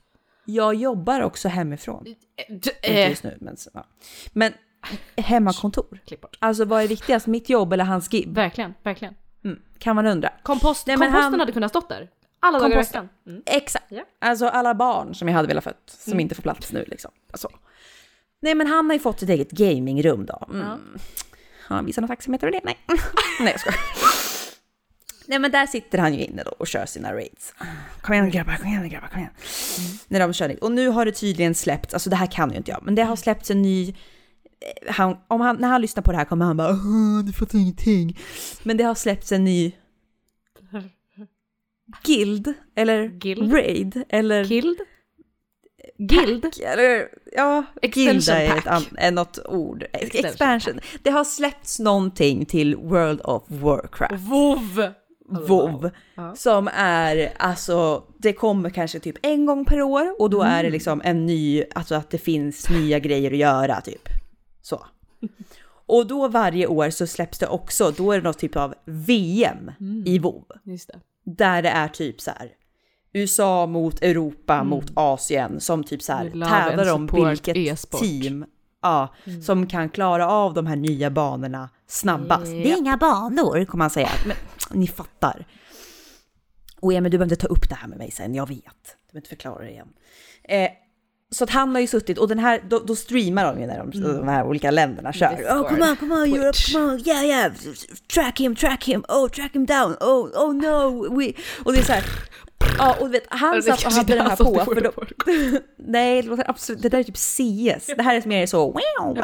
Jag 0.46 0.74
jobbar 0.74 1.20
också 1.20 1.48
hemifrån. 1.48 2.04
D- 2.04 2.14
Inte 2.48 2.70
eh, 2.82 3.08
just 3.10 3.24
nu, 3.24 3.38
men, 3.40 3.56
ja. 3.74 3.86
men 4.32 4.52
hemmakontor. 5.16 6.00
klipp 6.06 6.20
bort. 6.20 6.36
Alltså 6.40 6.64
vad 6.64 6.82
är 6.82 6.88
viktigast, 6.88 7.26
mitt 7.26 7.48
jobb 7.48 7.72
eller 7.72 7.84
hans 7.84 8.08
gig? 8.08 8.28
Verkligen, 8.34 8.74
verkligen. 8.82 9.14
Mm, 9.44 9.58
kan 9.78 9.96
man 9.96 10.06
undra. 10.06 10.32
Kompost, 10.42 10.86
Nej, 10.86 10.96
komposten 10.96 11.22
han- 11.22 11.40
hade 11.40 11.52
kunnat 11.52 11.70
stått 11.70 11.88
där. 11.88 12.08
Alla 12.40 12.58
dagar 12.58 12.70
i 12.70 12.72
Komposten. 12.74 13.02
veckan. 13.24 13.32
Mm. 13.34 13.42
Exakt. 13.46 13.84
Ja. 13.88 14.04
Alltså 14.18 14.46
alla 14.48 14.74
barn 14.74 15.14
som 15.14 15.28
jag 15.28 15.34
hade 15.34 15.48
velat 15.48 15.64
fött, 15.64 15.82
som 15.98 16.20
inte 16.20 16.34
får 16.34 16.42
plats 16.42 16.72
nu 16.72 16.84
liksom. 16.88 17.10
Alltså. 17.32 17.48
Nej 18.40 18.54
men 18.54 18.66
han 18.66 18.86
har 18.86 18.92
ju 18.92 18.98
fått 19.00 19.22
ett 19.22 19.28
eget 19.28 19.50
gamingrum 19.50 20.26
då. 20.26 20.46
Mm. 20.52 20.66
Har 21.68 21.76
han 21.76 21.86
visat 21.86 22.02
någon 22.02 22.08
tacksamhet 22.08 22.42
över 22.42 22.52
det? 22.52 22.60
Nej. 22.64 22.78
Nej 23.40 23.52
jag 23.52 23.60
skojar. 23.60 23.80
Nej 25.26 25.38
men 25.38 25.50
där 25.50 25.66
sitter 25.66 25.98
han 25.98 26.14
ju 26.14 26.24
inne 26.24 26.42
då 26.42 26.50
och 26.50 26.66
kör 26.66 26.86
sina 26.86 27.12
raids. 27.14 27.54
Kom 28.00 28.14
igen 28.14 28.30
grabbar, 28.30 28.56
kom 28.56 28.66
igen 28.68 28.88
grabbar, 28.88 29.08
kom 29.08 29.18
igen. 29.18 29.32
När 30.08 30.20
de 30.20 30.32
kör. 30.32 30.64
Och 30.64 30.72
nu 30.72 30.88
har 30.88 31.04
det 31.04 31.12
tydligen 31.12 31.54
släppts, 31.54 31.94
alltså 31.94 32.10
det 32.10 32.16
här 32.16 32.26
kan 32.26 32.50
ju 32.50 32.56
inte 32.56 32.70
jag, 32.70 32.82
men 32.82 32.94
det 32.94 33.02
har 33.04 33.16
släppts 33.16 33.50
en 33.50 33.62
ny 33.62 33.88
eh, 33.88 34.92
han, 34.92 35.16
om 35.28 35.40
han, 35.40 35.56
när 35.56 35.68
han 35.68 35.80
lyssnar 35.80 36.02
på 36.02 36.12
det 36.12 36.18
här 36.18 36.24
kommer 36.24 36.44
han 36.44 36.56
bara 36.56 36.70
"Åh, 36.70 37.24
du 37.26 37.32
fattar 37.32 37.58
ingenting. 37.58 38.18
Men 38.62 38.76
det 38.76 38.84
har 38.84 38.94
släppts 38.94 39.32
en 39.32 39.44
ny 39.44 39.72
guild, 42.04 42.54
eller 42.76 43.06
Guild? 43.08 43.52
raid, 43.52 44.02
eller 44.08 44.44
Guild? 44.44 44.78
Guild? 45.98 46.44
eller 46.62 47.08
ja, 47.32 47.64
Extension 47.82 48.12
guild 48.12 48.28
är, 48.28 48.58
ett 48.58 48.64
pack. 48.64 48.88
är 48.98 49.10
något 49.12 49.38
ord. 49.46 49.82
Extension 49.92 50.30
Expansion. 50.30 50.80
Det 51.02 51.10
har 51.10 51.24
släppts 51.24 51.78
någonting 51.78 52.46
till 52.46 52.76
World 52.76 53.20
of 53.24 53.42
Warcraft. 53.46 54.14
WoW! 54.24 54.92
WoW. 55.28 55.90
Som 56.34 56.68
är, 56.74 57.32
alltså, 57.36 58.02
det 58.18 58.32
kommer 58.32 58.70
kanske 58.70 59.00
typ 59.00 59.16
en 59.22 59.46
gång 59.46 59.64
per 59.64 59.82
år 59.82 60.14
och 60.18 60.30
då 60.30 60.42
är 60.42 60.62
det 60.62 60.70
liksom 60.70 61.02
en 61.04 61.26
ny, 61.26 61.64
alltså 61.74 61.94
att 61.94 62.10
det 62.10 62.18
finns 62.18 62.70
nya 62.70 62.98
grejer 62.98 63.30
att 63.30 63.38
göra 63.38 63.80
typ. 63.80 64.08
Så. 64.62 64.86
Och 65.88 66.06
då 66.06 66.28
varje 66.28 66.66
år 66.66 66.90
så 66.90 67.06
släpps 67.06 67.38
det 67.38 67.46
också, 67.46 67.90
då 67.90 68.12
är 68.12 68.16
det 68.16 68.24
något 68.24 68.38
typ 68.38 68.56
av 68.56 68.74
VM 68.84 69.70
i 70.06 70.18
WoW. 70.18 70.44
Just 70.64 70.88
det. 70.88 71.00
Där 71.24 71.62
det 71.62 71.68
är 71.68 71.88
typ 71.88 72.20
så 72.20 72.30
här 72.30 72.52
USA 73.12 73.66
mot 73.66 74.02
Europa 74.02 74.64
mot 74.64 74.92
Asien 74.94 75.60
som 75.60 75.84
typ 75.84 76.02
så 76.02 76.12
här 76.12 76.30
tävlar 76.30 76.94
om 76.94 77.28
vilket 77.28 77.56
e-sport. 77.56 78.00
team 78.00 78.44
ja, 78.82 79.14
som 79.42 79.66
kan 79.66 79.88
klara 79.88 80.28
av 80.28 80.54
de 80.54 80.66
här 80.66 80.76
nya 80.76 81.10
banorna 81.10 81.68
snabbast. 81.86 82.46
Det 82.46 82.72
är 82.72 82.78
inga 82.78 82.96
banor 82.96 83.64
kommer 83.64 83.84
man 83.84 83.90
säga, 83.90 84.10
men 84.26 84.36
ni 84.70 84.86
fattar. 84.86 85.46
Och 86.80 86.92
Emil, 86.92 87.10
du 87.10 87.18
behöver 87.18 87.34
inte 87.34 87.46
ta 87.46 87.52
upp 87.52 87.68
det 87.68 87.74
här 87.74 87.88
med 87.88 87.98
mig 87.98 88.10
sen, 88.10 88.34
jag 88.34 88.48
vet. 88.48 88.58
Du 88.58 89.12
behöver 89.12 89.18
inte 89.18 89.28
förklara 89.28 89.64
det 89.64 89.70
igen. 89.70 89.88
Eh, 90.44 90.70
så 91.30 91.44
att 91.44 91.50
han 91.50 91.74
har 91.74 91.80
ju 91.80 91.86
suttit, 91.86 92.18
och 92.18 92.28
den 92.28 92.38
här, 92.38 92.62
då, 92.68 92.78
då 92.78 92.96
streamar 92.96 93.44
de 93.44 93.60
ju 93.60 93.66
när 93.66 93.78
de, 93.78 93.90
de 93.90 94.28
här 94.28 94.46
olika 94.46 94.70
länderna 94.70 95.12
kör. 95.12 95.44
Oh, 95.50 95.68
come 95.68 95.90
on, 95.90 95.96
come 95.96 96.14
on 96.14 96.34
Europe, 96.34 96.58
come 96.72 96.84
on, 96.84 97.02
yeah, 97.06 97.24
yeah, 97.24 97.52
track 98.14 98.40
him, 98.40 98.54
track 98.54 98.84
him, 98.84 99.04
oh, 99.08 99.28
track 99.28 99.54
him 99.54 99.66
down, 99.66 99.92
oh, 100.00 100.30
oh 100.34 100.54
no, 100.54 101.08
we... 101.18 101.32
Och 101.64 101.72
det 101.72 101.78
är 101.78 101.82
så 101.82 101.92
här, 101.92 102.04
ja, 102.78 102.96
och 103.00 103.06
du 103.06 103.12
vet, 103.12 103.24
han 103.28 103.62
satt 103.62 103.86
och 103.86 103.92
hade 103.92 104.14
den 104.14 104.26
här 104.26 104.36
på, 104.36 104.64
för 104.64 104.80
då, 104.80 104.92
nej, 105.78 106.22
det, 106.22 106.28
låter 106.28 106.50
absolut, 106.50 106.82
det 106.82 106.88
där 106.88 106.98
är 106.98 107.02
typ 107.02 107.16
CS. 107.16 107.86
Det 107.96 108.02
här 108.02 108.16
är 108.16 108.28
mer 108.28 108.46
så, 108.46 108.58
wow, 108.66 108.74
wow, 109.04 109.14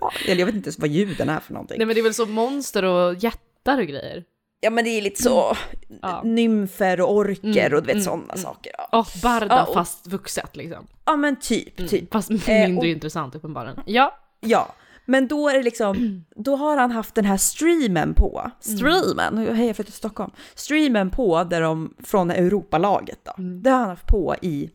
wow. 0.00 0.10
Eller 0.28 0.38
jag 0.40 0.46
vet 0.46 0.54
inte 0.54 0.66
ens 0.66 0.78
vad 0.78 0.88
ljuden 0.90 1.28
är 1.28 1.40
för 1.40 1.52
någonting. 1.52 1.78
Nej 1.78 1.86
men 1.86 1.94
det 1.94 2.00
är 2.00 2.02
väl 2.02 2.14
så 2.14 2.26
monster 2.26 2.82
och 2.84 3.14
jättar 3.14 3.78
och 3.80 3.86
grejer. 3.86 4.24
Ja 4.60 4.70
men 4.70 4.84
det 4.84 4.90
är 4.90 5.02
lite 5.02 5.22
så, 5.22 5.56
Ja. 6.02 6.20
nymfer 6.24 7.00
och 7.00 7.12
orker 7.14 7.74
och 7.74 7.80
du 7.82 7.86
vet 7.86 7.94
mm, 7.94 8.04
sådana 8.04 8.36
saker. 8.36 8.72
Ja. 8.78 8.88
Åh, 8.92 9.06
Barda 9.22 9.46
Ja, 9.56 9.64
och- 9.64 9.74
fast 9.74 10.06
vuxet 10.06 10.56
liksom. 10.56 10.86
ja 11.04 11.16
men 11.16 11.36
typ, 11.36 11.88
typ. 11.88 12.12
Fast 12.12 12.30
Eh, 12.48 12.68
mindre 12.68 12.78
och- 12.78 12.84
intressant 12.86 13.34
uppenbarligen. 13.34 13.80
Ja. 13.86 14.18
Ja, 14.40 14.74
men 15.06 15.28
då 15.28 15.48
är 15.48 15.54
det 15.56 15.62
liksom, 15.62 16.24
då 16.36 16.56
har 16.56 16.76
han 16.76 16.90
haft 16.90 17.14
den 17.14 17.24
här 17.24 17.36
streamen 17.36 18.14
på, 18.14 18.50
streamen, 18.60 19.38
hej 19.38 19.66
jag 19.66 19.76
flyttade 19.76 19.84
till 19.84 19.92
Stockholm, 19.92 20.30
streamen 20.54 21.10
på 21.10 21.44
där 21.44 21.60
de, 21.60 21.94
från 21.98 22.30
Europalaget 22.30 23.18
då, 23.24 23.42
det 23.62 23.70
har 23.70 23.78
han 23.78 23.88
haft 23.88 24.06
på 24.06 24.34
i, 24.42 24.70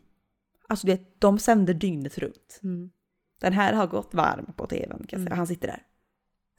alltså 0.68 0.86
det, 0.86 1.00
de 1.18 1.38
sänder 1.38 1.74
dygnet 1.74 2.18
runt. 2.18 2.60
Mm. 2.62 2.90
Den 3.40 3.52
här 3.52 3.72
har 3.72 3.86
gått 3.86 4.14
varm 4.14 4.46
på 4.56 4.66
tvn, 4.66 5.06
kan 5.08 5.20
jag 5.20 5.28
säga. 5.28 5.36
han 5.36 5.46
sitter 5.46 5.68
där, 5.68 5.82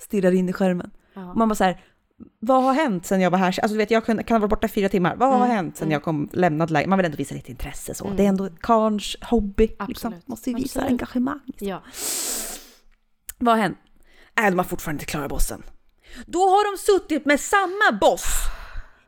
stirrar 0.02 0.32
in 0.32 0.50
i 0.50 0.54
skärmen. 0.54 0.92
Ja. 1.14 1.34
Man 1.34 1.50
bara 1.50 1.56
så 1.56 1.64
här, 1.64 1.82
vad 2.40 2.64
har 2.64 2.74
hänt 2.74 3.06
sen 3.06 3.22
jag 3.22 3.32
var 3.32 3.38
här? 3.38 3.46
Alltså 3.48 3.68
du 3.68 3.78
vet, 3.78 3.92
jag 3.92 4.06
kan, 4.06 4.24
kan 4.24 4.36
ha 4.36 4.40
varit 4.40 4.50
borta 4.50 4.68
fyra 4.68 4.90
timmar. 4.90 5.16
Vad 5.16 5.30
har 5.30 5.38
Mm, 5.38 5.50
hänt 5.50 5.78
sen 5.78 5.92
jag 5.92 6.04
kom, 6.04 6.30
lämnade 6.34 6.74
lägenheten? 6.74 6.90
Man 6.90 6.98
vill 6.98 7.06
ändå 7.06 7.16
visa 7.18 7.36
lite 7.36 7.52
intresse 7.52 7.94
så. 7.94 8.10
Det 8.10 8.24
är 8.24 8.28
ändå 8.28 8.50
karns 8.60 9.18
hobby. 9.22 9.68
Liksom. 9.68 9.86
Absolut. 9.88 10.28
Måste 10.28 10.50
ju 10.50 10.56
visa 10.56 10.80
Absolut. 10.80 10.92
engagemang. 10.92 11.40
Ja. 11.60 11.82
Vad 13.44 13.56
har 13.56 13.62
hänt? 13.62 13.78
Äh, 14.40 14.46
de 14.46 14.58
har 14.58 14.66
fortfarande 14.66 15.02
inte 15.02 15.12
klarat 15.12 15.30
bossen. 15.30 15.64
Då 16.26 16.40
har 16.40 16.72
de 16.72 16.78
suttit 16.78 17.26
med 17.26 17.40
samma 17.40 17.98
boss 18.02 18.26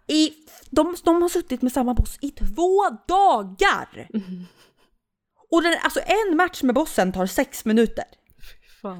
i... 0.07 0.33
De, 0.69 0.95
de 1.03 1.21
har 1.21 1.29
suttit 1.29 1.61
med 1.61 1.71
samma 1.71 1.93
boss 1.93 2.17
i 2.21 2.31
två 2.31 2.89
dagar! 3.07 4.09
Och 5.51 5.63
den, 5.63 5.73
alltså 5.83 5.99
en 5.99 6.37
match 6.37 6.63
med 6.63 6.75
bossen 6.75 7.11
tar 7.11 7.25
sex 7.25 7.65
minuter. 7.65 8.05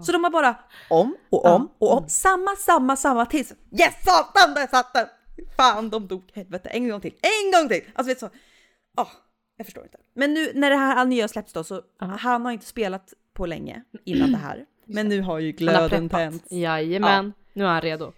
Så 0.06 0.12
de 0.12 0.24
har 0.24 0.32
bara 0.32 0.56
om 0.90 1.16
och 1.30 1.46
om 1.46 1.72
och 1.80 1.98
om, 1.98 2.10
samma, 2.10 2.56
samma, 2.56 2.96
samma 2.96 3.26
tills 3.26 3.54
yes 3.80 3.96
satan 4.06 4.54
där 4.54 4.68
satt 4.68 4.94
den! 4.94 5.08
Fan 5.58 5.90
de 5.90 6.08
dog, 6.08 6.32
helvete, 6.34 6.70
en 6.70 6.90
gång 6.90 7.02
till, 7.02 7.14
en 7.22 7.52
gång 7.52 7.70
till! 7.70 7.84
Alltså 7.96 8.08
vet 8.08 8.20
du 8.20 8.28
så, 8.28 8.30
ah, 9.02 9.08
jag 9.58 9.68
förstår 9.68 9.84
inte. 9.84 9.98
Men 10.16 10.34
nu 10.34 10.52
när 10.56 10.70
det 10.70 10.76
här 10.76 11.06
nya 11.06 11.28
släpps 11.28 11.54
då 11.54 11.64
så, 11.64 11.82
han 12.00 12.46
har 12.46 12.52
inte 12.52 12.66
spelat 12.66 13.14
på 13.34 13.46
länge 13.46 13.84
innan 14.06 14.32
det 14.32 14.38
här. 14.38 14.66
Men 14.88 15.10
nu 15.10 15.22
har 15.22 15.40
ju 15.40 15.52
glöden 15.52 16.10
tänts. 16.10 16.52
Jajamän. 16.52 17.34
Nu 17.54 17.64
är 17.64 17.68
han 17.68 17.82
redo. 17.82 18.14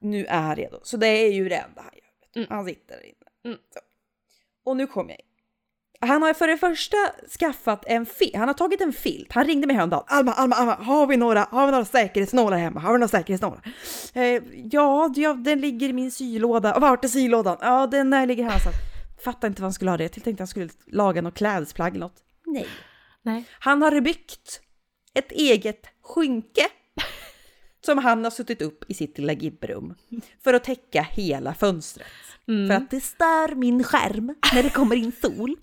Nu 0.00 0.26
är 0.26 0.40
han 0.40 0.56
redo. 0.56 0.80
Så 0.82 0.96
det 0.96 1.06
är 1.06 1.32
ju 1.32 1.48
det 1.48 1.56
enda 1.56 1.82
han 1.82 1.92
gör. 1.94 2.42
Mm. 2.42 2.48
Han 2.50 2.66
sitter 2.66 2.96
där 2.96 3.04
inne. 3.04 3.14
Mm. 3.44 3.58
Och 4.64 4.76
nu 4.76 4.86
kommer 4.86 5.10
jag 5.10 5.18
in. 5.18 5.24
Han 6.00 6.22
har 6.22 6.34
för 6.34 6.48
det 6.48 6.58
första 6.58 6.96
skaffat 7.38 7.84
en 7.86 8.06
filt. 8.06 8.36
Han 8.36 8.48
har 8.48 8.54
tagit 8.54 8.80
en 8.80 8.92
filt. 8.92 9.32
Han 9.32 9.44
ringde 9.44 9.66
mig 9.66 9.76
häromdagen. 9.76 10.04
Alma, 10.06 10.32
Alma, 10.32 10.56
Alma, 10.56 10.74
har 10.74 11.06
vi 11.06 11.16
några, 11.16 11.40
har 11.50 11.66
vi 11.66 11.72
några 11.72 11.84
säkerhetsnålar 11.84 12.58
hemma? 12.58 12.80
Har 12.80 12.92
vi 12.92 12.98
några 12.98 13.08
säkerhetsnålar? 13.08 13.60
Eh, 14.14 14.42
ja, 14.72 15.12
ja, 15.16 15.34
den 15.34 15.60
ligger 15.60 15.88
i 15.88 15.92
min 15.92 16.10
sylåda. 16.10 16.78
Vart 16.78 17.04
är 17.04 17.08
sylådan? 17.08 17.56
Ja, 17.60 17.86
den 17.86 18.10
där 18.10 18.26
ligger 18.26 18.44
här. 18.44 18.58
Så 18.58 18.70
fattar 19.24 19.48
inte 19.48 19.62
vad 19.62 19.66
han 19.66 19.72
skulle 19.72 19.90
ha 19.90 19.96
det. 19.96 20.16
Jag 20.16 20.24
tänkte 20.24 20.42
han 20.42 20.48
skulle 20.48 20.68
laga 20.86 21.22
något 21.22 21.34
klädesplagg 21.34 21.90
eller 21.90 22.06
något. 22.06 22.22
Nej. 22.46 22.66
Nej. 23.22 23.44
Han 23.58 23.82
har 23.82 24.00
byggt 24.00 24.60
ett 25.14 25.32
eget 25.32 25.86
skynke 26.08 26.66
som 27.84 27.98
han 27.98 28.24
har 28.24 28.30
suttit 28.30 28.62
upp 28.62 28.84
i 28.88 28.94
sitt 28.94 29.18
lilla 29.18 29.32
gibbrum 29.32 29.94
för 30.44 30.54
att 30.54 30.64
täcka 30.64 31.02
hela 31.02 31.54
fönstret. 31.54 32.06
För 32.46 32.74
att 32.74 32.90
det 32.90 33.00
stör 33.00 33.54
min 33.54 33.84
skärm 33.84 34.34
när 34.54 34.62
det 34.62 34.70
kommer 34.70 34.96
in 34.96 35.12
sol. 35.22 35.56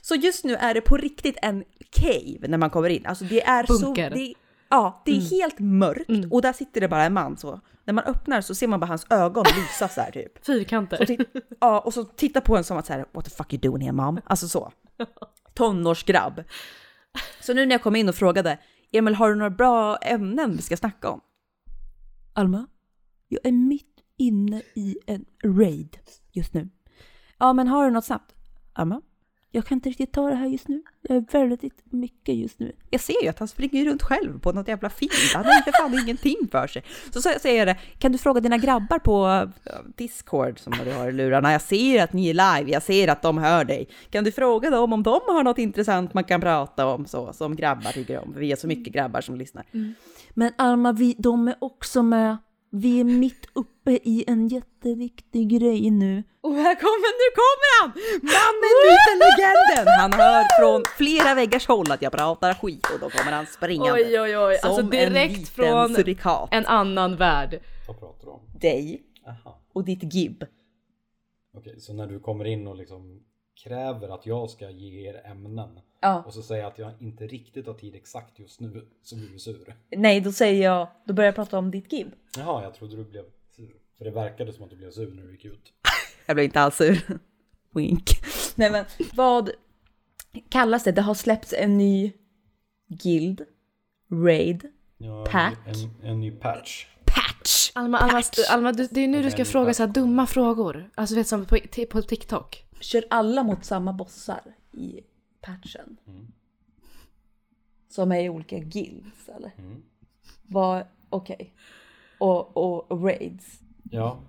Så 0.00 0.14
just 0.14 0.44
nu 0.44 0.54
är 0.54 0.74
det 0.74 0.80
på 0.80 0.96
riktigt 0.96 1.36
en 1.42 1.64
cave 1.90 2.48
när 2.48 2.58
man 2.58 2.70
kommer 2.70 2.88
in. 2.88 3.06
Alltså 3.06 3.24
det 3.24 3.42
är 3.42 3.66
Bunker. 3.66 4.10
så... 4.10 4.14
Det, 4.16 4.34
ja, 4.68 5.02
det 5.04 5.16
är 5.16 5.30
helt 5.30 5.58
mörkt 5.58 6.32
och 6.32 6.42
där 6.42 6.52
sitter 6.52 6.80
det 6.80 6.88
bara 6.88 7.04
en 7.04 7.12
man 7.12 7.36
så. 7.36 7.60
När 7.84 7.94
man 7.94 8.04
öppnar 8.04 8.40
så 8.40 8.54
ser 8.54 8.66
man 8.66 8.80
bara 8.80 8.86
hans 8.86 9.06
ögon 9.10 9.44
lysa 9.56 9.88
så 9.88 10.00
här 10.00 10.10
typ. 10.10 10.46
Fyrkanter. 10.46 11.16
Ja, 11.60 11.80
och 11.80 11.94
så 11.94 12.04
titta 12.04 12.40
på 12.40 12.56
en 12.56 12.64
som 12.64 12.76
att 12.76 12.86
så 12.86 12.92
här, 12.92 13.04
what 13.12 13.24
the 13.24 13.30
fuck 13.30 13.52
you 13.52 13.60
doing 13.60 13.82
here 13.82 13.92
mom? 13.92 14.20
Alltså 14.24 14.48
så. 14.48 14.72
Tonårsgrabb. 15.54 16.44
Så 17.40 17.54
nu 17.54 17.66
när 17.66 17.74
jag 17.74 17.82
kom 17.82 17.96
in 17.96 18.08
och 18.08 18.14
frågade, 18.14 18.58
Emil 18.92 19.14
har 19.14 19.28
du 19.28 19.34
några 19.34 19.50
bra 19.50 19.96
ämnen 19.96 20.56
vi 20.56 20.62
ska 20.62 20.76
snacka 20.76 21.10
om? 21.10 21.20
Alma, 22.32 22.66
jag 23.28 23.46
är 23.46 23.52
mitt 23.52 24.00
inne 24.16 24.62
i 24.74 24.96
en 25.06 25.24
raid 25.44 25.98
just 26.32 26.54
nu. 26.54 26.70
Ja, 27.38 27.52
men 27.52 27.68
har 27.68 27.84
du 27.84 27.90
något 27.90 28.04
snabbt? 28.04 28.34
Alma, 28.72 29.02
jag 29.52 29.66
kan 29.66 29.76
inte 29.76 29.88
riktigt 29.88 30.12
ta 30.12 30.28
det 30.28 30.34
här 30.34 30.46
just 30.46 30.68
nu. 30.68 30.82
Jag 31.02 31.16
är 31.16 31.24
väldigt 31.32 31.80
mycket 31.84 32.34
just 32.34 32.58
nu. 32.58 32.72
Jag 32.90 33.00
ser 33.00 33.22
ju 33.22 33.28
att 33.28 33.38
han 33.38 33.48
springer 33.48 33.84
runt 33.84 34.02
själv 34.02 34.40
på 34.40 34.52
något 34.52 34.68
jävla 34.68 34.90
fint. 34.90 35.12
Han 35.34 35.44
har 35.44 35.56
inte 35.56 35.72
fan 35.72 35.98
ingenting 36.02 36.48
för 36.50 36.66
sig. 36.66 36.84
Så 37.10 37.22
säger 37.22 37.58
jag 37.58 37.68
det, 37.68 37.76
kan 37.98 38.12
du 38.12 38.18
fråga 38.18 38.40
dina 38.40 38.58
grabbar 38.58 38.98
på 38.98 39.48
eh, 39.64 39.72
Discord 39.96 40.58
som 40.58 40.72
du 40.84 40.92
har 40.92 41.08
i 41.08 41.12
lurarna? 41.12 41.52
Jag 41.52 41.62
ser 41.62 42.02
att 42.04 42.12
ni 42.12 42.28
är 42.28 42.34
live, 42.34 42.72
jag 42.72 42.82
ser 42.82 43.08
att 43.08 43.22
de 43.22 43.38
hör 43.38 43.64
dig. 43.64 43.88
Kan 44.10 44.24
du 44.24 44.32
fråga 44.32 44.70
dem 44.70 44.92
om 44.92 45.02
de 45.02 45.20
har 45.26 45.44
något 45.44 45.58
intressant 45.58 46.14
man 46.14 46.24
kan 46.24 46.40
prata 46.40 46.86
om 46.86 47.06
så, 47.06 47.32
som 47.32 47.56
grabbar 47.56 47.92
tycker 47.92 48.18
om? 48.18 48.32
För 48.32 48.40
vi 48.40 48.52
är 48.52 48.56
så 48.56 48.66
mycket 48.66 48.94
grabbar 48.94 49.20
som 49.20 49.36
lyssnar. 49.36 49.64
Men 50.34 50.52
Alma, 50.58 50.92
vi, 50.92 51.14
de 51.18 51.48
är 51.48 51.56
också 51.58 52.02
med. 52.02 52.36
Vi 52.72 53.00
är 53.00 53.04
mitt 53.04 53.46
uppe 53.52 53.90
i 53.90 54.24
en 54.26 54.48
jätteviktig 54.48 55.48
grej 55.48 55.90
nu. 55.90 56.22
Och 56.40 56.54
här 56.54 56.74
kommer, 56.74 57.10
nu 57.22 57.28
kommer 57.40 57.80
han! 57.80 57.90
Mannen, 58.22 58.74
myten, 58.84 59.18
legenden! 59.28 59.94
Han 60.00 60.12
hör 60.12 60.60
från 60.60 60.82
flera 60.98 61.34
väggars 61.34 61.66
håll 61.68 61.92
att 61.92 62.02
jag 62.02 62.12
pratar 62.12 62.54
skit 62.54 62.86
och 62.94 63.00
då 63.00 63.10
kommer 63.10 63.32
han 63.32 63.46
springande. 63.46 63.92
Oj, 63.92 64.20
oj, 64.20 64.38
oj. 64.38 64.52
Alltså 64.62 64.74
Som 64.76 64.84
en 64.84 64.90
direkt 64.90 65.38
liten 65.38 65.46
från 65.46 65.94
surikat. 65.94 66.48
en 66.52 66.66
annan 66.66 67.16
värld. 67.16 67.60
Vad 67.88 67.98
pratar 67.98 68.24
du 68.26 68.30
om? 68.32 68.40
Dig 68.60 69.02
Aha. 69.26 69.60
och 69.72 69.84
ditt 69.84 70.14
gibb. 70.14 70.44
Okej, 71.56 71.80
så 71.80 71.92
när 71.92 72.06
du 72.06 72.20
kommer 72.20 72.44
in 72.44 72.66
och 72.66 72.76
liksom 72.76 73.22
kräver 73.62 74.08
att 74.08 74.26
jag 74.26 74.50
ska 74.50 74.70
ge 74.70 75.08
er 75.08 75.22
ämnen 75.26 75.80
Ja. 76.00 76.22
och 76.26 76.34
så 76.34 76.42
säger 76.42 76.62
jag 76.62 76.70
att 76.72 76.78
jag 76.78 76.92
inte 77.00 77.26
riktigt 77.26 77.66
har 77.66 77.74
tid 77.74 77.94
exakt 77.94 78.38
just 78.38 78.60
nu 78.60 78.86
så 79.02 79.16
blir 79.16 79.28
du 79.28 79.38
sur. 79.38 79.76
Nej, 79.96 80.20
då 80.20 80.32
säger 80.32 80.64
jag, 80.64 80.88
då 81.04 81.14
börjar 81.14 81.28
jag 81.28 81.34
prata 81.34 81.58
om 81.58 81.70
ditt 81.70 81.92
gibb. 81.92 82.12
Jaha, 82.36 82.62
jag 82.62 82.74
trodde 82.74 82.96
du 82.96 83.04
blev 83.04 83.24
sur. 83.56 83.74
För 83.98 84.04
det 84.04 84.10
verkade 84.10 84.52
som 84.52 84.64
att 84.64 84.70
du 84.70 84.76
blev 84.76 84.90
sur 84.90 85.10
när 85.14 85.22
du 85.22 85.32
gick 85.32 85.44
ut. 85.44 85.72
Jag 86.26 86.36
blev 86.36 86.44
inte 86.44 86.60
alls 86.60 86.76
sur. 86.76 87.18
Wink. 87.74 88.10
Nej 88.54 88.70
men 88.70 88.84
vad 89.14 89.50
kallas 90.48 90.84
det? 90.84 90.92
Det 90.92 91.02
har 91.02 91.14
släppts 91.14 91.52
en 91.52 91.78
ny 91.78 92.12
guild, 92.88 93.44
raid, 94.12 94.68
Ja, 94.98 95.26
Pack. 95.30 95.58
En, 95.66 96.08
en 96.10 96.20
ny 96.20 96.30
patch. 96.30 96.86
patch. 97.04 97.70
Alma, 97.74 97.98
Alma. 97.98 98.22
Alma 98.50 98.72
du, 98.72 98.88
det 98.90 99.00
är 99.00 99.08
nu 99.08 99.22
du 99.22 99.30
ska 99.30 99.44
fråga 99.44 99.66
patch. 99.66 99.76
så 99.76 99.82
här 99.82 99.90
dumma 99.92 100.26
frågor. 100.26 100.90
Alltså 100.94 101.14
vet 101.14 101.26
som 101.26 101.44
på, 101.44 101.58
på 101.90 102.02
TikTok. 102.02 102.64
Kör 102.80 103.04
alla 103.10 103.42
mot 103.42 103.64
samma 103.64 103.92
bossar 103.92 104.54
i 104.72 105.00
patchen? 105.40 105.96
Som 107.88 108.12
är 108.12 108.20
i 108.20 108.28
olika 108.28 108.58
guilds 108.58 109.28
eller? 109.28 109.52
Vad, 110.42 110.84
okej. 111.10 111.54
Och, 112.18 112.56
och 112.90 113.02
raids. 113.04 113.60
Ja, 113.90 114.20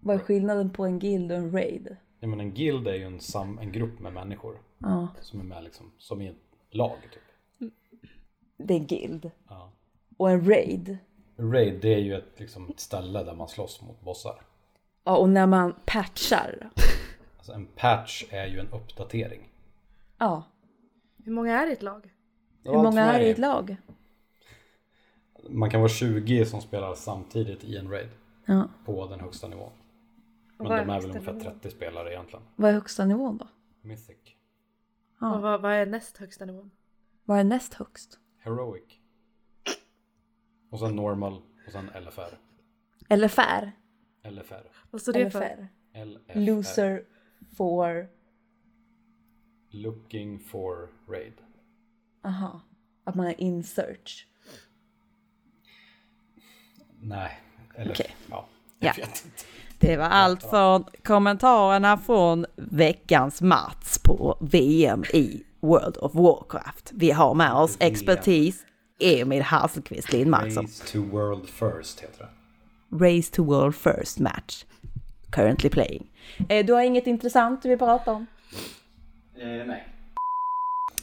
Vad 0.00 0.14
är 0.16 0.20
skillnaden 0.20 0.70
på 0.70 0.84
en 0.86 0.98
guild 0.98 1.32
och 1.32 1.38
en 1.38 1.52
raid? 1.52 1.96
jag 2.20 2.30
menar 2.30 2.44
en 2.44 2.54
guild 2.54 2.88
är 2.88 2.94
ju 2.94 3.04
en, 3.04 3.20
sam, 3.20 3.58
en 3.58 3.72
grupp 3.72 4.00
med 4.00 4.12
människor 4.12 4.58
Ja, 4.78 5.08
som 5.20 5.40
är 5.40 5.44
med 5.44 5.64
liksom, 5.64 5.92
som 5.98 6.20
i 6.20 6.26
ett 6.28 6.36
lag 6.70 6.96
typ. 7.12 7.70
det 8.56 8.74
är 8.74 8.78
en 8.78 8.86
guild. 8.86 9.30
Ja. 9.48 9.72
Och 10.16 10.30
en 10.30 10.48
raid. 10.48 10.98
Raid 11.36 11.80
det 11.82 11.94
är 11.94 11.98
ju 11.98 12.14
ett, 12.14 12.40
liksom, 12.40 12.68
ett 12.70 12.80
ställe 12.80 13.22
där 13.24 13.34
man 13.34 13.48
slåss 13.48 13.82
mot 13.82 14.00
bossar. 14.00 14.42
Ja, 15.04 15.16
och 15.16 15.28
när 15.28 15.46
man 15.46 15.74
patchar. 15.86 16.70
Alltså 17.40 17.52
en 17.52 17.66
patch 17.66 18.24
är 18.30 18.46
ju 18.46 18.60
en 18.60 18.68
uppdatering. 18.68 19.52
Ja. 20.18 20.44
Hur 21.24 21.32
många 21.32 21.60
är 21.60 21.66
det 21.66 21.70
i 21.70 21.72
ett 21.72 21.82
lag? 21.82 22.14
Hur 22.64 22.72
många 22.72 23.02
är 23.02 23.18
det 23.18 23.26
i 23.26 23.30
ett 23.30 23.38
lag? 23.38 23.76
Man 25.48 25.70
kan 25.70 25.80
vara 25.80 25.88
20 25.88 26.46
som 26.46 26.60
spelar 26.60 26.94
samtidigt 26.94 27.64
i 27.64 27.76
en 27.76 27.90
raid 27.90 28.08
Ja. 28.44 28.68
på 28.84 29.06
den 29.06 29.20
högsta 29.20 29.48
nivån. 29.48 29.72
Men 30.56 30.66
är 30.66 30.78
de 30.78 30.90
är 30.90 31.00
väl 31.00 31.10
ungefär 31.10 31.32
nivån? 31.32 31.52
30 31.60 31.70
spelare 31.70 32.12
egentligen. 32.12 32.44
Vad 32.56 32.70
är 32.70 32.74
högsta 32.74 33.04
nivån 33.04 33.38
då? 33.38 33.48
Mythic. 33.82 34.16
Och 35.20 35.40
vad, 35.42 35.62
vad 35.62 35.72
är 35.72 35.86
näst 35.86 36.16
högsta 36.16 36.44
nivån? 36.44 36.70
Vad 37.24 37.38
är 37.38 37.44
näst 37.44 37.74
högst? 37.74 38.18
Heroic. 38.38 38.84
Och 40.70 40.78
sen 40.78 40.96
normal 40.96 41.32
och 41.66 41.72
sen 41.72 41.90
LFR. 42.04 42.38
LFR. 43.16 43.72
LFR. 44.30 44.70
Vad 44.90 45.02
står 45.02 45.12
det 45.12 45.30
för? 45.30 45.68
LFR. 45.94 46.04
LFR. 46.04 46.38
Loser 46.40 47.04
for... 47.56 48.08
Looking 49.70 50.38
for 50.38 50.88
raid. 51.08 51.32
Aha. 52.24 52.60
Att 53.04 53.14
man 53.14 53.26
är 53.26 53.40
in 53.40 53.64
search. 53.64 54.26
Nej. 57.00 57.40
Eller, 57.74 57.92
Okej. 57.92 58.16
ja. 58.30 58.48
Ja. 58.78 58.92
Jag 58.96 59.06
vet 59.06 59.24
inte. 59.24 59.44
Det 59.78 59.96
var 59.96 60.04
allt 60.04 60.42
från 60.42 60.84
kommentarerna 61.04 61.98
från 61.98 62.46
veckans 62.56 63.42
Mats 63.42 63.98
på 63.98 64.38
VM 64.40 65.04
i 65.04 65.42
World 65.60 65.96
of 65.96 66.14
Warcraft. 66.14 66.90
Vi 66.94 67.10
har 67.10 67.34
med 67.34 67.52
oss 67.52 67.76
expertis 67.80 68.64
Emil 69.00 69.42
Hasselqvist 69.42 70.12
Lindmark 70.12 70.56
Race 70.56 70.92
to 70.92 71.02
world 71.02 71.48
first 71.48 72.00
heter 72.00 72.18
det. 72.18 72.28
Race 73.06 73.32
to 73.32 73.44
World 73.44 73.74
First 73.74 74.18
Match. 74.18 74.64
Currently 75.32 75.70
playing. 75.70 76.10
Eh, 76.48 76.66
du 76.66 76.72
har 76.72 76.82
inget 76.82 77.06
intressant 77.06 77.62
du 77.62 77.68
vill 77.68 77.78
prata 77.78 78.12
om? 78.12 78.26
Eh, 79.38 79.66
nej. 79.66 79.88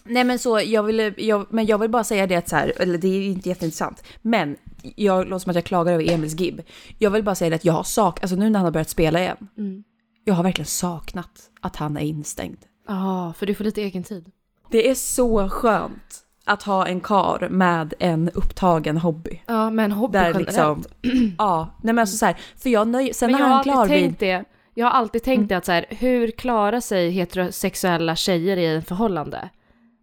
Nej 0.03 0.23
men 0.23 0.39
så, 0.39 0.59
jag 0.59 0.83
vill, 0.83 1.13
jag, 1.17 1.47
men 1.49 1.65
jag 1.65 1.77
vill 1.77 1.89
bara 1.89 2.03
säga 2.03 2.27
det 2.27 2.35
att 2.35 2.49
så 2.49 2.55
här, 2.55 2.73
eller 2.81 2.97
det 2.97 3.07
är 3.07 3.25
inte 3.25 3.49
jätteintressant, 3.49 4.03
men 4.21 4.57
jag 4.95 5.27
låter 5.27 5.43
som 5.43 5.49
att 5.49 5.55
jag 5.55 5.65
klagar 5.65 5.93
över 5.93 6.11
Emils 6.11 6.39
gibb. 6.39 6.61
Jag 6.97 7.11
vill 7.11 7.23
bara 7.23 7.35
säga 7.35 7.49
det 7.49 7.55
att 7.55 7.65
jag 7.65 7.73
har 7.73 7.83
sak, 7.83 8.21
alltså 8.21 8.35
nu 8.35 8.49
när 8.49 8.59
han 8.59 8.65
har 8.65 8.71
börjat 8.71 8.89
spela 8.89 9.19
igen, 9.19 9.83
jag 10.23 10.33
har 10.33 10.43
verkligen 10.43 10.65
saknat 10.65 11.49
att 11.61 11.75
han 11.75 11.97
är 11.97 12.01
instängd. 12.01 12.57
Ja, 12.87 13.33
för 13.37 13.45
du 13.45 13.55
får 13.55 13.63
lite 13.63 13.81
egen 13.81 14.03
tid. 14.03 14.31
Det 14.71 14.89
är 14.89 14.95
så 14.95 15.49
skönt 15.49 16.23
att 16.47 16.63
ha 16.63 16.87
en 16.87 16.99
kar 17.01 17.47
med 17.49 17.93
en 17.99 18.29
upptagen 18.29 18.97
hobby. 18.97 19.41
Ja, 19.45 19.69
men 19.69 19.91
hobby 19.91 20.17
Där 20.17 20.25
generellt. 20.25 20.47
liksom, 20.47 20.83
ja, 21.37 21.69
nej 21.83 21.93
men 21.93 21.99
alltså 21.99 22.17
så 22.17 22.25
här, 22.25 22.37
för 22.57 22.69
jag 22.69 22.87
nöjer, 22.87 23.13
sen 23.13 23.31
Men 23.31 23.41
när 23.41 23.47
han 23.47 23.63
klar 23.63 23.87
vid, 23.87 24.15
det. 24.19 24.43
Jag 24.73 24.85
har 24.85 24.91
alltid 24.91 25.23
tänkt 25.23 25.49
det 25.49 25.57
att 25.57 25.65
så 25.65 25.71
här, 25.71 25.85
hur 25.89 26.31
klarar 26.31 26.79
sig 26.79 27.09
heterosexuella 27.09 28.15
tjejer 28.15 28.57
i 28.57 28.65
en 28.65 28.81
förhållande? 28.81 29.49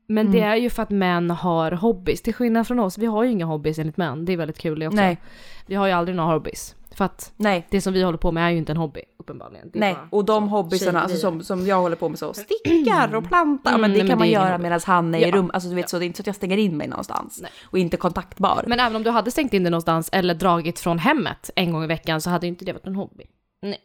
Men 0.07 0.33
det 0.33 0.41
är 0.41 0.57
ju 0.57 0.71
för 0.71 0.83
att 0.83 0.91
män 0.91 1.31
har 1.31 1.73
hobbies, 1.73 2.23
till 2.23 2.35
skillnad 2.35 2.67
från 2.67 2.79
oss. 2.79 2.99
Vi 2.99 3.07
har 3.07 3.25
ju 3.25 3.31
inga 3.31 3.45
hobbies 3.45 3.79
enligt 3.79 3.97
män, 3.97 4.25
det 4.25 4.33
är 4.33 4.37
väldigt 4.37 4.59
kul 4.59 4.79
det 4.79 4.87
också. 4.87 4.97
Nej. 4.97 5.19
Vi 5.67 5.75
har 5.75 5.87
ju 5.87 5.93
aldrig 5.93 6.17
några 6.17 6.33
hobbies. 6.33 6.75
För 6.95 7.05
att 7.05 7.33
nej, 7.37 7.67
det 7.71 7.81
som 7.81 7.93
vi 7.93 8.03
håller 8.03 8.19
på 8.19 8.33
med 8.33 8.47
är 8.47 8.51
ju 8.51 8.59
inte 8.59 8.73
en 8.73 8.77
hobby, 8.77 9.03
uppenbarligen. 9.17 9.71
Det 9.73 9.79
är 9.79 9.81
Nej, 9.81 9.95
bara 9.95 10.09
och 10.11 10.25
de 10.25 10.49
hobbysarna 10.49 11.03
alltså, 11.03 11.19
som, 11.19 11.43
som 11.43 11.67
jag 11.67 11.81
håller 11.81 11.97
på 11.97 12.09
med 12.09 12.19
så, 12.19 12.35
stickar 12.35 13.15
och 13.15 13.25
planta, 13.29 13.71
Mm, 13.71 13.81
men 13.81 13.91
det 13.91 13.97
nej, 13.97 14.03
men 14.05 14.09
kan 14.09 14.19
man 14.19 14.27
det 14.27 14.29
är 14.29 14.29
ingen 14.29 14.41
göra 14.43 14.53
hobby. 14.53 14.63
medan 14.63 14.81
han 14.87 15.15
är 15.15 15.19
i 15.19 15.23
Ja. 15.23 15.31
rum, 15.37 15.51
alltså 15.55 15.69
du 15.69 15.75
vet 15.75 15.89
så, 15.89 15.99
det 15.99 16.05
är 16.05 16.07
inte 16.07 16.17
så 16.17 16.23
att 16.23 16.27
jag 16.27 16.37
stänger 16.37 16.57
in 16.57 16.77
mig 16.77 16.89
någonstans 16.89 17.39
Nej. 17.43 17.51
och 17.65 17.79
inte 17.79 17.97
kontaktbar. 17.97 18.65
Men 18.67 18.81
även 18.81 18.97
om 18.97 19.03
du 19.03 19.11
hade 19.11 19.31
stängt 19.31 19.53
in 19.55 19.65
det 19.65 19.71
någonstans 19.71 20.09
eller 20.13 20.35
dragit 20.35 20.81
från 20.81 20.99
hemmet 20.99 21.51
en 21.57 21.73
gång 21.73 21.85
i 21.85 21.87
veckan 21.87 22.21
så 22.21 22.31
hade 22.31 22.47
ju 22.47 22.49
inte 22.49 22.65
det 22.65 22.73
varit 22.73 22.87
en 22.87 22.95
hobby. 22.97 23.25
Nej. 23.63 23.79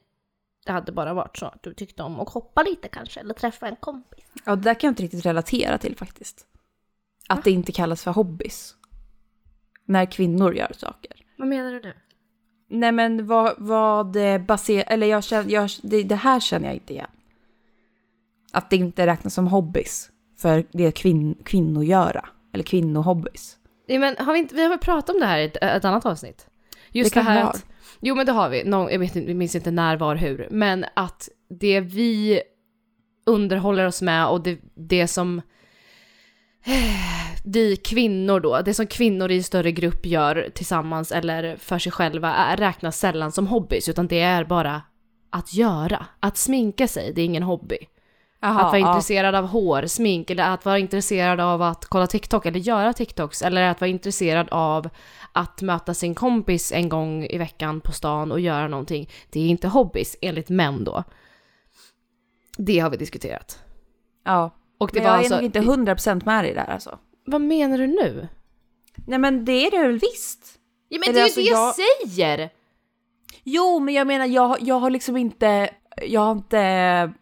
Det 0.65 0.71
hade 0.71 0.91
bara 0.91 1.13
varit 1.13 1.37
så 1.37 1.45
att 1.45 1.63
du 1.63 1.73
tyckte 1.73 2.03
om 2.03 2.19
att 2.19 2.29
hoppa 2.29 2.63
lite 2.63 2.87
kanske, 2.87 3.19
eller 3.19 3.33
träffa 3.33 3.67
en 3.67 3.75
kompis. 3.75 4.25
Ja, 4.45 4.55
det 4.55 4.61
där 4.61 4.73
kan 4.73 4.87
jag 4.87 4.91
inte 4.91 5.03
riktigt 5.03 5.25
relatera 5.25 5.77
till 5.77 5.95
faktiskt. 5.97 6.45
Att 7.29 7.43
det 7.43 7.51
inte 7.51 7.71
kallas 7.71 8.03
för 8.03 8.11
hobbys. 8.11 8.75
När 9.85 10.05
kvinnor 10.05 10.53
gör 10.55 10.71
saker. 10.77 11.11
Vad 11.37 11.47
menar 11.47 11.71
du 11.71 11.79
nu? 11.81 11.93
Nej 12.69 12.91
men 12.91 13.27
vad, 13.27 13.53
vad 13.57 14.17
baserar, 14.45 14.83
eller 14.87 15.07
jag 15.07 15.23
känner, 15.23 15.51
jag, 15.51 15.69
det, 15.83 16.03
det 16.03 16.15
här 16.15 16.39
känner 16.39 16.65
jag 16.67 16.75
inte 16.75 16.93
igen. 16.93 17.09
Att 18.51 18.69
det 18.69 18.75
inte 18.75 19.07
räknas 19.07 19.33
som 19.33 19.47
hobbys. 19.47 20.09
För 20.37 20.65
det 20.71 20.83
är 20.85 20.91
kvin 20.91 21.35
kvinnogöra. 21.45 22.29
Eller 22.53 22.63
kvinnohobbys. 22.63 23.57
Ja, 23.85 23.99
men 23.99 24.15
har 24.19 24.33
vi, 24.33 24.39
inte, 24.39 24.55
vi 24.55 24.61
har 24.61 24.69
väl 24.69 24.79
pratat 24.79 25.09
om 25.15 25.19
det 25.19 25.25
här 25.25 25.39
i 25.39 25.45
ett, 25.45 25.57
ett 25.61 25.85
annat 25.85 26.05
avsnitt? 26.05 26.47
Just 26.91 27.13
Det 27.13 27.19
det, 27.19 27.23
här 27.23 27.43
att, 27.43 27.65
Jo 27.99 28.15
men 28.15 28.25
det 28.25 28.31
har 28.31 28.49
vi, 28.49 28.63
Nå- 28.63 28.91
jag, 28.91 28.99
vet, 28.99 29.15
jag 29.15 29.35
minns 29.35 29.55
inte 29.55 29.71
när, 29.71 29.97
var, 29.97 30.15
hur. 30.15 30.47
Men 30.51 30.85
att 30.93 31.29
det 31.49 31.79
vi 31.79 32.41
underhåller 33.25 33.85
oss 33.85 34.01
med 34.01 34.27
och 34.27 34.41
det, 34.41 34.59
det 34.75 35.07
som 35.07 35.41
vi 37.43 37.75
kvinnor 37.75 38.39
då, 38.39 38.61
det 38.61 38.73
som 38.73 38.87
kvinnor 38.87 39.31
i 39.31 39.43
större 39.43 39.71
grupp 39.71 40.05
gör 40.05 40.49
tillsammans 40.53 41.11
eller 41.11 41.55
för 41.55 41.79
sig 41.79 41.91
själva 41.91 42.55
räknas 42.55 42.99
sällan 42.99 43.31
som 43.31 43.47
hobbys 43.47 43.89
utan 43.89 44.07
det 44.07 44.19
är 44.19 44.43
bara 44.43 44.81
att 45.29 45.53
göra. 45.53 46.05
Att 46.19 46.37
sminka 46.37 46.87
sig, 46.87 47.13
det 47.13 47.21
är 47.21 47.25
ingen 47.25 47.43
hobby. 47.43 47.77
Jaha, 48.41 48.59
att 48.59 48.71
vara 48.71 48.79
ja. 48.79 48.89
intresserad 48.89 49.35
av 49.35 49.47
hår, 49.47 49.87
smink 49.87 50.29
eller 50.29 50.43
att 50.43 50.65
vara 50.65 50.79
intresserad 50.79 51.39
av 51.39 51.61
att 51.61 51.85
kolla 51.85 52.07
TikTok 52.07 52.45
eller 52.45 52.59
göra 52.59 52.93
TikToks 52.93 53.41
eller 53.41 53.61
att 53.61 53.81
vara 53.81 53.89
intresserad 53.89 54.47
av 54.51 54.89
att 55.33 55.61
möta 55.61 55.93
sin 55.93 56.15
kompis 56.15 56.71
en 56.71 56.89
gång 56.89 57.25
i 57.25 57.37
veckan 57.37 57.81
på 57.81 57.91
stan 57.91 58.31
och 58.31 58.39
göra 58.39 58.67
någonting. 58.67 59.09
Det 59.29 59.39
är 59.39 59.47
inte 59.47 59.67
hobbys 59.67 60.17
enligt 60.21 60.49
män 60.49 60.83
då. 60.83 61.03
Det 62.57 62.79
har 62.79 62.89
vi 62.89 62.97
diskuterat. 62.97 63.59
Ja. 64.25 64.58
Och 64.79 64.89
det 64.93 64.99
Men 64.99 65.03
var 65.03 65.09
jag 65.11 65.25
är 65.25 65.33
alltså... 65.33 65.35
nog 65.35 65.75
inte 65.75 65.93
100% 65.93 66.25
med 66.25 66.43
dig 66.43 66.53
där 66.53 66.69
alltså. 66.69 66.99
Vad 67.25 67.41
menar 67.41 67.77
du 67.77 67.87
nu? 67.87 68.27
Nej 69.07 69.19
men 69.19 69.45
det 69.45 69.67
är 69.67 69.71
det 69.71 69.77
väl 69.77 69.99
visst? 69.99 70.59
Ja 70.89 70.99
men 70.99 71.09
Eller 71.09 71.13
det 71.13 71.19
är 71.19 71.21
ju 71.21 71.25
alltså, 71.25 71.41
det 71.41 71.45
jag, 71.45 71.67
jag- 71.99 72.09
säger! 72.09 72.49
Jo, 73.43 73.79
men 73.79 73.93
jag 73.93 74.07
menar 74.07 74.25
jag, 74.25 74.57
jag 74.61 74.79
har 74.79 74.89
liksom 74.89 75.17
inte, 75.17 75.69
jag 76.07 76.21
har 76.21 76.31
inte 76.31 77.13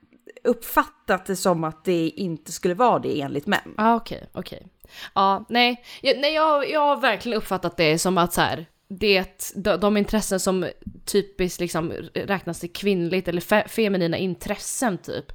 uppfattat 0.43 1.25
det 1.25 1.35
som 1.35 1.63
att 1.63 1.85
det 1.85 2.09
inte 2.09 2.51
skulle 2.51 2.73
vara 2.73 2.99
det 2.99 3.21
enligt 3.21 3.47
män. 3.47 3.73
Ja 3.77 3.91
ah, 3.91 3.95
okej, 3.95 4.29
okej. 4.33 4.67
Ja, 5.15 5.45
nej, 5.49 5.83
jag, 6.01 6.19
nej 6.19 6.33
jag, 6.33 6.69
jag 6.69 6.79
har 6.79 6.97
verkligen 6.97 7.37
uppfattat 7.37 7.77
det 7.77 7.99
som 7.99 8.17
att 8.17 8.33
så 8.33 8.41
här, 8.41 8.65
det, 8.89 9.53
de, 9.55 9.77
de 9.79 9.97
intressen 9.97 10.39
som 10.39 10.65
typiskt 11.05 11.59
liksom 11.59 11.91
räknas 12.13 12.59
till 12.59 12.73
kvinnligt 12.73 13.27
eller 13.27 13.41
fe, 13.41 13.67
feminina 13.67 14.17
intressen 14.17 14.97
typ, 14.97 15.25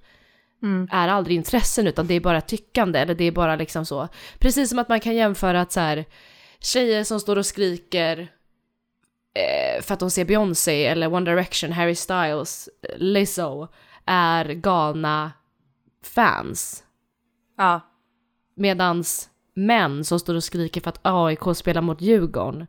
är 0.90 1.08
aldrig 1.08 1.36
intressen 1.36 1.86
utan 1.86 2.06
det 2.06 2.14
är 2.14 2.20
bara 2.20 2.40
tyckande 2.40 2.98
eller 2.98 3.14
det 3.14 3.24
är 3.24 3.32
bara 3.32 3.56
liksom 3.56 3.86
så. 3.86 4.08
Precis 4.38 4.70
som 4.70 4.78
att 4.78 4.88
man 4.88 5.00
kan 5.00 5.14
jämföra 5.14 5.60
att 5.60 5.72
så 5.72 5.80
här, 5.80 6.04
tjejer 6.60 7.04
som 7.04 7.20
står 7.20 7.36
och 7.36 7.46
skriker 7.46 8.18
eh, 9.34 9.82
för 9.82 9.94
att 9.94 10.00
de 10.00 10.10
ser 10.10 10.24
Beyoncé 10.24 10.86
eller 10.86 11.14
One 11.14 11.30
Direction, 11.30 11.72
Harry 11.72 11.94
Styles, 11.94 12.68
Lizzo 12.96 13.68
är 14.06 14.44
galna 14.44 15.32
fans. 16.04 16.84
Ja. 17.56 17.80
Medans 18.54 19.30
män 19.54 20.04
som 20.04 20.20
står 20.20 20.34
och 20.34 20.44
skriker 20.44 20.80
för 20.80 20.88
att 20.88 21.00
AIK 21.02 21.56
spelar 21.56 21.82
mot 21.82 22.00
Djurgården, 22.00 22.66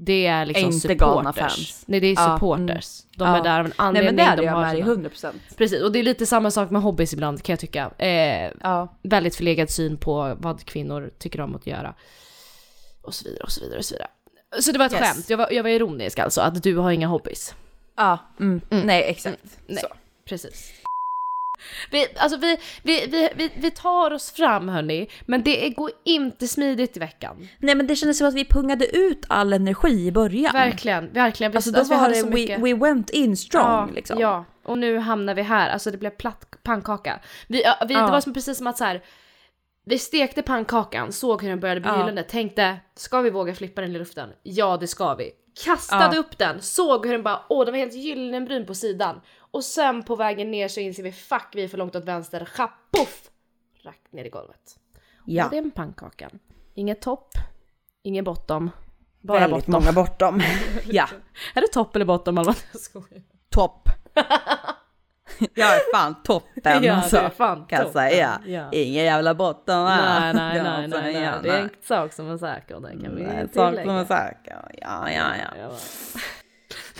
det 0.00 0.26
är 0.26 0.46
liksom 0.46 0.64
inte 0.66 0.78
supporters. 0.78 0.98
galna 1.00 1.32
fans. 1.32 1.82
Nej, 1.86 2.00
det 2.00 2.06
är 2.06 2.14
Ja, 2.14 2.34
supporters. 2.34 3.02
De 3.16 3.28
Ja. 3.28 3.36
är 3.38 3.42
där 3.42 3.58
av 3.60 3.64
en 3.66 3.70
Nej 3.70 3.74
anledning. 3.76 4.06
men 4.06 4.16
det 4.16 4.22
är 4.32 4.36
de 4.36 4.42
det 4.42 4.46
jag 4.46 4.52
har 4.52 4.60
med 4.60 4.74
dig, 4.74 4.82
sina- 4.82 4.94
100%. 4.94 5.32
Precis, 5.56 5.82
och 5.82 5.92
det 5.92 5.98
är 5.98 6.02
lite 6.02 6.26
samma 6.26 6.50
sak 6.50 6.70
med 6.70 6.82
hobbys 6.82 7.12
ibland 7.12 7.42
kan 7.42 7.52
jag 7.52 7.60
tycka. 7.60 7.90
Eh, 7.98 8.52
Ja. 8.60 8.96
väldigt 9.02 9.36
förlegad 9.36 9.70
syn 9.70 9.96
på 9.96 10.36
vad 10.38 10.64
kvinnor 10.64 11.10
tycker 11.18 11.40
om 11.40 11.54
att 11.54 11.66
göra. 11.66 11.94
Och 13.02 13.14
så 13.14 13.24
vidare 13.28 13.42
och 13.44 13.52
så 13.52 13.60
vidare 13.60 13.78
och 13.78 13.84
så 13.84 13.94
vidare. 13.94 14.08
Så 14.60 14.72
det 14.72 14.78
var 14.78 14.86
ett 14.86 14.92
Yes. 14.92 15.00
skämt, 15.00 15.30
jag 15.30 15.38
var, 15.38 15.48
jag 15.52 15.62
var 15.62 15.70
ironisk 15.70 16.18
alltså, 16.18 16.40
att 16.40 16.62
du 16.62 16.76
har 16.76 16.90
inga 16.90 17.06
hobbys. 17.06 17.54
Ja, 17.96 18.18
mm. 18.40 18.60
nej 18.70 19.02
exakt. 19.10 19.38
Nej, 19.66 19.78
Så. 19.82 19.88
precis. 20.28 20.72
Vi, 21.90 22.06
alltså 22.16 22.38
vi, 22.38 22.56
vi, 22.82 23.06
vi, 23.06 23.28
vi, 23.36 23.50
vi 23.56 23.70
tar 23.70 24.10
oss 24.10 24.32
fram 24.32 24.68
hörni, 24.68 25.08
men 25.26 25.42
det 25.42 25.70
går 25.70 25.90
inte 26.04 26.48
smidigt 26.48 26.96
i 26.96 27.00
veckan. 27.00 27.48
Nej 27.58 27.74
men 27.74 27.86
det 27.86 27.96
kändes 27.96 28.18
som 28.18 28.26
att 28.28 28.34
vi 28.34 28.44
pungade 28.44 28.96
ut 28.96 29.24
all 29.28 29.52
energi 29.52 30.06
i 30.06 30.12
början. 30.12 30.52
Verkligen, 30.52 31.12
verkligen. 31.12 31.56
Alltså 31.56 31.70
då 31.70 31.82
vi 31.82 31.88
var 31.88 32.08
det, 32.08 32.14
så 32.14 32.26
we, 32.26 32.32
mycket- 32.34 32.60
we 32.60 32.74
went 32.74 33.10
in 33.10 33.36
strong 33.36 33.88
ja, 33.88 33.94
liksom. 33.94 34.18
Ja, 34.20 34.44
och 34.64 34.78
nu 34.78 34.98
hamnar 34.98 35.34
vi 35.34 35.42
här. 35.42 35.70
Alltså 35.70 35.90
det 35.90 35.98
blev 35.98 36.10
platt 36.10 36.56
pannkaka. 36.62 37.20
Vi, 37.48 37.56
vi, 37.58 37.62
Ja. 37.62 37.76
Det 38.06 38.12
var 38.12 38.20
som 38.20 38.34
precis 38.34 38.58
som 38.58 38.66
att 38.66 38.78
så 38.78 38.84
här. 38.84 39.02
Vi 39.84 39.98
stekte 39.98 40.42
pannkakan, 40.42 41.12
såg 41.12 41.42
hur 41.42 41.48
den 41.48 41.60
började 41.60 41.80
bli 41.80 41.90
Ja. 42.16 42.22
tänkte 42.22 42.76
ska 42.96 43.20
vi 43.20 43.30
våga 43.30 43.54
flippa 43.54 43.80
den 43.80 43.90
i 43.96 43.98
luften? 43.98 44.28
Ja 44.42 44.76
det 44.76 44.86
ska 44.86 45.14
vi. 45.14 45.30
Kastade 45.64 46.16
Ja. 46.16 46.20
upp 46.20 46.38
den, 46.38 46.62
såg 46.62 47.06
hur 47.06 47.12
den 47.12 47.22
bara 47.22 47.40
åh 47.48 47.64
den 47.64 47.72
var 47.74 47.78
helt 47.78 47.94
gyllenbrun 47.94 48.66
på 48.66 48.74
sidan. 48.74 49.20
Och 49.58 49.64
sen 49.64 50.02
på 50.02 50.16
vägen 50.16 50.50
ner 50.50 50.68
så 50.68 50.80
inser 50.80 51.02
vi 51.02 51.12
fuck 51.12 51.46
vi 51.52 51.64
är 51.64 51.68
för 51.68 51.78
långt 51.78 51.96
åt 51.96 52.04
vänster, 52.04 52.44
chapoff! 52.44 53.30
Rakt 53.82 54.12
ner 54.12 54.24
i 54.24 54.28
golvet. 54.28 54.78
Ja. 55.24 55.44
Och 55.44 55.50
det 55.50 55.56
är 55.56 55.62
en 55.62 55.70
pannkaka. 55.70 56.30
Inget 56.74 57.00
topp, 57.00 57.28
ingen 58.02 58.24
bottom. 58.24 58.70
Bara 59.20 59.40
Väldigt 59.40 59.66
bottom. 59.66 59.72
många 59.72 59.92
bortom. 59.92 60.42
ja, 60.84 61.08
Är 61.54 61.60
det 61.60 61.66
topp 61.66 61.96
eller 61.96 62.04
bottom 62.04 62.54
skojar. 62.74 63.22
topp. 63.50 63.88
jag 65.54 65.74
är 65.74 65.92
fan 65.94 66.22
toppen 66.22 66.84
Ja, 66.84 66.92
alltså. 66.94 67.16
det 67.16 67.22
är 67.22 67.30
fan 67.30 67.66
kan 67.66 67.78
jag 67.82 67.92
säga. 67.92 68.40
Ja. 68.46 68.72
Ingen 68.72 69.04
jävla 69.04 69.34
botten 69.34 69.84
Nej, 69.84 69.96
här. 69.96 70.34
nej, 70.34 70.62
nej, 70.62 70.88
nej, 70.88 70.88
nej. 70.88 71.12
säga. 71.14 71.40
Det 71.42 71.50
är 71.50 71.62
en 71.62 71.70
sak 71.82 72.12
som 72.12 72.30
är 72.30 72.38
säker, 72.38 72.80
den 72.80 73.00
kan 73.04 73.16
vi 73.16 73.22
Nej, 73.22 73.48
tillägga. 73.48 73.76
sak 73.76 73.84
som 73.84 73.90
är 73.96 74.04
säker. 74.04 74.70
Ja, 74.80 75.10
ja, 75.10 75.32
ja. 75.58 75.70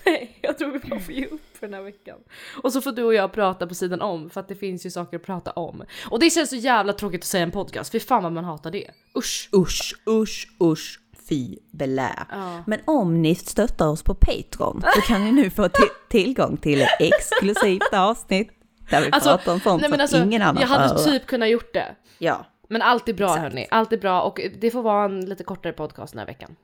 Nej, 0.09 0.39
jag 0.43 0.59
tror 0.59 0.71
vi 0.71 0.79
bara 0.79 1.01
får 1.01 1.15
ge 1.15 1.27
upp 1.27 1.57
för 1.59 1.67
den 1.67 1.75
här 1.75 1.83
veckan. 1.83 2.19
Och 2.63 2.73
så 2.73 2.81
får 2.81 2.93
du 2.93 3.03
och 3.05 3.15
jag 3.15 3.33
prata 3.33 3.67
på 3.67 3.75
sidan 3.75 4.01
om, 4.03 4.31
för 4.31 4.41
att 4.41 4.49
det 4.49 4.55
finns 4.55 4.87
ju 4.87 4.91
saker 4.91 5.17
att 5.17 5.23
prata 5.23 5.51
om. 5.51 5.85
Och 6.11 6.19
det 6.21 6.31
känns 6.31 6.51
så 6.51 6.57
jävla 6.57 6.93
tråkigt 6.93 7.21
att 7.21 7.25
säga 7.27 7.43
en 7.43 7.51
podcast, 7.51 7.91
för 7.91 7.99
fan 7.99 8.23
vad 8.23 8.33
man 8.33 8.45
hatar 8.45 8.71
det. 8.71 8.91
Usch! 9.19 9.49
Usch, 9.57 9.95
usch, 10.09 10.49
usch, 10.63 11.01
fy 11.29 11.57
belä. 11.71 12.27
Ja. 12.31 12.63
Men 12.67 12.81
om 12.85 13.23
ni 13.23 13.35
stöttar 13.35 13.89
oss 13.89 14.03
på 14.03 14.15
Patreon 14.15 14.83
så 14.95 15.01
kan 15.01 15.25
ni 15.25 15.33
nu 15.33 15.51
få 15.51 15.63
ti- 15.63 15.91
tillgång 16.09 16.57
till 16.57 16.83
ett 16.83 17.01
exklusivt 17.01 17.93
avsnitt 17.93 18.51
där 18.91 19.01
vi 19.01 19.09
Alltså, 19.13 19.29
pratar 19.31 19.53
om 19.53 19.61
sånt 19.61 19.81
Nej 19.81 19.91
men 19.91 19.99
som 19.99 20.03
alltså, 20.03 20.23
ingen 20.23 20.43
annan 20.43 20.61
jag 20.61 20.69
hade 20.69 21.05
typ 21.05 21.27
kunnat 21.27 21.49
gjort 21.49 21.75
det. 21.75 21.97
Ja, 22.19 22.47
Men 22.69 22.83
allt 22.83 23.09
är 23.09 23.13
bra 23.13 23.27
Exakt. 23.27 23.43
hörni, 23.43 23.67
allt 23.71 23.93
är 23.93 23.99
bra 23.99 24.23
och 24.23 24.41
det 24.61 24.71
får 24.71 24.83
vara 24.83 25.05
en 25.05 25.21
lite 25.27 25.45
kortare 25.45 25.73
podcast 25.73 26.13
den 26.13 26.19
här 26.19 26.27
veckan. 26.27 26.57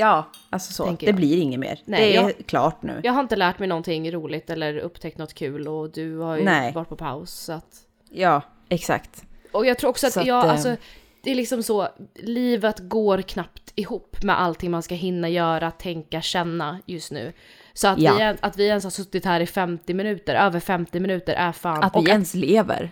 Ja, 0.00 0.30
alltså 0.50 0.72
så. 0.72 0.84
Tänker 0.84 1.06
Det 1.06 1.10
jag. 1.10 1.16
blir 1.16 1.36
inget 1.36 1.60
mer. 1.60 1.80
Nej, 1.84 2.00
det 2.12 2.16
är 2.16 2.22
jag- 2.22 2.46
klart 2.46 2.82
nu. 2.82 3.00
Jag 3.04 3.12
har 3.12 3.20
inte 3.20 3.36
lärt 3.36 3.58
mig 3.58 3.68
någonting 3.68 4.12
roligt 4.12 4.50
eller 4.50 4.78
upptäckt 4.78 5.18
något 5.18 5.34
kul 5.34 5.68
och 5.68 5.90
du 5.90 6.16
har 6.18 6.36
ju 6.36 6.44
Nej. 6.44 6.72
varit 6.72 6.88
på 6.88 6.96
paus 6.96 7.30
så 7.30 7.52
att 7.52 7.76
Ja, 8.12 8.42
exakt. 8.68 9.24
Och 9.52 9.66
jag 9.66 9.78
tror 9.78 9.90
också 9.90 10.06
att, 10.06 10.12
Så 10.12 10.20
att, 10.20 10.26
jag, 10.26 10.44
eh, 10.44 10.50
alltså, 10.50 10.76
det 11.22 11.30
är 11.30 11.34
liksom 11.34 11.62
så, 11.62 11.88
livet 12.14 12.78
går 12.78 13.22
knappt 13.22 13.72
ihop 13.74 14.22
med 14.22 14.40
allting 14.40 14.70
man 14.70 14.82
ska 14.82 14.94
hinna 14.94 15.28
göra, 15.28 15.70
tänka, 15.70 16.20
känna 16.22 16.78
just 16.86 17.10
nu. 17.12 17.32
Så 17.72 17.88
att, 17.88 17.98
Ja. 17.98 18.14
vi, 18.18 18.34
att 18.40 18.56
vi 18.56 18.66
ens 18.66 18.84
har 18.84 18.90
suttit 18.90 19.24
här 19.24 19.40
i 19.40 19.46
50 19.46 19.94
minuter, 19.94 20.34
över 20.34 20.60
50 20.60 21.00
minuter 21.00 21.32
är 21.34 21.52
fan... 21.52 21.84
Att 21.84 21.96
vi 22.04 22.10
ens 22.10 22.34
lever. 22.34 22.90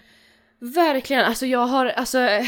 Verkligen, 0.60 1.24
alltså 1.24 1.46
jag 1.46 1.66
har, 1.66 1.86
alltså, 1.86 2.18
eh, 2.18 2.42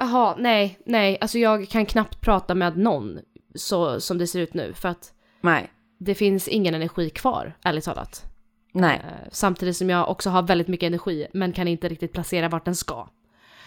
jaha, 0.00 0.34
nej, 0.38 0.78
nej, 0.86 1.18
alltså 1.20 1.38
jag 1.38 1.68
kan 1.68 1.86
knappt 1.86 2.20
prata 2.20 2.54
med 2.54 2.76
någon 2.78 3.18
så 3.54 4.00
som 4.00 4.18
det 4.18 4.26
ser 4.26 4.40
ut 4.40 4.54
nu 4.54 4.72
för 4.74 4.88
att 4.88 5.12
Nej. 5.40 5.70
det 5.98 6.14
finns 6.14 6.48
ingen 6.48 6.74
energi 6.74 7.10
kvar, 7.10 7.56
ärligt 7.64 7.84
talat. 7.84 8.24
Nej. 8.72 8.96
Eh, 9.04 9.28
Samtidigt 9.32 9.76
som 9.76 9.90
jag 9.90 10.08
också 10.10 10.30
har 10.30 10.42
väldigt 10.42 10.68
mycket 10.68 10.86
energi 10.86 11.26
men 11.32 11.52
kan 11.52 11.68
inte 11.68 11.88
riktigt 11.88 12.12
placera 12.12 12.48
vart 12.48 12.64
den 12.64 12.76
ska. 12.76 13.08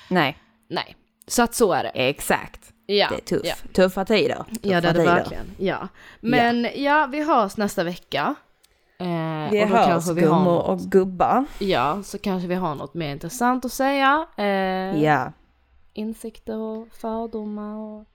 Nej. 0.09 0.37
Nej, 0.69 0.95
så 1.27 1.43
att 1.43 1.53
så 1.53 1.73
är 1.73 1.83
det. 1.83 1.89
Exakt. 1.89 2.71
Ja, 2.85 3.07
Det 3.09 3.15
är 3.15 3.19
tuff. 3.21 3.41
ja. 3.45 3.55
Tuffa 3.73 4.05
tider. 4.05 4.35
Tuffa 4.35 4.49
Ja 4.61 4.81
det 4.81 4.87
är 4.87 4.93
det 4.93 5.03
verkligen. 5.05 5.45
Ja. 5.57 5.87
Men 6.21 6.67
ja. 6.75 7.07
vi 7.11 7.23
hörs 7.23 7.57
nästa 7.57 7.83
vecka. 7.83 8.35
Eh, 8.99 9.07
Vi 9.51 9.63
och 9.63 9.69
då 9.69 9.75
hörs 9.75 10.07
vi 10.07 10.21
har 10.25 10.27
gummor 10.27 10.43
något, 10.53 10.67
och 10.69 10.79
gubbar. 10.79 11.45
Ja, 11.59 12.03
så 12.03 12.17
kanske 12.17 12.47
vi 12.47 12.55
har 12.55 12.75
något 12.75 12.93
mer 12.93 13.11
intressant 13.11 13.65
att 13.65 13.73
säga. 13.73 14.27
Eh, 14.37 15.03
Ja. 15.03 15.31
Insikter 15.93 16.57
och 16.57 16.87
fördomar 16.91 17.75
och... 17.77 18.05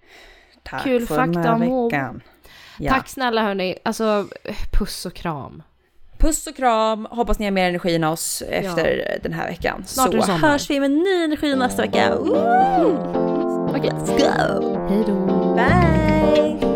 Tack 0.63 0.83
Kul 0.83 1.07
för 1.07 1.17
den 1.17 1.35
fakta 1.35 1.49
här 1.49 1.55
om 1.55 1.63
hob. 1.63 1.93
veckan. 1.93 2.23
Ja. 2.79 2.93
Tack 2.93 3.09
snälla 3.09 3.43
hörni, 3.43 3.77
alltså 3.83 4.27
puss 4.79 5.07
och 5.07 5.15
kram. 5.15 5.63
Puss 6.19 6.47
och 6.47 6.57
kram. 6.57 7.09
Hoppas 7.11 7.39
ni 7.39 7.45
har 7.47 7.53
mer 7.53 7.69
energi 7.69 7.95
än 7.95 8.05
oss 8.05 8.43
efter 8.49 9.19
den 9.23 9.33
här 9.33 9.47
veckan. 9.49 9.83
Snart 9.87 10.25
Så 10.25 10.33
hörs 10.33 10.71
vi 10.71 10.81
med 10.81 10.91
ny 10.91 11.25
energi 11.25 11.57
nästa 11.57 11.83
vecka. 11.83 12.15
Okej, 12.19 13.91
Let's 13.91 14.19
go! 14.19 14.87
hej 14.89 15.05
då. 15.07 16.70